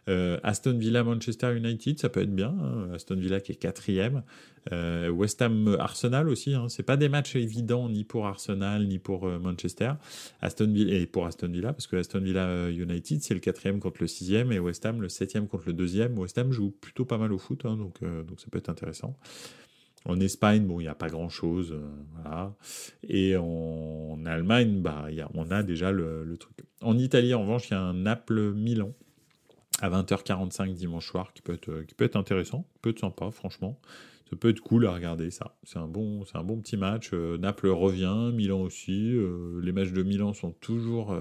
Euh, 0.08 0.38
Aston 0.42 0.78
Villa 0.78 1.02
Manchester 1.02 1.56
United, 1.56 1.98
ça 1.98 2.08
peut 2.08 2.22
être 2.22 2.34
bien. 2.34 2.54
Hein. 2.60 2.90
Aston 2.94 3.16
Villa 3.16 3.40
qui 3.40 3.52
est 3.52 3.56
quatrième. 3.56 4.22
Euh, 4.72 5.08
West 5.10 5.42
Ham 5.42 5.76
Arsenal 5.80 6.28
aussi. 6.28 6.54
Hein. 6.54 6.68
C'est 6.68 6.84
pas 6.84 6.96
des 6.96 7.08
matchs 7.08 7.36
évidents 7.36 7.88
ni 7.88 8.04
pour 8.04 8.26
Arsenal 8.26 8.86
ni 8.86 8.98
pour 8.98 9.26
euh, 9.26 9.38
Manchester. 9.38 9.92
Aston 10.40 10.72
Villa 10.72 10.94
et 10.94 11.06
pour 11.06 11.26
Aston 11.26 11.48
Villa 11.48 11.72
parce 11.72 11.86
que 11.86 11.96
Aston 11.96 12.20
Villa 12.20 12.70
United 12.70 13.22
c'est 13.22 13.34
le 13.34 13.40
quatrième 13.40 13.80
contre 13.80 13.98
le 14.00 14.06
sixième 14.06 14.52
et 14.52 14.58
West 14.58 14.86
Ham 14.86 15.02
le 15.02 15.08
septième 15.08 15.48
contre 15.48 15.64
le 15.66 15.72
deuxième. 15.72 16.16
West 16.18 16.38
Ham 16.38 16.52
joue 16.52 16.70
plutôt 16.70 17.04
pas 17.04 17.18
mal 17.18 17.32
au 17.32 17.38
foot, 17.38 17.64
hein, 17.64 17.76
donc 17.76 18.00
donc 18.00 18.40
ça 18.40 18.46
peut 18.50 18.58
être 18.58 18.68
intéressant. 18.68 19.16
En 20.04 20.20
Espagne, 20.20 20.64
bon, 20.64 20.78
il 20.78 20.84
n'y 20.84 20.88
a 20.88 20.94
pas 20.94 21.08
grand-chose. 21.08 21.74
Et 23.08 23.36
en, 23.36 24.20
Allemagne, 24.24 24.80
bah, 24.80 25.06
y 25.10 25.20
a, 25.20 25.28
on 25.34 25.50
a 25.50 25.64
déjà 25.64 25.90
le, 25.90 26.22
le, 26.22 26.36
truc. 26.36 26.58
En 26.80 26.96
Italie, 26.96 27.34
en 27.34 27.40
revanche, 27.40 27.70
il 27.70 27.72
y 27.72 27.76
a 27.76 27.80
un 27.80 27.94
Naples-Milan 27.94 28.92
à 29.80 29.90
20h45 29.90 30.74
dimanche 30.74 31.06
soir 31.06 31.32
qui 31.32 31.42
peut 31.42 31.54
être, 31.54 31.68
euh, 31.68 31.84
qui 31.84 31.94
peut 31.94 32.04
être 32.04 32.16
intéressant, 32.16 32.66
peut 32.82 32.90
être 32.90 33.00
sympa, 33.00 33.30
franchement. 33.30 33.80
Ça 34.30 34.36
peut 34.36 34.48
être 34.48 34.60
cool 34.60 34.86
à 34.86 34.92
regarder 34.92 35.30
ça. 35.30 35.56
C'est 35.62 35.78
un 35.78 35.86
bon, 35.86 36.24
un 36.34 36.42
bon 36.42 36.60
petit 36.60 36.76
match. 36.76 37.10
Euh, 37.12 37.38
Naples 37.38 37.68
revient, 37.68 38.32
Milan 38.34 38.60
aussi. 38.60 39.12
Euh, 39.14 39.60
les 39.62 39.70
matchs 39.70 39.92
de 39.92 40.02
Milan 40.02 40.32
sont 40.32 40.50
toujours 40.50 41.16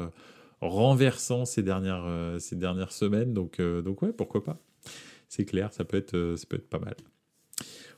renversants 0.62 1.46
ces 1.46 1.62
dernières, 1.62 2.08
ces 2.40 2.56
dernières 2.56 2.92
semaines. 2.92 3.34
Donc, 3.34 3.62
donc 3.62 4.02
ouais, 4.02 4.12
pourquoi 4.12 4.44
pas. 4.44 4.58
C'est 5.28 5.46
clair, 5.46 5.72
ça 5.72 5.84
peut 5.84 5.98
être, 5.98 6.36
ça 6.36 6.46
peut 6.50 6.56
être 6.56 6.70
pas 6.70 6.80
mal. 6.80 6.96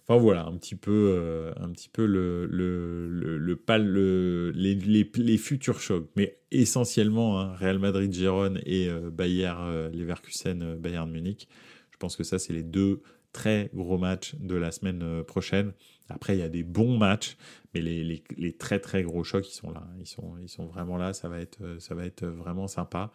Enfin 0.10 0.22
voilà, 0.22 0.46
un 0.46 0.56
petit 0.56 0.76
peu, 0.76 1.16
euh, 1.18 1.52
un 1.58 1.70
petit 1.72 1.90
peu 1.90 2.06
le, 2.06 2.46
le, 2.46 3.10
le, 3.10 3.38
le, 3.38 4.52
les, 4.56 4.76
les, 4.76 5.12
les, 5.16 5.38
futurs 5.38 5.82
chocs. 5.82 6.10
Mais 6.16 6.40
essentiellement, 6.52 7.42
hein, 7.42 7.54
Real 7.56 7.78
Madrid, 7.78 8.14
Gérone 8.14 8.62
et 8.66 8.88
euh, 8.88 9.10
Bayern, 9.10 9.68
euh, 9.68 9.90
Leverkusen, 9.90 10.76
Bayern 10.78 11.12
Munich. 11.12 11.50
Je 11.92 11.98
pense 11.98 12.16
que 12.16 12.24
ça, 12.24 12.40
c'est 12.40 12.54
les 12.54 12.64
deux 12.64 13.02
très 13.34 13.70
gros 13.74 13.98
matchs 13.98 14.36
de 14.36 14.56
la 14.56 14.72
semaine 14.72 15.24
prochaine. 15.26 15.74
Après, 16.08 16.38
il 16.38 16.40
y 16.40 16.44
a 16.44 16.48
des 16.50 16.64
bons 16.64 16.98
matchs, 16.98 17.36
mais 17.74 17.82
les, 17.82 18.02
les, 18.06 18.24
les, 18.38 18.54
très 18.56 18.80
très 18.80 19.04
gros 19.04 19.26
chocs, 19.26 19.50
ils 19.50 19.56
sont 19.56 19.72
là. 19.72 19.86
Ils 20.00 20.08
sont, 20.08 20.38
ils 20.42 20.48
sont 20.48 20.68
vraiment 20.68 20.96
là. 20.96 21.12
Ça 21.12 21.28
va 21.28 21.42
être, 21.42 21.82
ça 21.82 21.96
va 21.96 22.06
être 22.06 22.26
vraiment 22.26 22.68
sympa. 22.68 23.12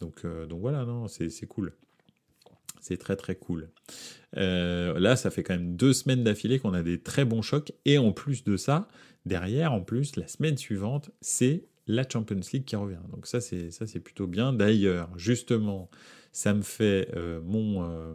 Donc, 0.00 0.24
donc 0.48 0.60
voilà, 0.60 0.86
non, 0.86 1.06
c'est 1.06 1.46
cool. 1.46 1.74
C'est 2.80 2.96
très 2.96 3.16
très 3.16 3.34
cool. 3.34 3.70
Euh, 4.36 4.98
là, 4.98 5.16
ça 5.16 5.30
fait 5.30 5.42
quand 5.42 5.54
même 5.54 5.76
deux 5.76 5.92
semaines 5.92 6.24
d'affilée 6.24 6.58
qu'on 6.58 6.74
a 6.74 6.82
des 6.82 7.00
très 7.00 7.24
bons 7.24 7.42
chocs. 7.42 7.72
Et 7.84 7.98
en 7.98 8.12
plus 8.12 8.44
de 8.44 8.56
ça, 8.56 8.88
derrière, 9.26 9.72
en 9.72 9.80
plus, 9.80 10.16
la 10.16 10.28
semaine 10.28 10.56
suivante, 10.56 11.10
c'est 11.20 11.64
la 11.86 12.08
Champions 12.08 12.40
League 12.52 12.64
qui 12.64 12.76
revient. 12.76 13.00
Donc 13.10 13.26
ça, 13.26 13.40
c'est 13.40 13.70
ça, 13.70 13.86
c'est 13.86 14.00
plutôt 14.00 14.26
bien. 14.26 14.52
D'ailleurs, 14.52 15.10
justement, 15.16 15.90
ça 16.32 16.54
me 16.54 16.62
fait 16.62 17.08
euh, 17.16 17.40
euh, 17.40 18.14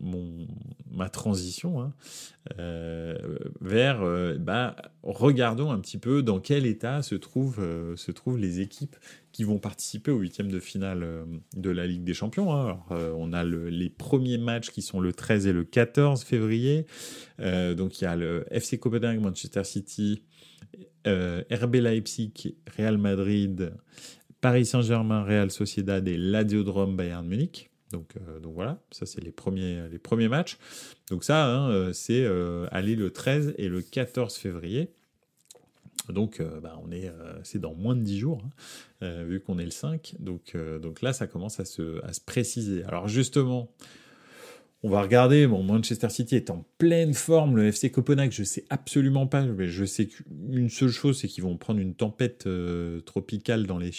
mon, 0.00 0.46
ma 0.90 1.08
transition 1.08 1.80
hein, 1.80 1.92
euh, 2.58 3.38
vers, 3.60 4.02
bah, 4.38 4.76
regardons 5.02 5.70
un 5.70 5.78
petit 5.80 5.98
peu 5.98 6.22
dans 6.22 6.40
quel 6.40 6.66
état 6.66 7.02
se 7.02 7.14
trouvent, 7.14 7.64
se 7.96 8.10
trouvent 8.10 8.38
les 8.38 8.60
équipes 8.60 8.96
qui 9.32 9.44
vont 9.44 9.58
participer 9.58 10.10
au 10.10 10.18
huitième 10.18 10.50
de 10.50 10.58
finale 10.60 11.06
de 11.56 11.70
la 11.70 11.86
Ligue 11.86 12.04
des 12.04 12.14
Champions. 12.14 12.52
Hein. 12.52 12.64
Alors, 12.64 13.16
on 13.18 13.32
a 13.32 13.44
le, 13.44 13.68
les 13.68 13.90
premiers 13.90 14.38
matchs 14.38 14.70
qui 14.70 14.82
sont 14.82 15.00
le 15.00 15.12
13 15.12 15.46
et 15.46 15.52
le 15.52 15.64
14 15.64 16.24
février. 16.24 16.86
donc 17.38 18.00
il 18.00 18.04
y 18.04 18.06
a 18.06 18.16
le 18.16 18.44
FC 18.50 18.78
Copenhague, 18.78 19.20
Manchester 19.20 19.64
City, 19.64 20.22
RB 21.06 21.74
Leipzig, 21.76 22.56
Real 22.76 22.98
Madrid, 22.98 23.72
Paris 24.42 24.66
Saint-Germain, 24.66 25.22
Real 25.22 25.50
Sociedad 25.52 26.06
et 26.06 26.18
l'Adiodrome 26.18 26.96
Bayern 26.96 27.24
Munich. 27.24 27.70
Donc, 27.92 28.16
euh, 28.16 28.40
donc 28.40 28.54
voilà, 28.54 28.82
ça 28.90 29.06
c'est 29.06 29.22
les 29.22 29.30
premiers, 29.30 29.88
les 29.88 29.98
premiers 29.98 30.28
matchs. 30.28 30.58
Donc 31.10 31.22
ça, 31.22 31.46
hein, 31.46 31.70
euh, 31.70 31.92
c'est 31.92 32.24
euh, 32.24 32.66
aller 32.72 32.96
le 32.96 33.10
13 33.10 33.54
et 33.56 33.68
le 33.68 33.82
14 33.82 34.34
février. 34.34 34.90
Donc 36.08 36.42
bah, 36.60 36.76
on 36.84 36.90
est, 36.90 37.12
c'est 37.44 37.60
dans 37.60 37.74
moins 37.74 37.94
de 37.94 38.00
10 38.00 38.18
jours, 38.18 38.42
hein, 39.02 39.22
vu 39.22 39.40
qu'on 39.40 39.58
est 39.60 39.64
le 39.64 39.70
5. 39.70 40.16
Donc, 40.18 40.56
donc 40.80 41.00
là, 41.00 41.12
ça 41.12 41.28
commence 41.28 41.60
à 41.60 41.64
se, 41.64 42.04
à 42.04 42.12
se 42.12 42.20
préciser. 42.20 42.82
Alors 42.84 43.06
justement, 43.06 43.70
on 44.84 44.88
va 44.88 45.02
regarder. 45.02 45.46
Bon, 45.46 45.62
Manchester 45.62 46.10
City 46.10 46.34
est 46.34 46.50
en 46.50 46.64
pleine 46.78 47.14
forme. 47.14 47.56
Le 47.56 47.66
FC 47.66 47.90
Copenhague, 47.92 48.32
je 48.32 48.42
sais 48.42 48.64
absolument 48.68 49.28
pas. 49.28 49.42
Mais 49.42 49.68
je 49.68 49.84
sais 49.84 50.06
qu'une 50.06 50.70
seule 50.70 50.90
chose, 50.90 51.20
c'est 51.20 51.28
qu'ils 51.28 51.44
vont 51.44 51.56
prendre 51.56 51.78
une 51.78 51.94
tempête 51.94 52.46
euh, 52.46 53.00
tropicale 53.00 53.66
dans 53.66 53.78
les, 53.78 53.92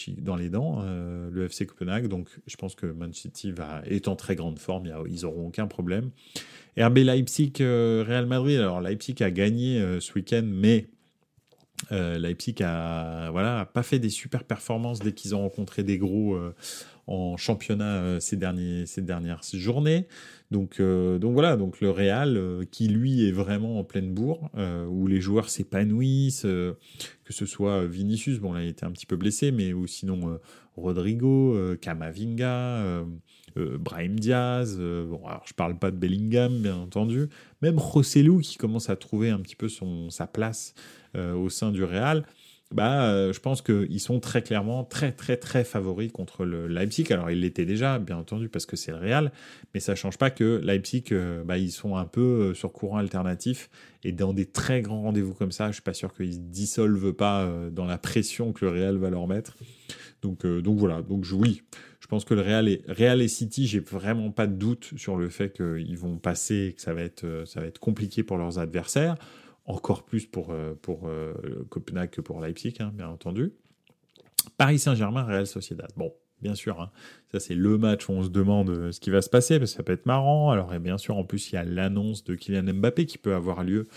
dents, 0.49 0.81
euh, 0.83 1.29
le 1.31 1.45
FC 1.45 1.65
Copenhague. 1.65 2.07
Donc, 2.07 2.29
je 2.47 2.55
pense 2.57 2.75
que 2.75 2.85
Man 2.85 3.13
City 3.13 3.53
va, 3.53 3.81
est 3.85 4.09
en 4.09 4.17
très 4.17 4.35
grande 4.35 4.59
forme. 4.59 4.91
Ils 5.09 5.25
auront 5.25 5.47
aucun 5.47 5.67
problème. 5.67 6.11
RB 6.77 6.97
Leipzig, 6.97 7.53
euh, 7.61 8.03
Real 8.05 8.25
Madrid. 8.25 8.59
Alors, 8.59 8.81
Leipzig 8.81 9.15
a 9.21 9.31
gagné 9.31 9.81
ce 10.01 10.13
week-end, 10.13 10.43
mais 10.45 10.87
Leipzig 11.91 12.55
a, 12.61 13.29
voilà, 13.31 13.65
pas 13.65 13.83
fait 13.83 13.99
des 13.99 14.09
super 14.09 14.43
performances 14.43 14.99
dès 14.99 15.13
qu'ils 15.13 15.33
ont 15.33 15.41
rencontré 15.41 15.83
des 15.83 15.97
gros 15.97 16.37
en 17.07 17.37
championnat 17.37 18.19
ces, 18.19 18.37
derniers, 18.37 18.85
ces 18.85 19.01
dernières 19.01 19.41
journées. 19.53 20.07
Donc, 20.53 20.79
euh, 20.79 21.17
donc 21.17 21.33
voilà, 21.33 21.57
donc 21.57 21.81
le 21.81 21.89
Real 21.89 22.37
euh, 22.37 22.63
qui 22.69 22.87
lui 22.87 23.27
est 23.27 23.31
vraiment 23.31 23.79
en 23.79 23.83
pleine 23.83 24.13
bourre, 24.13 24.51
euh, 24.55 24.85
où 24.85 25.07
les 25.07 25.19
joueurs 25.19 25.49
s'épanouissent, 25.49 26.43
que 26.43 27.33
ce 27.33 27.47
soit 27.47 27.87
Vinicius, 27.87 28.37
bon 28.37 28.53
là 28.53 28.61
il 28.61 28.69
était 28.69 28.85
un 28.85 28.91
petit 28.91 29.07
peu 29.07 29.15
blessé, 29.15 29.51
mais 29.51 29.73
ou 29.73 29.87
sinon 29.87 30.39
Rodrigo, 30.77 31.57
Camavinga, 31.81 33.03
Brahim 33.55 34.19
Diaz, 34.19 34.77
bon 34.77 35.25
alors 35.25 35.43
je 35.47 35.55
parle 35.55 35.79
pas 35.79 35.89
de 35.89 35.97
Bellingham 35.97 36.61
bien 36.61 36.75
entendu, 36.75 37.29
même 37.63 37.79
Rossellou 37.79 38.39
qui 38.39 38.57
commence 38.57 38.91
à 38.91 38.95
trouver 38.95 39.31
un 39.31 39.39
petit 39.39 39.55
peu 39.55 39.69
son, 39.69 40.11
sa 40.11 40.27
place 40.27 40.75
au 41.15 41.49
sein 41.49 41.71
du 41.71 41.83
Real 41.83 42.25
bah, 42.73 43.05
euh, 43.05 43.31
je 43.31 43.39
pense 43.39 43.61
qu'ils 43.61 43.99
sont 43.99 44.19
très 44.19 44.41
clairement 44.41 44.83
très 44.83 45.11
très 45.11 45.37
très 45.37 45.63
favoris 45.63 46.11
contre 46.11 46.43
le 46.43 46.67
Leipzig. 46.67 47.05
Alors 47.11 47.29
ils 47.29 47.39
l'étaient 47.39 47.65
déjà, 47.65 47.99
bien 47.99 48.17
entendu, 48.17 48.49
parce 48.49 48.65
que 48.65 48.75
c'est 48.75 48.91
le 48.91 48.97
Real, 48.97 49.31
mais 49.73 49.79
ça 49.79 49.93
change 49.93 50.17
pas 50.17 50.31
que 50.31 50.59
Leipzig, 50.63 51.05
euh, 51.11 51.43
bah, 51.43 51.59
ils 51.59 51.71
sont 51.71 51.95
un 51.95 52.05
peu 52.05 52.21
euh, 52.21 52.53
sur 52.55 52.73
courant 52.73 52.97
alternatif 52.97 53.69
et 54.03 54.11
dans 54.11 54.33
des 54.33 54.47
très 54.47 54.81
grands 54.81 55.03
rendez-vous 55.03 55.35
comme 55.35 55.51
ça, 55.51 55.67
je 55.67 55.73
suis 55.73 55.81
pas 55.83 55.93
sûr 55.93 56.13
qu'ils 56.15 56.33
se 56.33 56.39
dissolvent 56.39 57.13
pas 57.13 57.49
dans 57.71 57.85
la 57.85 57.97
pression 57.97 58.51
que 58.51 58.65
le 58.65 58.71
Real 58.71 58.97
va 58.97 59.09
leur 59.09 59.27
mettre. 59.27 59.55
Donc, 60.21 60.45
donc 60.45 60.77
voilà, 60.77 61.01
donc 61.01 61.25
oui, 61.31 61.61
je 62.01 62.07
pense 62.07 62.25
que 62.25 62.33
le 62.33 62.41
Real 62.41 62.67
et, 62.67 62.81
Real 62.89 63.21
et 63.21 63.29
City, 63.29 63.65
j'ai 63.65 63.79
vraiment 63.79 64.31
pas 64.31 64.47
de 64.47 64.53
doute 64.53 64.91
sur 64.97 65.15
le 65.15 65.29
fait 65.29 65.55
qu'ils 65.55 65.97
vont 65.97 66.17
passer 66.17 66.67
et 66.69 66.73
que 66.73 66.81
ça 66.81 66.93
va 66.93 67.01
être, 67.01 67.43
ça 67.45 67.61
va 67.61 67.67
être 67.67 67.79
compliqué 67.79 68.23
pour 68.23 68.37
leurs 68.37 68.59
adversaires 68.59 69.15
encore 69.65 70.03
plus 70.03 70.25
pour, 70.25 70.51
euh, 70.51 70.73
pour 70.81 71.07
euh, 71.07 71.33
Copenhague 71.69 72.09
que 72.09 72.21
pour 72.21 72.41
Leipzig, 72.41 72.75
hein, 72.79 72.91
bien 72.93 73.07
entendu. 73.07 73.53
Paris 74.57 74.79
Saint-Germain, 74.79 75.23
Real 75.23 75.47
Sociedad. 75.47 75.89
Bon, 75.95 76.13
bien 76.41 76.55
sûr, 76.55 76.81
hein, 76.81 76.91
ça 77.31 77.39
c'est 77.39 77.55
le 77.55 77.77
match 77.77 78.09
où 78.09 78.11
on 78.11 78.23
se 78.23 78.29
demande 78.29 78.69
euh, 78.69 78.91
ce 78.91 78.99
qui 78.99 79.09
va 79.09 79.21
se 79.21 79.29
passer, 79.29 79.59
parce 79.59 79.71
que 79.71 79.77
ça 79.77 79.83
peut 79.83 79.93
être 79.93 80.05
marrant. 80.05 80.51
Alors, 80.51 80.73
et 80.73 80.79
bien 80.79 80.97
sûr, 80.97 81.17
en 81.17 81.23
plus, 81.23 81.51
il 81.51 81.55
y 81.55 81.57
a 81.57 81.63
l'annonce 81.63 82.23
de 82.23 82.35
Kylian 82.35 82.73
Mbappé 82.73 83.05
qui 83.05 83.17
peut 83.17 83.35
avoir 83.35 83.63
lieu 83.63 83.87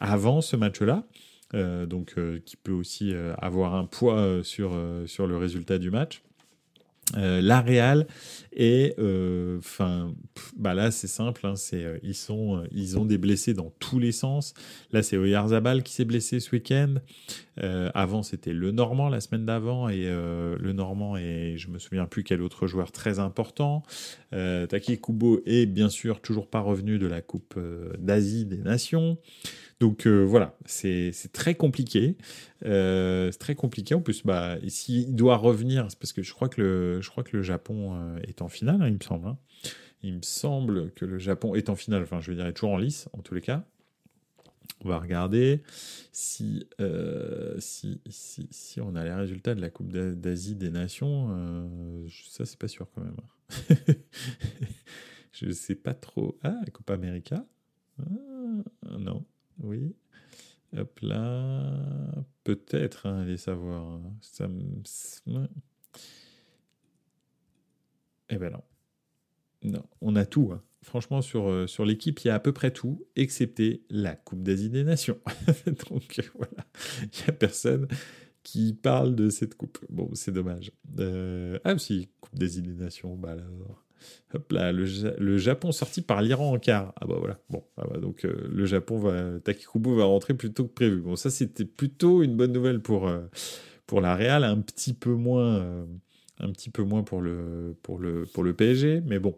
avant 0.00 0.40
ce 0.40 0.56
match-là. 0.56 1.04
donc, 1.52 2.16
qui 2.44 2.56
peut 2.56 2.72
aussi 2.72 3.12
avoir 3.38 3.74
un 3.74 3.84
poids 3.84 4.40
sur, 4.42 4.78
sur 5.06 5.26
le 5.26 5.36
résultat 5.36 5.78
du 5.78 5.90
match. 5.90 6.22
Euh, 7.14 7.40
la 7.40 7.60
Real 7.60 8.06
et 8.52 8.94
euh, 8.98 9.58
enfin 9.58 10.12
bah 10.56 10.74
là 10.74 10.90
c'est 10.90 11.06
simple 11.06 11.46
hein, 11.46 11.54
c'est 11.54 11.84
euh, 11.84 11.98
ils 12.02 12.16
sont 12.16 12.64
ils 12.72 12.98
ont 12.98 13.04
des 13.04 13.16
blessés 13.16 13.54
dans 13.54 13.72
tous 13.78 14.00
les 14.00 14.10
sens. 14.10 14.54
Là 14.90 15.04
c'est 15.04 15.16
Oyarzabal 15.16 15.84
qui 15.84 15.92
s'est 15.92 16.04
blessé 16.04 16.40
ce 16.40 16.50
week-end. 16.50 16.94
Avant 17.58 18.22
c'était 18.22 18.52
le 18.52 18.70
Normand 18.70 19.08
la 19.08 19.20
semaine 19.20 19.46
d'avant 19.46 19.88
et 19.88 20.04
le 20.04 20.72
Normand 20.74 21.16
et 21.16 21.54
je 21.56 21.68
me 21.68 21.78
souviens 21.78 22.04
plus 22.04 22.22
quel 22.22 22.42
autre 22.42 22.66
joueur 22.66 22.92
très 22.92 23.18
important. 23.18 23.82
Taki 24.30 25.00
Kubo 25.00 25.40
est 25.46 25.64
bien 25.64 25.88
sûr 25.88 26.20
toujours 26.20 26.48
pas 26.48 26.60
revenu 26.60 26.98
de 26.98 27.06
la 27.06 27.22
Coupe 27.22 27.58
d'Asie 27.98 28.44
des 28.44 28.58
Nations 28.58 29.16
donc 29.78 30.06
euh, 30.06 30.22
voilà, 30.24 30.56
c'est 30.64 31.12
très 31.32 31.54
compliqué. 31.54 32.16
Euh, 32.64 33.30
c'est 33.30 33.38
très 33.38 33.54
compliqué. 33.54 33.94
En 33.94 34.00
plus, 34.00 34.24
bah, 34.24 34.56
s'il 34.68 35.14
doit 35.14 35.36
revenir, 35.36 35.86
c'est 35.90 35.98
parce 35.98 36.14
que 36.14 36.22
je 36.22 36.32
crois 36.32 36.48
que 36.48 36.62
le, 36.62 37.00
je 37.02 37.10
crois 37.10 37.22
que 37.22 37.36
le 37.36 37.42
Japon 37.42 37.94
euh, 37.94 38.18
est 38.26 38.40
en 38.40 38.48
finale, 38.48 38.80
hein, 38.80 38.88
il 38.88 38.94
me 38.94 39.02
semble. 39.02 39.28
Hein. 39.28 39.38
Il 40.02 40.14
me 40.14 40.22
semble 40.22 40.92
que 40.92 41.04
le 41.04 41.18
Japon 41.18 41.54
est 41.54 41.68
en 41.68 41.76
finale, 41.76 42.02
enfin 42.02 42.20
je 42.20 42.30
veux 42.30 42.36
dire, 42.36 42.46
est 42.46 42.54
toujours 42.54 42.72
en 42.72 42.78
lice, 42.78 43.08
en 43.12 43.20
tous 43.20 43.34
les 43.34 43.42
cas. 43.42 43.64
On 44.84 44.88
va 44.88 44.98
regarder 44.98 45.62
si, 46.12 46.66
si, 47.58 48.00
si, 48.08 48.48
si, 48.50 48.80
on 48.80 48.94
a 48.94 49.04
les 49.04 49.12
résultats 49.12 49.54
de 49.54 49.60
la 49.60 49.70
Coupe 49.70 49.90
d'Asie 49.90 50.54
des 50.54 50.70
Nations. 50.70 52.08
ça, 52.28 52.44
c'est 52.44 52.58
pas 52.58 52.68
sûr 52.68 52.86
quand 52.94 53.02
même. 53.02 53.16
Je 55.32 55.50
sais 55.50 55.74
pas 55.74 55.94
trop. 55.94 56.38
Ah, 56.42 56.60
Coupe 56.72 56.90
América 56.90 57.46
ah, 58.00 58.98
Non, 58.98 59.24
oui. 59.62 59.94
Hop 60.76 60.98
là. 61.00 62.24
Peut-être, 62.44 63.06
hein, 63.06 63.20
allez 63.20 63.36
savoir. 63.36 64.00
Ça 64.20 64.48
Eh 68.28 68.36
ben 68.36 68.52
non. 68.52 68.62
Non, 69.62 69.84
on 70.00 70.16
a 70.16 70.26
tout. 70.26 70.50
Hein. 70.52 70.62
Franchement, 70.82 71.22
sur, 71.22 71.48
euh, 71.48 71.66
sur 71.66 71.84
l'équipe, 71.84 72.20
il 72.20 72.28
y 72.28 72.30
a 72.30 72.34
à 72.34 72.38
peu 72.38 72.52
près 72.52 72.70
tout, 72.70 73.04
excepté 73.16 73.84
la 73.90 74.14
Coupe 74.14 74.42
d'Asie 74.42 74.70
des 74.70 74.84
Nations. 74.84 75.18
Donc 75.90 76.20
voilà, 76.34 76.66
il 77.02 77.08
n'y 77.08 77.28
a 77.28 77.32
personne 77.32 77.88
qui 78.44 78.74
parle 78.74 79.16
de 79.16 79.28
cette 79.28 79.56
coupe. 79.56 79.84
Bon, 79.88 80.08
c'est 80.14 80.30
dommage. 80.30 80.70
Euh, 81.00 81.58
ah, 81.64 81.76
si, 81.78 82.08
Coupe 82.20 82.38
des 82.38 82.62
Nations, 82.62 83.16
bah 83.16 83.32
alors. 83.32 83.85
Hop 84.34 84.52
là, 84.52 84.72
le, 84.72 85.38
Japon 85.38 85.72
sorti 85.72 86.02
par 86.02 86.22
l'Iran 86.22 86.52
en 86.52 86.58
quart. 86.58 86.92
Ah 87.00 87.06
bah 87.06 87.16
voilà. 87.18 87.38
Bon, 87.50 87.64
ah 87.76 87.84
bah 87.88 87.98
donc 87.98 88.24
euh, 88.24 88.48
le 88.50 88.66
Japon 88.66 88.98
va, 88.98 89.38
Takikubo 89.40 89.94
va 89.94 90.04
rentrer 90.04 90.34
plus 90.34 90.52
tôt 90.52 90.64
que 90.64 90.72
prévu. 90.72 91.00
Bon, 91.00 91.16
ça 91.16 91.30
c'était 91.30 91.64
plutôt 91.64 92.22
une 92.22 92.36
bonne 92.36 92.52
nouvelle 92.52 92.80
pour 92.80 93.10
pour 93.86 94.00
la 94.00 94.14
Real, 94.14 94.44
un 94.44 94.60
petit 94.60 94.94
peu 94.94 95.12
moins, 95.12 95.86
un 96.40 96.50
petit 96.50 96.70
peu 96.70 96.82
moins 96.82 97.02
pour 97.02 97.20
le 97.20 97.76
pour 97.82 97.98
le 97.98 98.26
pour 98.26 98.42
le 98.42 98.52
PSG, 98.54 99.02
mais 99.06 99.18
bon, 99.18 99.36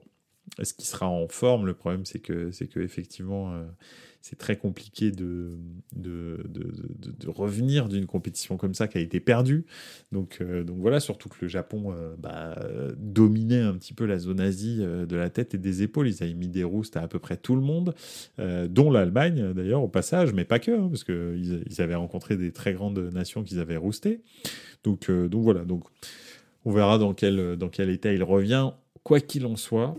est-ce 0.58 0.74
qu'il 0.74 0.84
sera 0.84 1.08
en 1.08 1.28
forme 1.28 1.66
Le 1.66 1.74
problème, 1.74 2.04
c'est 2.04 2.18
que, 2.18 2.50
c'est 2.50 2.66
que 2.66 2.80
effectivement, 2.80 3.52
euh, 3.52 3.64
c'est 4.20 4.36
très 4.36 4.56
compliqué 4.56 5.10
de, 5.10 5.56
de, 5.94 6.42
de, 6.48 7.28
revenir 7.28 7.88
d'une 7.88 8.06
compétition 8.06 8.56
comme 8.56 8.74
ça 8.74 8.88
qui 8.88 8.98
a 8.98 9.00
été 9.00 9.20
perdue. 9.20 9.66
Donc, 10.12 10.38
euh, 10.40 10.64
donc 10.64 10.78
voilà, 10.78 11.00
surtout 11.00 11.28
que 11.28 11.36
le 11.42 11.48
Japon 11.48 11.92
euh, 11.92 12.14
bah, 12.18 12.58
dominait 12.96 13.60
un 13.60 13.74
petit 13.74 13.94
peu 13.94 14.06
la 14.06 14.18
zone 14.18 14.40
Asie 14.40 14.78
de 14.78 15.16
la 15.16 15.30
tête 15.30 15.54
et 15.54 15.58
des 15.58 15.82
épaules. 15.82 16.08
Ils 16.08 16.22
avaient 16.22 16.34
mis 16.34 16.48
des 16.48 16.64
roustes 16.64 16.96
à 16.96 17.02
à 17.02 17.08
peu 17.08 17.18
près 17.18 17.38
tout 17.38 17.54
le 17.54 17.62
monde, 17.62 17.94
dont 18.36 18.90
l'Allemagne 18.90 19.54
d'ailleurs 19.54 19.82
au 19.82 19.88
passage, 19.88 20.34
mais 20.34 20.44
pas 20.44 20.58
que, 20.58 20.72
hein, 20.72 20.88
parce 20.90 21.04
qu'ils 21.04 21.64
ils 21.66 21.80
avaient 21.80 21.94
rencontré 21.94 22.36
des 22.36 22.52
très 22.52 22.74
grandes 22.74 22.98
nations 22.98 23.42
qu'ils 23.42 23.60
avaient 23.60 23.78
rousté. 23.78 24.20
Donc, 24.84 25.10
donc 25.10 25.42
voilà, 25.42 25.64
donc 25.64 25.84
on 26.66 26.70
verra 26.70 26.98
dans 26.98 27.14
quel, 27.14 27.56
dans 27.56 27.70
quel 27.70 27.88
état 27.88 28.12
il 28.12 28.22
revient. 28.22 28.72
Quoi 29.04 29.20
qu'il 29.20 29.46
en 29.46 29.56
soit, 29.56 29.96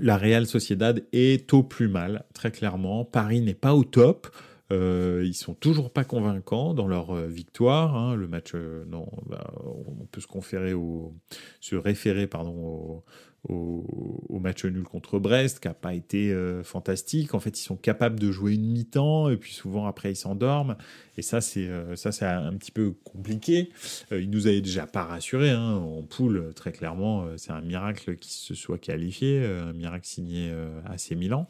la 0.00 0.16
Real 0.16 0.46
Sociedad 0.46 1.04
est 1.12 1.52
au 1.54 1.62
plus 1.62 1.88
mal, 1.88 2.24
très 2.34 2.50
clairement. 2.50 3.04
Paris 3.04 3.40
n'est 3.40 3.54
pas 3.54 3.74
au 3.74 3.84
top. 3.84 4.28
Euh, 4.70 5.22
ils 5.24 5.34
sont 5.34 5.54
toujours 5.54 5.90
pas 5.90 6.04
convaincants 6.04 6.74
dans 6.74 6.86
leur 6.86 7.10
euh, 7.12 7.26
victoire. 7.26 7.96
Hein. 7.96 8.14
Le 8.14 8.28
match, 8.28 8.52
euh, 8.54 8.84
non, 8.86 9.08
bah, 9.26 9.50
on 9.64 10.04
peut 10.04 10.20
se 10.20 10.26
conférer 10.26 10.74
au, 10.74 11.14
se 11.60 11.74
référer 11.74 12.26
pardon 12.26 12.52
au, 12.52 13.04
au, 13.44 14.38
match 14.40 14.64
nul 14.64 14.84
contre 14.84 15.18
Brest, 15.18 15.60
qui 15.60 15.68
n'a 15.68 15.74
pas 15.74 15.94
été 15.94 16.32
euh, 16.32 16.62
fantastique. 16.62 17.34
En 17.34 17.40
fait, 17.40 17.58
ils 17.58 17.62
sont 17.62 17.76
capables 17.76 18.18
de 18.18 18.30
jouer 18.30 18.54
une 18.54 18.66
mi-temps, 18.66 19.30
et 19.30 19.36
puis 19.36 19.52
souvent 19.52 19.86
après, 19.86 20.12
ils 20.12 20.16
s'endorment. 20.16 20.76
Et 21.16 21.22
ça, 21.22 21.40
c'est 21.40 21.68
euh, 21.68 21.94
un 21.94 22.56
petit 22.56 22.70
peu 22.70 22.92
compliqué. 23.04 23.70
Euh, 24.12 24.20
ils 24.20 24.30
nous 24.30 24.46
avaient 24.46 24.60
déjà 24.60 24.86
pas 24.86 25.04
rassuré 25.04 25.50
hein, 25.50 25.74
en 25.74 26.02
poule, 26.02 26.52
très 26.54 26.72
clairement. 26.72 27.26
c'est 27.36 27.50
un 27.50 27.60
miracle 27.60 28.16
qu'il 28.16 28.32
se 28.32 28.54
soit 28.54 28.78
qualifié, 28.78 29.44
un 29.44 29.72
miracle 29.72 30.06
signé 30.06 30.52
ces 30.96 31.14
Milan. 31.14 31.46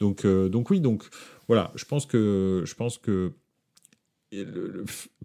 Donc, 0.00 0.26
donc 0.26 0.70
oui, 0.70 0.80
donc 0.80 1.04
voilà, 1.46 1.72
je 1.74 1.84
pense 1.84 2.06
que 2.06 2.62
je 2.64 2.74
pense 2.74 2.98
que 2.98 3.32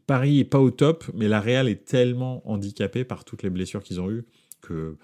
Paris 0.05 0.39
est 0.39 0.45
pas 0.45 0.59
au 0.59 0.71
top, 0.71 1.05
mais 1.13 1.27
la 1.27 1.41
Real 1.41 1.67
est 1.67 1.85
tellement 1.85 2.47
handicapée 2.49 3.03
par 3.03 3.25
toutes 3.25 3.43
les 3.43 3.49
blessures 3.49 3.83
qu'ils 3.83 3.99
ont 3.99 4.11
eues 4.11 4.25
que 4.61 4.97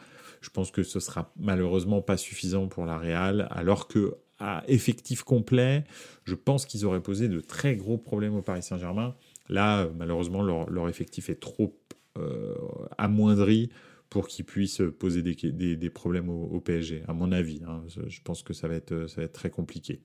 je 0.46 0.52
pense 0.52 0.70
que 0.70 0.84
ce 0.84 1.00
sera 1.00 1.34
malheureusement 1.38 2.04
pas 2.04 2.18
suffisant 2.18 2.68
pour 2.68 2.86
la 2.86 3.00
Real, 3.00 3.48
alors 3.50 3.88
que 3.88 4.14
à 4.38 4.64
effectif 4.68 5.24
complet, 5.24 5.86
je 6.24 6.36
pense 6.36 6.68
qu'ils 6.68 6.86
auraient 6.86 7.02
posé 7.02 7.28
de 7.30 7.39
très 7.39 7.76
gros 7.76 7.98
problèmes 7.98 8.36
au 8.36 8.43
Paris 8.43 8.62
Saint-Germain. 8.62 9.16
Là, 9.50 9.89
malheureusement, 9.98 10.43
leur, 10.43 10.88
effectif 10.88 11.30
est 11.30 11.39
trop 11.39 11.76
euh, 12.20 12.54
amoindri 13.00 13.70
pour 14.10 14.28
qu'ils 14.28 14.46
puissent 14.46 14.84
poser 15.00 15.24
des, 15.24 15.89
problèmes 15.89 16.30
au, 16.30 16.60
PSG, 16.60 17.04
à 17.08 17.14
mon 17.14 17.32
avis. 17.32 17.62
Hein. 17.68 17.84
Je 17.88 18.22
pense 18.22 18.43
que 18.43 18.54
ça 18.54 18.68
va 18.68 18.76
être, 18.76 19.08
très 19.34 19.50
compliqué. 19.50 20.04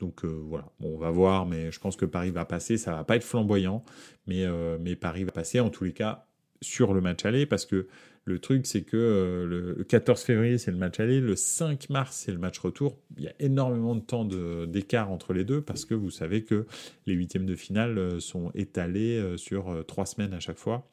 Donc 0.00 0.24
euh, 0.24 0.28
voilà, 0.28 0.70
on 0.80 0.98
va 0.98 1.10
voir, 1.10 1.46
mais 1.46 1.72
je 1.72 1.80
pense 1.80 1.96
que 1.96 2.04
Paris 2.04 2.30
va 2.30 2.44
passer. 2.44 2.76
Ça 2.76 2.92
va 2.92 3.04
pas 3.04 3.16
être 3.16 3.24
flamboyant, 3.24 3.84
mais, 4.26 4.44
euh, 4.44 4.76
mais 4.78 4.96
Paris 4.96 5.24
va 5.24 5.32
passer 5.32 5.60
en 5.60 5.70
tous 5.70 5.84
les 5.84 5.94
cas 5.94 6.26
sur 6.60 6.92
le 6.92 7.00
match 7.00 7.24
aller 7.24 7.46
parce 7.46 7.66
que 7.66 7.86
le 8.28 8.38
truc, 8.38 8.66
c'est 8.66 8.82
que 8.82 8.96
euh, 8.96 9.74
le 9.76 9.84
14 9.84 10.22
février, 10.22 10.58
c'est 10.58 10.70
le 10.70 10.76
match 10.76 11.00
aller, 11.00 11.20
le 11.20 11.34
5 11.34 11.90
mars, 11.90 12.24
c'est 12.24 12.32
le 12.32 12.38
match 12.38 12.58
retour. 12.58 12.98
Il 13.16 13.24
y 13.24 13.28
a 13.28 13.32
énormément 13.40 13.94
de 13.94 14.00
temps 14.00 14.24
d'écart 14.24 15.10
entre 15.10 15.32
les 15.32 15.44
deux 15.44 15.62
parce 15.62 15.84
que 15.84 15.94
vous 15.94 16.10
savez 16.10 16.44
que 16.44 16.66
les 17.06 17.14
huitièmes 17.14 17.46
de 17.46 17.56
finale 17.56 17.98
euh, 17.98 18.20
sont 18.20 18.50
étalés 18.54 19.18
euh, 19.18 19.36
sur 19.36 19.84
trois 19.86 20.06
semaines 20.06 20.34
à 20.34 20.40
chaque 20.40 20.58
fois. 20.58 20.88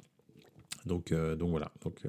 Donc, 0.86 1.14
donc 1.14 1.50
voilà. 1.50 1.72
Donc 1.84 2.02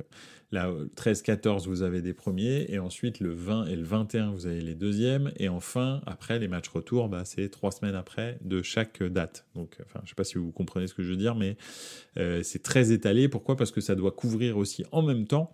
Là, 0.53 0.73
13-14, 0.95 1.67
vous 1.67 1.83
avez 1.83 2.03
des 2.03 2.13
premiers, 2.13 2.67
et 2.69 2.79
ensuite 2.79 3.19
le 3.19 3.35
20 3.35 3.67
et 3.67 3.75
le 3.75 3.83
21, 3.83 4.31
vous 4.31 4.47
avez 4.47 4.61
les 4.61 4.77
deuxièmes, 4.77 5.33
et 5.39 5.49
enfin, 5.49 6.03
après, 6.07 6.39
les 6.39 6.47
matchs 6.47 6.69
retour, 6.69 7.09
bah, 7.09 7.25
c'est 7.25 7.49
trois 7.49 7.73
semaines 7.73 7.97
après 7.97 8.39
de 8.43 8.63
chaque 8.63 9.03
date. 9.03 9.45
Donc, 9.57 9.77
enfin, 9.85 9.99
je 10.01 10.05
ne 10.05 10.09
sais 10.11 10.15
pas 10.15 10.23
si 10.23 10.39
vous 10.39 10.53
comprenez 10.53 10.87
ce 10.87 10.95
que 10.95 11.03
je 11.03 11.11
veux 11.11 11.17
dire, 11.17 11.35
mais 11.35 11.57
euh, 12.17 12.45
c'est 12.45 12.63
très 12.63 12.93
étalé. 12.93 13.29
Pourquoi? 13.29 13.57
Parce 13.57 13.73
que 13.73 13.81
ça 13.81 13.97
doit 13.97 14.13
couvrir 14.13 14.57
aussi 14.57 14.85
en 14.93 15.03
même 15.03 15.27
temps 15.27 15.53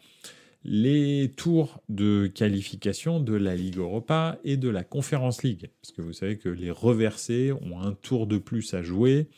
les 0.64 1.32
tours 1.36 1.80
de 1.88 2.26
qualification 2.26 3.20
de 3.20 3.34
la 3.34 3.56
Ligue 3.56 3.78
Europa 3.78 4.38
et 4.44 4.56
de 4.56 4.68
la 4.68 4.84
Conference 4.84 5.42
League. 5.42 5.70
Parce 5.82 5.92
que 5.92 6.02
vous 6.02 6.12
savez 6.12 6.38
que 6.38 6.48
les 6.48 6.70
reversés 6.70 7.52
ont 7.52 7.80
un 7.80 7.92
tour 7.92 8.26
de 8.26 8.38
plus 8.38 8.74
à 8.74 8.82
jouer. 8.82 9.28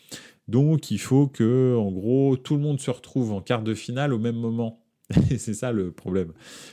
Donc 0.48 0.90
il 0.90 0.98
faut 0.98 1.26
que, 1.26 1.76
en 1.76 1.90
gros, 1.90 2.36
tout 2.36 2.56
le 2.56 2.62
monde 2.62 2.80
se 2.80 2.90
retrouve 2.90 3.32
en 3.32 3.40
quart 3.40 3.62
de 3.62 3.74
finale 3.74 4.12
au 4.12 4.18
même 4.18 4.36
moment 4.36 4.84
et 5.30 5.38
c'est 5.38 5.54
ça 5.54 5.72
le 5.72 5.90
problème. 5.90 6.32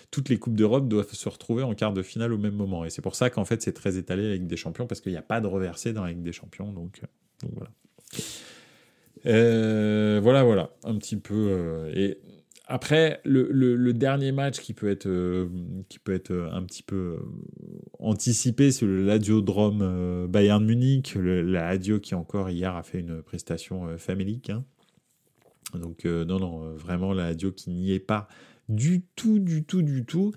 Toutes 0.09 0.29
les 0.29 0.37
Coupes 0.37 0.55
d'Europe 0.55 0.87
doivent 0.87 1.13
se 1.13 1.29
retrouver 1.29 1.63
en 1.63 1.73
quart 1.73 1.93
de 1.93 2.01
finale 2.01 2.31
au 2.33 2.37
même 2.37 2.55
moment. 2.55 2.85
Et 2.85 2.89
c'est 2.89 3.01
pour 3.01 3.15
ça 3.15 3.29
qu'en 3.29 3.45
fait, 3.45 3.61
c'est 3.61 3.73
très 3.73 3.97
étalé 3.97 4.33
Ligue 4.33 4.47
des 4.47 4.57
Champions, 4.57 4.87
parce 4.87 5.01
qu'il 5.01 5.11
n'y 5.11 5.17
a 5.17 5.23
pas 5.23 5.41
de 5.41 5.47
reversé 5.47 5.93
dans 5.93 6.03
la 6.03 6.11
Ligue 6.11 6.23
des 6.23 6.31
Champions. 6.31 6.71
Donc, 6.71 7.01
euh, 7.03 7.47
voilà. 7.53 7.71
Euh, 9.25 10.19
voilà, 10.23 10.43
voilà, 10.43 10.71
un 10.83 10.95
petit 10.97 11.17
peu. 11.17 11.49
Euh, 11.49 11.91
et 11.93 12.17
après, 12.73 13.21
le, 13.25 13.91
dernier 13.91 14.31
match 14.31 14.59
qui 14.59 14.73
peut 14.73 14.89
être, 14.89 15.09
qui 15.89 15.99
peut 15.99 16.13
être 16.13 16.49
un 16.51 16.63
petit 16.63 16.83
peu 16.83 17.19
anticipé, 17.99 18.71
c'est 18.71 18.85
le 18.85 19.05
Ladiodrome 19.05 20.27
Bayern 20.27 20.65
Munich. 20.65 21.15
La 21.15 21.77
qui 21.77 22.15
encore 22.15 22.49
hier 22.49 22.75
a 22.75 22.83
fait 22.83 22.99
une 22.99 23.21
prestation 23.21 23.97
famélique. 23.97 24.49
Hein. 24.49 24.63
Donc 25.77 26.05
euh, 26.05 26.25
non, 26.25 26.39
non, 26.39 26.63
euh, 26.63 26.75
vraiment 26.75 27.13
la 27.13 27.25
radio 27.25 27.51
qui 27.51 27.69
n'y 27.69 27.91
est 27.91 27.99
pas 27.99 28.27
du 28.69 29.03
tout, 29.15 29.39
du 29.39 29.63
tout, 29.63 29.81
du 29.81 30.05
tout. 30.05 30.33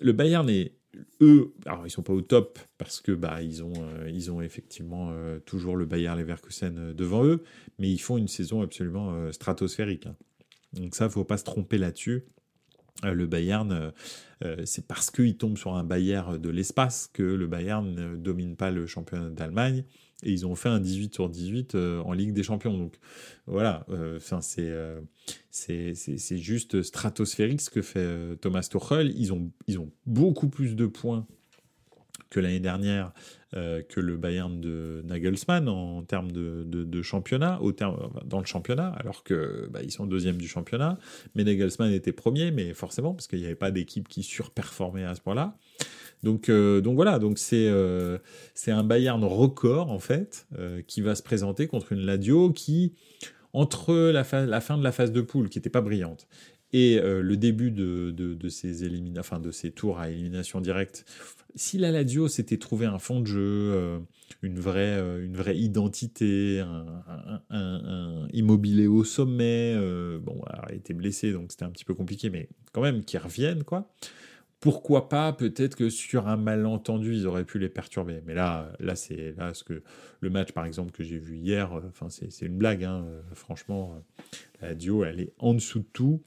Le 0.00 0.12
Bayern 0.12 0.48
est 0.48 0.74
eux, 1.20 1.54
alors 1.66 1.86
ils 1.86 1.90
sont 1.90 2.02
pas 2.02 2.12
au 2.12 2.20
top 2.20 2.58
parce 2.78 3.00
que 3.00 3.12
bah 3.12 3.42
ils 3.42 3.64
ont 3.64 3.72
euh, 3.76 4.10
ils 4.10 4.30
ont 4.30 4.42
effectivement 4.42 5.14
toujours 5.46 5.76
le 5.76 5.86
Bayern 5.86 6.18
Leverkusen 6.18 6.92
devant 6.92 7.24
eux, 7.24 7.42
mais 7.78 7.90
ils 7.90 7.98
font 7.98 8.18
une 8.18 8.28
saison 8.28 8.62
absolument 8.62 9.32
stratosphérique. 9.32 10.06
Hein. 10.06 10.16
Donc 10.74 10.94
ça, 10.94 11.08
faut 11.08 11.24
pas 11.24 11.36
se 11.36 11.44
tromper 11.44 11.78
là-dessus. 11.78 12.24
le 13.02 13.26
Bayern, 13.26 13.92
c'est 14.64 14.86
parce 14.86 15.10
qu'il 15.10 15.36
tombe 15.36 15.56
sur 15.58 15.74
un 15.74 15.84
Bayern 15.84 16.38
de 16.38 16.50
l'espace 16.50 17.08
que 17.12 17.22
le 17.22 17.46
Bayern 17.46 17.94
ne 17.94 18.16
domine 18.16 18.56
pas 18.56 18.70
le 18.70 18.86
championnat 18.86 19.30
d'Allemagne 19.30 19.84
et 20.22 20.32
ils 20.32 20.46
ont 20.46 20.54
fait 20.54 20.68
un 20.68 20.80
18 20.80 21.14
sur 21.14 21.28
18 21.28 21.74
euh, 21.74 22.00
en 22.00 22.12
Ligue 22.12 22.32
des 22.32 22.42
Champions. 22.42 22.76
Donc 22.76 22.98
voilà, 23.46 23.84
euh, 23.90 24.18
euh, 24.58 25.00
c'est 25.50 25.94
c'est 25.94 26.38
juste 26.38 26.82
stratosphérique 26.82 27.60
ce 27.60 27.70
que 27.70 27.82
fait 27.82 28.36
Thomas 28.40 28.66
Tuchel. 28.70 29.12
Ils 29.16 29.32
ont, 29.32 29.50
ils 29.66 29.78
ont 29.78 29.90
beaucoup 30.06 30.48
plus 30.48 30.76
de 30.76 30.86
points 30.86 31.26
que 32.30 32.40
l'année 32.40 32.60
dernière 32.60 33.12
que 33.54 34.00
le 34.00 34.16
Bayern 34.16 34.62
de 34.62 35.02
Nagelsmann 35.04 35.68
en 35.68 36.02
termes 36.04 36.32
de, 36.32 37.02
championnat, 37.02 37.60
au 37.60 37.72
terme, 37.72 38.10
dans 38.24 38.38
le 38.38 38.46
championnat, 38.46 38.88
alors 38.98 39.24
que 39.24 39.68
bah, 39.70 39.80
ils 39.82 39.90
sont 39.90 40.06
deuxième 40.06 40.38
du 40.38 40.48
championnat. 40.48 40.96
Mais 41.34 41.44
Nagelsmann 41.44 41.92
était 41.92 42.12
premier, 42.12 42.50
mais 42.50 42.72
forcément, 42.72 43.12
parce 43.12 43.26
qu'il 43.26 43.40
n'y 43.40 43.44
avait 43.44 43.54
pas 43.54 43.70
d'équipe 43.70 44.08
qui 44.08 44.22
surperformait 44.22 45.04
à 45.04 45.14
ce 45.14 45.20
point-là. 45.20 45.54
Donc, 46.22 46.48
euh, 46.48 46.80
donc 46.80 46.94
voilà, 46.94 47.18
donc 47.18 47.38
c'est 47.38 47.66
euh, 47.66 48.18
un 48.68 48.84
Bayern 48.84 49.22
record 49.24 49.90
en 49.90 49.98
fait 49.98 50.46
euh, 50.58 50.80
qui 50.86 51.00
va 51.00 51.14
se 51.14 51.22
présenter 51.22 51.66
contre 51.66 51.92
une 51.92 52.00
Ladio 52.00 52.50
qui 52.52 52.94
entre 53.52 53.92
la, 53.92 54.24
la 54.46 54.60
fin 54.60 54.78
de 54.78 54.82
la 54.82 54.92
phase 54.92 55.12
de 55.12 55.20
poule 55.20 55.48
qui 55.48 55.58
n'était 55.58 55.68
pas 55.68 55.80
brillante 55.80 56.26
et 56.72 56.98
le 57.00 57.36
début 57.36 57.70
de, 57.70 58.10
de, 58.10 58.48
ces 58.48 59.70
tours 59.70 59.98
à 59.98 60.10
élimination 60.10 60.60
directe, 60.60 61.04
si 61.54 61.76
la 61.76 61.90
Lazio 61.90 62.28
s'était 62.28 62.56
trouvé 62.56 62.86
un 62.86 62.98
fond 62.98 63.20
de 63.20 63.26
jeu, 63.26 64.00
une, 64.42 64.58
vraie, 64.58 64.98
une 65.22 65.36
vraie 65.36 65.58
identité, 65.58 66.64
un, 67.50 68.26
immobilier 68.32 68.86
au 68.86 69.04
sommet, 69.04 69.76
bon, 70.20 70.40
alors, 70.46 70.66
il 70.70 70.76
était 70.76 70.94
blessé, 70.94 71.32
donc 71.32 71.52
c'était 71.52 71.64
un 71.64 71.70
petit 71.70 71.84
peu 71.84 71.94
compliqué, 71.94 72.30
mais 72.30 72.48
quand 72.72 72.80
même, 72.80 73.04
qui 73.04 73.18
reviennent, 73.18 73.64
quoi 73.64 73.92
pourquoi 74.62 75.08
pas 75.08 75.32
peut-être 75.32 75.74
que 75.74 75.90
sur 75.90 76.28
un 76.28 76.36
malentendu 76.36 77.14
ils 77.14 77.26
auraient 77.26 77.44
pu 77.44 77.58
les 77.58 77.68
perturber. 77.68 78.22
Mais 78.24 78.32
là 78.32 78.72
là 78.78 78.94
c'est 78.94 79.34
là 79.36 79.52
ce 79.52 79.64
que 79.64 79.82
le 80.20 80.30
match 80.30 80.52
par 80.52 80.64
exemple 80.64 80.92
que 80.92 81.02
j'ai 81.02 81.18
vu 81.18 81.36
hier 81.36 81.76
euh, 81.76 82.08
c'est 82.08 82.46
une 82.46 82.56
blague 82.56 82.84
hein, 82.84 83.04
euh, 83.04 83.22
franchement 83.34 83.92
euh, 83.96 84.36
la 84.62 84.74
duo 84.76 85.04
elle 85.04 85.20
est 85.20 85.32
en 85.38 85.52
dessous 85.52 85.80
de 85.80 85.88
tout 85.92 86.22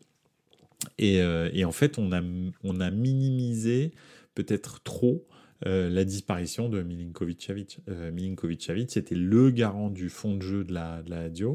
et, 0.97 1.17
et 1.53 1.65
en 1.65 1.71
fait 1.71 1.97
on 1.97 2.11
a 2.11 2.91
minimisé 2.91 3.91
peut-être 4.33 4.81
trop 4.83 5.25
la 5.61 6.03
disparition 6.03 6.69
de 6.69 6.83
Milinkovic-Savic. 6.83 7.79
Milinkovic-Savic, 7.87 8.91
c'était 8.91 9.15
le 9.15 9.49
garant 9.49 9.89
du 9.89 10.09
fond 10.09 10.35
de 10.35 10.41
jeu 10.41 10.63
de 10.63 10.73
la, 10.73 11.01
de 11.01 11.47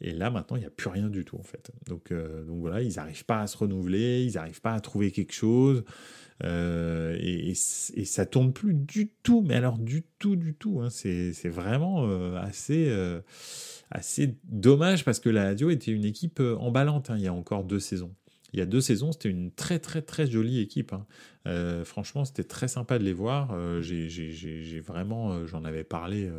et 0.00 0.12
là 0.12 0.30
maintenant 0.30 0.56
il 0.56 0.60
n'y 0.60 0.66
a 0.66 0.70
plus 0.70 0.88
rien 0.90 1.08
du 1.08 1.24
tout 1.24 1.36
en 1.38 1.42
fait. 1.42 1.70
Donc, 1.86 2.12
donc 2.12 2.60
voilà, 2.60 2.82
ils 2.82 2.96
n'arrivent 2.96 3.24
pas 3.24 3.40
à 3.40 3.46
se 3.46 3.56
renouveler, 3.56 4.24
ils 4.24 4.34
n'arrivent 4.34 4.60
pas 4.60 4.74
à 4.74 4.80
trouver 4.80 5.12
quelque 5.12 5.32
chose. 5.32 5.84
Euh, 6.42 7.16
et, 7.20 7.50
et, 7.50 8.04
ça 8.04 8.26
tourne 8.26 8.52
plus 8.52 8.74
du 8.74 9.08
tout, 9.22 9.42
mais 9.42 9.54
alors 9.54 9.78
du 9.78 10.02
tout, 10.18 10.36
du 10.36 10.54
tout. 10.54 10.80
Hein. 10.80 10.90
C'est 10.90 11.48
vraiment 11.48 12.06
euh, 12.08 12.36
assez, 12.36 12.88
euh, 12.88 13.20
dommage 14.44 15.04
parce 15.04 15.20
que 15.20 15.28
la 15.28 15.44
radio 15.44 15.70
était 15.70 15.92
une 15.92 16.04
équipe 16.04 16.40
emballante 16.40 17.10
hein, 17.10 17.16
il 17.16 17.22
y 17.22 17.28
a 17.28 17.32
encore 17.32 17.64
deux 17.64 17.80
saisons. 17.80 18.14
Il 18.54 18.58
y 18.58 18.62
a 18.62 18.66
deux 18.66 18.80
saisons, 18.80 19.12
c'était 19.12 19.28
une 19.28 19.50
très 19.50 19.78
très 19.78 20.00
très 20.00 20.26
jolie 20.26 20.60
équipe. 20.60 20.94
Hein. 20.94 21.84
franchement, 21.84 22.24
c'était 22.24 22.44
très 22.44 22.68
sympa 22.68 22.98
de 22.98 23.04
les 23.04 23.12
voir. 23.12 23.54
J'ai 23.82 24.80
vraiment, 24.80 25.46
j'en 25.46 25.64
avais 25.64 25.84
parlé 25.84 26.30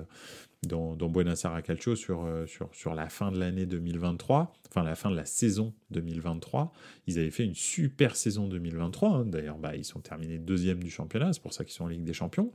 dans, 0.66 0.95
dans 0.95 1.09
Buenos 1.09 1.45
Aires 1.45 1.61
Calcio 1.63 1.95
sur, 1.95 2.26
euh, 2.26 2.45
sur, 2.45 2.70
sur 2.74 2.95
la 2.95 3.09
fin 3.09 3.32
de 3.32 3.39
l'année 3.39 3.66
2023, 3.66 4.53
enfin 4.70 4.84
la 4.84 4.95
fin 4.95 5.09
de 5.09 5.16
la 5.16 5.26
saison 5.26 5.74
2023. 5.91 6.74
Ils 7.07 7.20
avaient 7.20 7.32
fait 7.32 7.45
une 7.45 7.55
super 7.55 8.16
saison 8.16 8.47
2023. 8.47 9.09
Hein. 9.09 9.26
D'ailleurs, 9.26 9.57
bah, 9.57 9.76
ils 9.76 9.86
sont 9.86 9.99
terminés 9.99 10.38
deuxième 10.38 10.84
du 10.84 10.89
championnat, 10.89 11.34
c'est 11.34 11.41
pour 11.41 11.53
ça 11.53 11.63
qu'ils 11.63 11.74
sont 11.74 11.86
en 11.86 11.88
Ligue 11.88 12.03
des 12.03 12.13
Champions. 12.13 12.51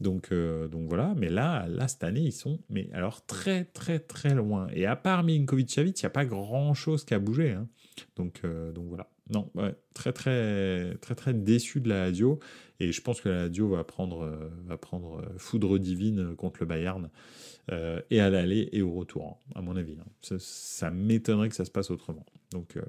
Donc, 0.00 0.32
euh, 0.32 0.68
donc 0.68 0.88
voilà, 0.88 1.14
mais 1.16 1.28
là, 1.28 1.66
là, 1.68 1.88
cette 1.88 2.04
année, 2.04 2.20
ils 2.20 2.32
sont 2.32 2.60
mais 2.68 2.88
alors 2.92 3.24
très 3.26 3.64
très 3.64 3.98
très 3.98 4.34
loin. 4.34 4.68
Et 4.72 4.86
à 4.86 4.96
part 4.96 5.24
Milinkovic-Savic, 5.24 6.00
il 6.00 6.04
n'y 6.04 6.06
a 6.06 6.10
pas 6.10 6.24
grand-chose 6.24 7.04
qui 7.04 7.14
a 7.14 7.18
bougé. 7.18 7.52
Hein. 7.52 7.68
Donc, 8.16 8.40
euh, 8.44 8.72
donc 8.72 8.86
voilà. 8.88 9.08
Non, 9.28 9.50
très 9.92 10.12
très 10.12 10.96
très 11.00 11.16
très 11.16 11.34
déçu 11.34 11.80
de 11.80 11.88
la 11.88 12.04
radio 12.04 12.38
et 12.78 12.92
je 12.92 13.00
pense 13.00 13.20
que 13.20 13.28
la 13.28 13.40
radio 13.42 13.68
va 13.68 13.82
prendre 13.82 14.38
va 14.66 14.78
prendre 14.78 15.20
foudre 15.36 15.78
divine 15.78 16.36
contre 16.36 16.58
le 16.60 16.66
Bayern 16.66 17.10
euh, 17.72 18.00
et 18.10 18.20
à 18.20 18.30
l'aller 18.30 18.68
et 18.72 18.82
au 18.82 18.92
retour, 18.92 19.26
hein, 19.26 19.52
à 19.56 19.60
mon 19.60 19.74
avis. 19.74 19.96
Hein. 20.00 20.36
Ça, 20.38 20.90
m'étonnerait 20.90 21.48
que 21.48 21.56
ça 21.56 21.64
se 21.64 21.70
passe 21.70 21.90
autrement. 21.90 22.24
Donc, 22.52 22.76
euh, 22.76 22.82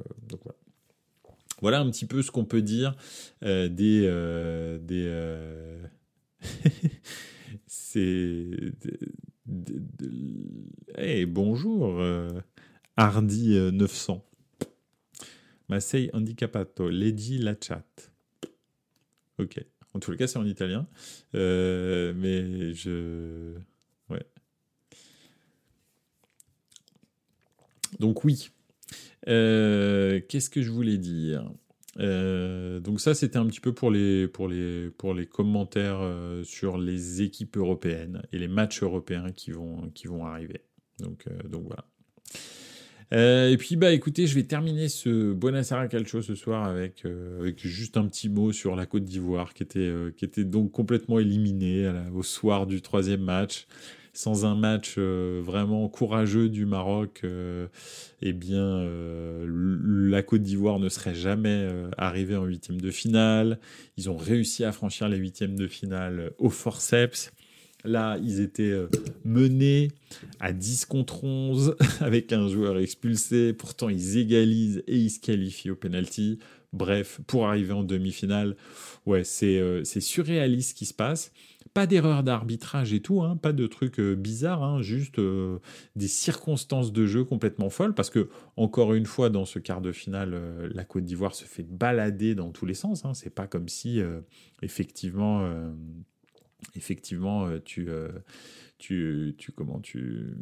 voilà. 0.43 0.57
Voilà 1.59 1.79
un 1.79 1.89
petit 1.89 2.05
peu 2.05 2.21
ce 2.21 2.29
qu'on 2.29 2.45
peut 2.45 2.61
dire 2.61 2.95
euh, 3.43 3.67
des 3.67 4.01
des 4.79 5.09
c'est 7.65 8.51
hey, 10.95 11.25
bonjour 11.25 11.99
Hardy 12.95 13.57
900 13.73 14.23
Masei 15.69 16.09
Handicapato 16.13 16.89
Lady 16.89 17.37
La 17.37 17.55
Chat 17.59 18.11
ok 19.37 19.63
en 19.93 19.99
tout 19.99 20.15
cas 20.15 20.27
c'est 20.27 20.39
en 20.39 20.45
italien 20.45 20.87
mais 21.33 22.73
je 22.73 23.53
Donc 27.99 28.23
oui. 28.23 28.49
Euh, 29.27 30.21
qu'est-ce 30.27 30.49
que 30.49 30.61
je 30.61 30.71
voulais 30.71 30.97
dire? 30.97 31.51
Euh, 31.99 32.79
donc 32.79 33.01
ça, 33.01 33.15
c'était 33.15 33.37
un 33.37 33.47
petit 33.47 33.59
peu 33.59 33.73
pour 33.73 33.89
les, 33.89 34.27
pour 34.27 34.47
les, 34.47 34.89
pour 34.91 35.13
les 35.13 35.25
commentaires 35.25 35.99
euh, 35.99 36.43
sur 36.43 36.77
les 36.77 37.21
équipes 37.21 37.57
européennes 37.57 38.21
et 38.31 38.37
les 38.37 38.47
matchs 38.47 38.83
européens 38.83 39.31
qui 39.31 39.51
vont, 39.51 39.89
qui 39.91 40.07
vont 40.07 40.25
arriver. 40.25 40.61
Donc, 40.99 41.25
donc 41.47 41.65
voilà. 41.65 41.85
Et 43.11 43.55
puis 43.57 43.75
bah 43.75 43.91
écoutez, 43.91 44.27
je 44.27 44.35
vais 44.35 44.43
terminer 44.43 44.89
ce 44.89 45.33
Aires 45.73 45.89
Calcio 45.89 46.21
ce 46.21 46.35
soir 46.35 46.65
avec, 46.65 47.03
avec 47.39 47.65
juste 47.65 47.97
un 47.97 48.05
petit 48.05 48.29
mot 48.29 48.51
sur 48.51 48.75
la 48.75 48.85
Côte 48.85 49.05
d'Ivoire 49.05 49.53
qui 49.53 49.63
était, 49.63 49.91
qui 50.17 50.25
était 50.25 50.43
donc 50.43 50.71
complètement 50.71 51.19
éliminée 51.19 51.89
au 52.13 52.23
soir 52.23 52.67
du 52.67 52.81
troisième 52.81 53.21
match 53.21 53.65
sans 54.17 54.45
un 54.45 54.55
match 54.55 54.95
euh, 54.97 55.41
vraiment 55.45 55.87
courageux 55.89 56.49
du 56.49 56.65
Maroc, 56.65 57.21
euh, 57.23 57.67
eh 58.23 58.33
bien, 58.33 58.63
euh, 58.63 59.45
la 59.47 60.23
Côte 60.23 60.41
d'Ivoire 60.41 60.79
ne 60.79 60.89
serait 60.89 61.13
jamais 61.13 61.69
arrivée 61.99 62.35
en 62.35 62.45
huitième 62.45 62.81
de 62.81 62.89
finale. 62.89 63.59
Ils 63.95 64.09
ont 64.09 64.17
réussi 64.17 64.63
à 64.63 64.71
franchir 64.71 65.07
les 65.07 65.17
huitièmes 65.17 65.55
de 65.55 65.67
finale 65.67 66.31
au 66.39 66.49
forceps. 66.49 67.31
Là, 67.83 68.17
ils 68.21 68.41
étaient 68.41 68.75
menés 69.23 69.91
à 70.39 70.51
10 70.51 70.85
contre 70.85 71.23
11 71.23 71.75
avec 71.99 72.33
un 72.33 72.47
joueur 72.47 72.77
expulsé. 72.79 73.53
Pourtant, 73.53 73.89
ils 73.89 74.17
égalisent 74.17 74.83
et 74.87 74.97
ils 74.97 75.09
se 75.09 75.19
qualifient 75.19 75.71
au 75.71 75.75
penalty. 75.75 76.39
Bref, 76.73 77.21
pour 77.27 77.47
arriver 77.47 77.73
en 77.73 77.83
demi-finale, 77.83 78.57
ouais, 79.05 79.23
c'est 79.23 79.83
surréaliste 80.01 80.71
ce 80.71 80.75
qui 80.75 80.85
se 80.85 80.93
passe. 80.93 81.31
Pas 81.73 81.85
d'erreur 81.85 82.23
d'arbitrage 82.23 82.93
et 82.93 83.01
tout, 83.01 83.21
hein, 83.21 83.35
pas 83.35 83.53
de 83.53 83.67
trucs 83.67 83.99
euh, 83.99 84.15
bizarres, 84.15 84.63
hein, 84.63 84.81
juste 84.81 85.19
euh, 85.19 85.59
des 85.95 86.07
circonstances 86.07 86.91
de 86.91 87.05
jeu 87.05 87.23
complètement 87.23 87.69
folles, 87.69 87.93
parce 87.93 88.09
que, 88.09 88.29
encore 88.55 88.93
une 88.93 89.05
fois, 89.05 89.29
dans 89.29 89.45
ce 89.45 89.59
quart 89.59 89.81
de 89.81 89.91
finale, 89.91 90.31
euh, 90.33 90.69
la 90.73 90.83
Côte 90.85 91.03
d'Ivoire 91.03 91.35
se 91.35 91.45
fait 91.45 91.63
balader 91.63 92.35
dans 92.35 92.51
tous 92.51 92.65
les 92.65 92.73
sens. 92.73 93.05
Hein, 93.05 93.13
c'est 93.13 93.29
pas 93.29 93.47
comme 93.47 93.67
si, 93.67 94.01
effectivement, 94.61 95.47
effectivement, 96.75 97.49
tu, 97.59 97.87
tu, 98.77 99.35
tu, 99.37 99.51
comment, 99.51 99.79
tu, 99.79 100.35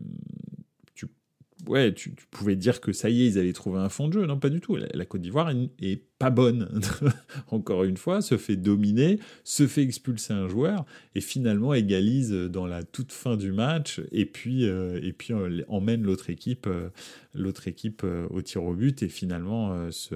ouais, 1.68 1.94
tu, 1.94 2.12
pouvais 2.32 2.56
dire 2.56 2.82
que 2.82 2.92
ça 2.92 3.10
y 3.10 3.24
est, 3.24 3.28
ils 3.28 3.40
avaient 3.40 3.54
trouvé 3.54 3.80
un 3.80 3.90
fond 3.90 4.08
de 4.08 4.14
jeu. 4.14 4.26
Non, 4.26 4.40
pas 4.40 4.50
du 4.50 4.62
tout. 4.62 4.76
La, 4.76 5.06
Côte 5.06 5.22
d'Ivoire 5.22 5.52
est, 5.80 6.02
pas 6.18 6.30
bonne. 6.30 6.70
Encore 7.52 7.84
une 7.84 7.98
fois, 7.98 8.22
se 8.22 8.38
fait 8.38 8.56
dominer, 8.56 9.20
se 9.44 9.68
fait 9.68 9.84
expulser 9.84 10.34
un 10.34 10.48
joueur 10.48 10.86
et 11.14 11.20
finalement 11.20 11.74
égalise 11.74 12.32
dans 12.32 12.66
la 12.66 12.84
toute 12.84 13.12
fin 13.12 13.36
du 13.36 13.52
match 13.52 14.02
et 14.14 14.26
puis, 14.26 14.66
euh, 14.66 14.98
et 15.04 15.12
puis 15.12 15.34
euh, 15.34 15.64
emmène 15.68 16.04
l'autre 16.04 16.30
équipe, 16.30 16.68
euh, 16.68 16.88
l'autre 17.34 17.68
équipe 17.68 18.06
au 18.30 18.42
tir 18.42 18.64
au 18.64 18.74
but 18.74 19.04
et 19.04 19.10
finalement 19.10 19.92
se, 19.92 20.16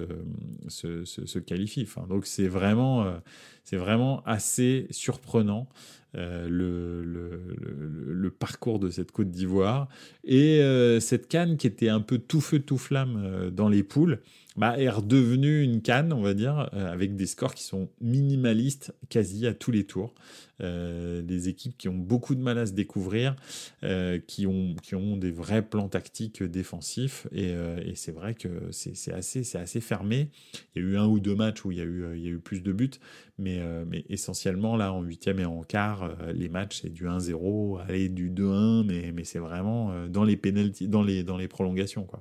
se, 0.68 1.04
se, 1.04 1.38
qualifie. 1.38 1.82
Enfin, 1.82 2.06
donc 2.08 2.24
c'est 2.24 2.48
vraiment, 2.48 3.20
c'est 3.64 3.76
vraiment 3.76 4.22
assez 4.24 4.86
surprenant. 4.90 5.68
Euh, 6.16 6.48
le, 6.48 7.04
le, 7.04 8.30
parcours 8.30 8.80
de 8.80 8.90
cette 8.90 9.12
Côte 9.12 9.30
d'Ivoire. 9.30 9.88
Et 10.24 10.60
euh, 10.60 10.98
cette 10.98 11.28
canne 11.28 11.56
qui 11.56 11.68
était 11.68 11.88
un 11.88 12.00
peu 12.00 12.18
tout 12.18 12.40
feu 12.40 12.58
tout 12.58 12.78
flamme 12.78 13.22
euh, 13.22 13.50
dans 13.50 13.68
les 13.68 13.84
poules, 13.84 14.20
bah, 14.56 14.78
est 14.78 14.88
redevenue 14.88 15.62
une 15.62 15.80
canne, 15.82 16.12
on 16.12 16.22
va 16.22 16.34
dire, 16.34 16.68
avec 16.72 17.16
des 17.16 17.26
scores 17.26 17.54
qui 17.54 17.64
sont 17.64 17.88
minimalistes 18.00 18.94
quasi 19.08 19.46
à 19.46 19.54
tous 19.54 19.70
les 19.70 19.84
tours. 19.84 20.14
Euh, 20.62 21.22
des 21.22 21.48
équipes 21.48 21.76
qui 21.78 21.88
ont 21.88 21.94
beaucoup 21.94 22.34
de 22.34 22.42
mal 22.42 22.58
à 22.58 22.66
se 22.66 22.72
découvrir, 22.72 23.34
euh, 23.82 24.18
qui, 24.26 24.46
ont, 24.46 24.74
qui 24.82 24.94
ont 24.94 25.16
des 25.16 25.30
vrais 25.30 25.62
plans 25.62 25.88
tactiques 25.88 26.42
défensifs. 26.42 27.26
Et, 27.32 27.54
euh, 27.54 27.80
et 27.84 27.94
c'est 27.94 28.12
vrai 28.12 28.34
que 28.34 28.48
c'est 28.70 29.12
assez, 29.12 29.56
assez 29.56 29.80
fermé. 29.80 30.28
Il 30.74 30.82
y 30.82 30.86
a 30.86 30.88
eu 30.88 30.96
un 30.98 31.06
ou 31.06 31.18
deux 31.18 31.34
matchs 31.34 31.64
où 31.64 31.72
il 31.72 31.78
y 31.78 31.80
a 31.80 31.84
eu, 31.84 32.04
il 32.14 32.22
y 32.22 32.26
a 32.26 32.30
eu 32.30 32.38
plus 32.38 32.62
de 32.62 32.72
buts, 32.72 32.90
mais, 33.38 33.60
mais 33.86 34.04
essentiellement, 34.10 34.76
là, 34.76 34.92
en 34.92 35.02
huitième 35.02 35.40
et 35.40 35.46
en 35.46 35.62
quart, 35.62 36.14
les 36.34 36.48
matchs, 36.48 36.80
c'est 36.82 36.92
du 36.92 37.06
1-0, 37.06 37.80
aller 37.80 38.08
du 38.08 38.30
2-1, 38.30 38.84
mais, 38.84 39.12
mais 39.12 39.24
c'est 39.24 39.38
vraiment 39.38 40.08
dans 40.08 40.24
les 40.24 40.36
penalties, 40.36 40.88
dans 40.88 41.02
les, 41.02 41.22
dans 41.22 41.38
les 41.38 41.48
prolongations. 41.48 42.04
Quoi. 42.04 42.20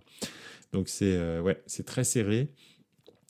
Donc 0.74 0.90
c'est 0.90 1.40
ouais, 1.40 1.62
c'est 1.66 1.86
très 1.86 2.04
serré. 2.04 2.50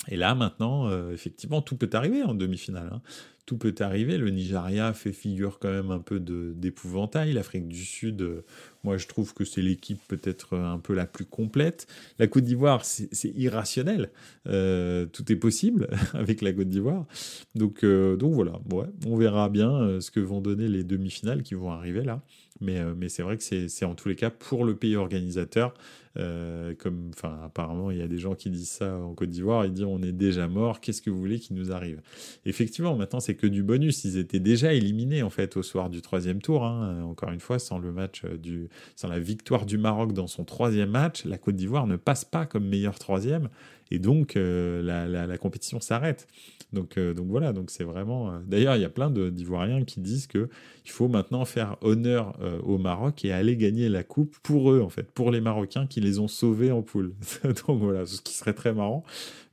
Et 0.08 0.16
là, 0.16 0.34
maintenant, 0.34 0.90
effectivement, 1.12 1.62
tout 1.62 1.76
peut 1.76 1.90
arriver 1.94 2.24
en 2.24 2.34
demi-finale. 2.34 2.90
Hein 2.94 3.02
tout 3.50 3.58
peut 3.58 3.74
arriver. 3.80 4.20
Le 4.20 4.30
Nigeria 4.30 4.94
fait 4.94 5.12
figure 5.12 5.58
quand 5.58 5.72
même 5.72 5.90
un 5.90 5.98
peu 5.98 6.20
d'épouvantail. 6.20 7.34
L'Afrique 7.34 7.68
du 7.68 7.84
Sud, 7.84 8.22
euh, 8.22 8.46
moi 8.84 8.98
je 8.98 9.08
trouve 9.08 9.34
que 9.34 9.44
c'est 9.44 9.64
l'équipe 9.64 10.00
peut-être 10.08 10.56
un 10.56 10.78
peu 10.78 10.94
la 10.94 11.08
plus 11.08 11.26
complète. 11.26 11.88
La 12.20 12.28
Côte 12.28 12.44
d'Ivoire, 12.44 12.86
c'est 12.86 13.30
irrationnel. 13.36 14.12
Euh, 14.46 15.08
tout 15.08 15.32
est 15.32 15.36
possible 15.36 15.90
avec 16.14 16.44
la 16.44 16.54
Côte 16.54 16.70
d'Ivoire. 16.70 17.08
Donc, 17.56 17.84
donc 17.84 18.34
voilà, 18.34 18.60
ouais, 18.72 18.86
on 19.08 19.18
verra 19.18 19.50
bien 19.50 20.00
ce 20.00 20.12
que 20.12 20.20
vont 20.20 20.42
donner 20.42 20.68
les 20.68 20.84
demi-finales 20.84 21.42
qui 21.42 21.56
vont 21.56 21.72
arriver 21.72 22.04
là. 22.04 22.22
Mais, 22.62 22.84
mais 22.96 23.08
c'est 23.10 23.24
vrai 23.24 23.38
que 23.38 23.44
c'est 23.44 23.86
en 23.86 23.96
tous 23.96 24.10
les 24.10 24.16
cas 24.16 24.30
pour 24.30 24.66
le 24.66 24.76
pays 24.76 24.96
organisateur 24.96 25.74
euh, 26.18 26.74
comme, 26.76 27.12
apparemment, 27.24 27.92
il 27.92 27.98
y 27.98 28.02
a 28.02 28.08
des 28.08 28.18
gens 28.18 28.34
qui 28.36 28.50
disent 28.50 28.70
ça 28.70 28.98
en 28.98 29.14
Côte 29.14 29.30
d'Ivoire. 29.30 29.66
Ils 29.66 29.74
disent 29.74 29.86
on 29.86 30.02
est 30.02 30.12
déjà 30.12 30.48
mort. 30.48 30.80
Qu'est-ce 30.80 31.02
que 31.02 31.10
vous 31.10 31.20
voulez 31.20 31.40
qu'il 31.40 31.56
nous 31.56 31.72
arrive? 31.72 32.02
Effectivement, 32.46 32.96
maintenant 32.96 33.20
c'est 33.20 33.36
que 33.36 33.48
du 33.48 33.64
bonus. 33.64 34.04
Ils 34.06 34.18
étaient 34.18 34.40
déjà 34.40 34.74
éliminés 34.74 35.24
en 35.24 35.30
fait 35.30 35.56
au 35.58 35.64
soir 35.64 35.90
du 35.90 36.02
troisième 36.02 36.42
tour. 36.42 36.66
Hein. 36.66 37.04
Encore 37.04 37.32
une 37.32 37.40
fois, 37.40 37.60
sans 37.60 37.80
le 37.80 37.92
match 37.92 38.24
euh, 38.26 38.38
du, 38.38 38.70
sans 38.96 39.08
la 39.08 39.20
victoire 39.20 39.66
du 39.66 39.78
Maroc 39.78 40.14
dans 40.14 40.28
son 40.28 40.44
troisième 40.44 40.90
match, 40.90 41.26
la 41.26 41.38
Côte 41.38 41.56
d'Ivoire 41.56 41.88
ne 41.88 41.96
passe 41.96 42.26
pas 42.26 42.46
comme 42.46 42.68
meilleur 42.68 42.98
troisième 42.98 43.50
et 43.92 44.00
donc 44.00 44.36
euh, 44.36 44.82
la, 44.84 45.38
compétition 45.38 45.80
s'arrête. 45.80 46.28
Donc, 46.74 46.98
euh, 46.98 47.14
donc 47.14 47.28
voilà, 47.28 47.54
donc 47.54 47.72
c'est 47.72 47.84
vraiment. 47.84 48.32
Euh, 48.32 48.40
d'ailleurs, 48.46 48.76
il 48.76 48.82
y 48.82 48.86
a 48.86 48.90
plein 48.90 49.10
d'Ivoiriens 49.10 49.84
qui 49.84 50.00
disent 50.00 50.28
que 50.28 50.50
il 50.86 50.92
faut 50.92 51.08
maintenant 51.08 51.46
faire 51.46 51.78
honneur 51.82 52.38
au 52.64 52.78
Maroc 52.78 53.24
et 53.26 53.32
aller 53.32 53.56
gagner 53.58 53.90
la 53.90 54.04
coupe 54.04 54.38
pour 54.42 54.72
eux 54.72 54.82
en 54.82 54.90
fait, 54.90 55.12
pour 55.12 55.32
les 55.32 55.42
Marocains 55.42 55.88
qui 55.88 56.02
les 56.02 56.20
ont 56.20 56.28
sauvés 56.28 56.72
en 56.72 56.82
poule. 56.82 57.14
donc 57.68 57.80
voilà, 57.80 58.06
ce 58.06 58.22
qui 58.22 58.34
serait 58.34 58.54
très 58.54 58.74
marrant 58.74 59.04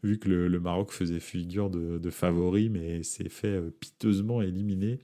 vu 0.02 0.18
que 0.18 0.28
le, 0.28 0.60
Maroc 0.60 0.92
faisait 0.92 1.20
figure 1.20 1.68
de, 1.68 1.98
de 1.98 2.10
favori, 2.10 2.68
mais 2.68 3.02
s'est 3.02 3.28
fait 3.28 3.60
piteusement 3.80 4.40
éliminer 4.40 5.00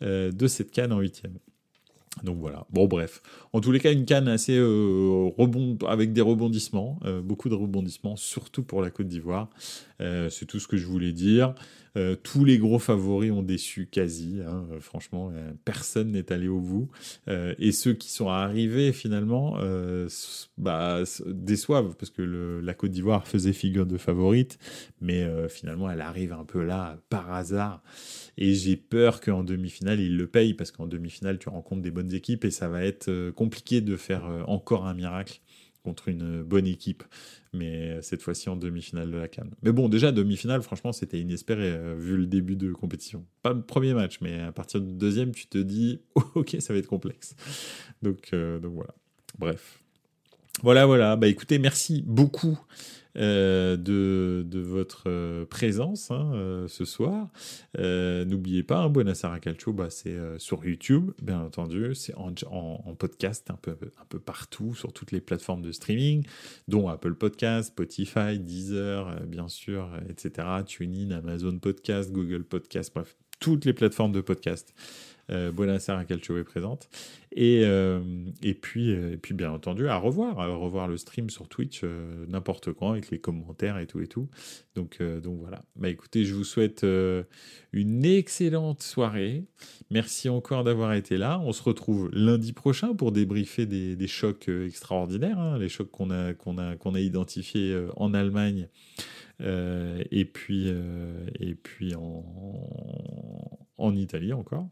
de 0.00 0.46
cette 0.46 0.70
canne 0.70 0.92
en 0.92 1.00
huitième. 1.00 1.34
Donc 2.24 2.38
voilà. 2.38 2.66
Bon, 2.70 2.86
bref. 2.86 3.22
En 3.52 3.60
tous 3.60 3.72
les 3.72 3.80
cas, 3.80 3.92
une 3.92 4.04
canne 4.04 4.28
assez 4.28 4.56
euh, 4.56 5.30
rebond, 5.38 5.78
avec 5.86 6.12
des 6.12 6.20
rebondissements, 6.20 6.98
euh, 7.04 7.20
beaucoup 7.20 7.48
de 7.48 7.54
rebondissements, 7.54 8.16
surtout 8.16 8.62
pour 8.62 8.82
la 8.82 8.90
Côte 8.90 9.08
d'Ivoire. 9.08 9.48
Euh, 10.00 10.28
c'est 10.28 10.46
tout 10.46 10.58
ce 10.58 10.68
que 10.68 10.76
je 10.76 10.86
voulais 10.86 11.12
dire. 11.12 11.54
Euh, 11.96 12.16
tous 12.16 12.44
les 12.44 12.58
gros 12.58 12.78
favoris 12.78 13.32
ont 13.32 13.42
déçu 13.42 13.86
quasi. 13.86 14.40
Hein, 14.46 14.66
euh, 14.72 14.80
franchement, 14.80 15.32
euh, 15.34 15.52
personne 15.64 16.12
n'est 16.12 16.32
allé 16.32 16.48
au 16.48 16.60
bout. 16.60 16.88
et 17.26 17.72
ceux 17.72 17.94
qui 17.94 18.10
sont 18.10 18.28
arrivés 18.28 18.92
finalement 18.92 19.58
bah, 20.58 21.02
déçoivent 21.26 21.94
parce 21.96 22.10
que 22.10 22.60
la 22.62 22.74
Côte 22.74 22.90
d'Ivoire 22.90 23.26
faisait 23.26 23.52
figure 23.52 23.86
de 23.86 23.96
favorite, 23.96 24.58
mais 25.00 25.26
finalement 25.48 25.90
elle 25.90 26.00
arrive 26.00 26.32
un 26.32 26.44
peu 26.44 26.62
là 26.64 26.98
par 27.08 27.32
hasard. 27.32 27.82
Et 28.36 28.54
j'ai 28.54 28.76
peur 28.76 29.20
qu'en 29.20 29.44
demi-finale 29.44 30.00
ils 30.00 30.16
le 30.16 30.26
payent 30.26 30.54
parce 30.54 30.70
qu'en 30.72 30.86
demi-finale 30.86 31.38
tu 31.38 31.48
rencontres 31.48 31.82
des 31.82 31.90
bonnes 31.90 32.12
équipes 32.12 32.44
et 32.44 32.50
ça 32.50 32.68
va 32.68 32.84
être 32.84 33.30
compliqué 33.30 33.80
de 33.80 33.96
faire 33.96 34.24
encore 34.46 34.86
un 34.86 34.94
miracle 34.94 35.40
contre 35.82 36.08
une 36.08 36.42
bonne 36.42 36.66
équipe, 36.66 37.02
mais 37.52 38.00
cette 38.02 38.22
fois-ci 38.22 38.48
en 38.48 38.56
demi-finale 38.56 39.10
de 39.10 39.16
la 39.16 39.28
Cannes. 39.28 39.54
Mais 39.62 39.72
bon, 39.72 39.88
déjà 39.88 40.12
demi-finale, 40.12 40.62
franchement, 40.62 40.92
c'était 40.92 41.20
inespéré 41.20 41.70
euh, 41.70 41.94
vu 41.98 42.16
le 42.16 42.26
début 42.26 42.56
de 42.56 42.72
compétition. 42.72 43.24
Pas 43.42 43.52
le 43.52 43.62
premier 43.62 43.94
match, 43.94 44.18
mais 44.20 44.40
à 44.40 44.52
partir 44.52 44.80
du 44.80 44.92
deuxième, 44.92 45.32
tu 45.32 45.46
te 45.46 45.58
dis, 45.58 46.00
ok, 46.34 46.56
ça 46.60 46.72
va 46.72 46.78
être 46.78 46.86
complexe. 46.86 47.34
Donc, 48.02 48.30
euh, 48.32 48.58
donc 48.58 48.74
voilà. 48.74 48.94
Bref. 49.38 49.80
Voilà, 50.62 50.84
voilà. 50.84 51.16
Bah 51.16 51.28
écoutez, 51.28 51.58
merci 51.58 52.02
beaucoup 52.06 52.58
euh, 53.20 53.76
de, 53.76 54.42
de, 54.46 54.60
votre 54.60 55.04
euh, 55.06 55.44
présence 55.44 56.10
hein, 56.10 56.32
euh, 56.34 56.68
ce 56.68 56.86
soir. 56.86 57.28
N'oubliez 57.76 58.62
pas, 58.62 58.78
hein, 58.78 58.88
Buenos 58.88 59.24
Calcio, 59.42 59.72
bah, 59.72 59.90
c'est 59.90 60.16
sur 60.38 60.64
YouTube, 60.64 61.10
bien 61.20 61.40
entendu. 61.40 61.94
C'est 61.94 62.14
en, 62.14 62.32
en, 62.50 62.94
podcast 62.94 63.50
un 63.50 63.58
peu, 63.60 63.72
un 63.72 64.04
peu 64.08 64.18
partout, 64.18 64.74
sur 64.74 64.92
toutes 64.92 65.12
les 65.12 65.20
plateformes 65.20 65.62
de 65.62 65.72
streaming, 65.72 66.24
dont 66.68 66.88
Apple 66.88 67.14
Podcast, 67.14 67.68
Spotify, 67.68 68.38
Deezer, 68.38 69.20
bien 69.26 69.48
sûr, 69.48 69.90
etc. 70.08 70.48
TuneIn, 70.66 71.10
Amazon 71.10 71.58
Podcast, 71.58 72.12
Google 72.12 72.44
Podcast, 72.44 72.92
bref, 72.94 73.16
toutes 73.40 73.64
les 73.64 73.72
plateformes 73.72 74.12
de 74.12 74.20
podcast 74.20 74.74
euh, 75.30 76.04
Calcio 76.06 76.38
est 76.38 76.44
présente. 76.44 76.88
Et, 77.32 77.62
euh, 77.64 78.00
et, 78.42 78.54
puis, 78.54 78.90
euh, 78.90 79.12
et 79.12 79.16
puis, 79.16 79.34
bien 79.34 79.52
entendu, 79.52 79.88
à 79.88 79.96
revoir, 79.96 80.40
à 80.40 80.48
revoir 80.48 80.88
le 80.88 80.96
stream 80.96 81.30
sur 81.30 81.48
Twitch 81.48 81.82
euh, 81.84 82.26
n'importe 82.26 82.72
quand 82.72 82.90
avec 82.90 83.10
les 83.10 83.20
commentaires 83.20 83.78
et 83.78 83.86
tout 83.86 84.00
et 84.00 84.08
tout. 84.08 84.28
Donc, 84.74 85.02
donc 85.02 85.38
voilà. 85.38 85.62
Bah 85.76 85.88
écoutez, 85.88 86.24
je 86.24 86.34
vous 86.34 86.44
souhaite 86.44 86.86
une 87.72 88.04
excellente 88.04 88.82
soirée. 88.82 89.44
Merci 89.90 90.28
encore 90.28 90.64
d'avoir 90.64 90.94
été 90.94 91.16
là. 91.16 91.40
On 91.44 91.52
se 91.52 91.62
retrouve 91.62 92.08
lundi 92.12 92.52
prochain 92.52 92.94
pour 92.94 93.12
débriefer 93.12 93.66
des, 93.66 93.96
des 93.96 94.06
chocs 94.06 94.48
extraordinaires, 94.48 95.38
hein, 95.38 95.58
les 95.58 95.68
chocs 95.68 95.90
qu'on 95.90 96.10
a, 96.10 96.34
qu'on 96.34 96.56
a, 96.58 96.76
qu'on 96.76 96.94
a 96.94 97.00
identifiés 97.00 97.76
en 97.96 98.14
Allemagne. 98.14 98.68
et 99.40 100.24
puis, 100.24 100.68
et 101.40 101.54
puis 101.54 101.94
en, 101.96 102.24
en 103.80 103.94
Italie 103.94 104.32
encore. 104.32 104.68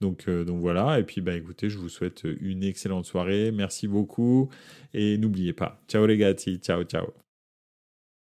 Donc, 0.00 0.24
euh, 0.28 0.44
donc 0.44 0.60
voilà, 0.60 0.98
et 0.98 1.04
puis 1.04 1.20
bah 1.20 1.34
écoutez, 1.34 1.70
je 1.70 1.78
vous 1.78 1.88
souhaite 1.88 2.24
une 2.40 2.62
excellente 2.62 3.06
soirée, 3.06 3.50
merci 3.52 3.88
beaucoup, 3.88 4.50
et 4.92 5.16
n'oubliez 5.18 5.52
pas, 5.52 5.80
ciao 5.88 6.06
les 6.06 6.18
gars, 6.18 6.34
ciao 6.34 6.84
ciao. 6.84 7.23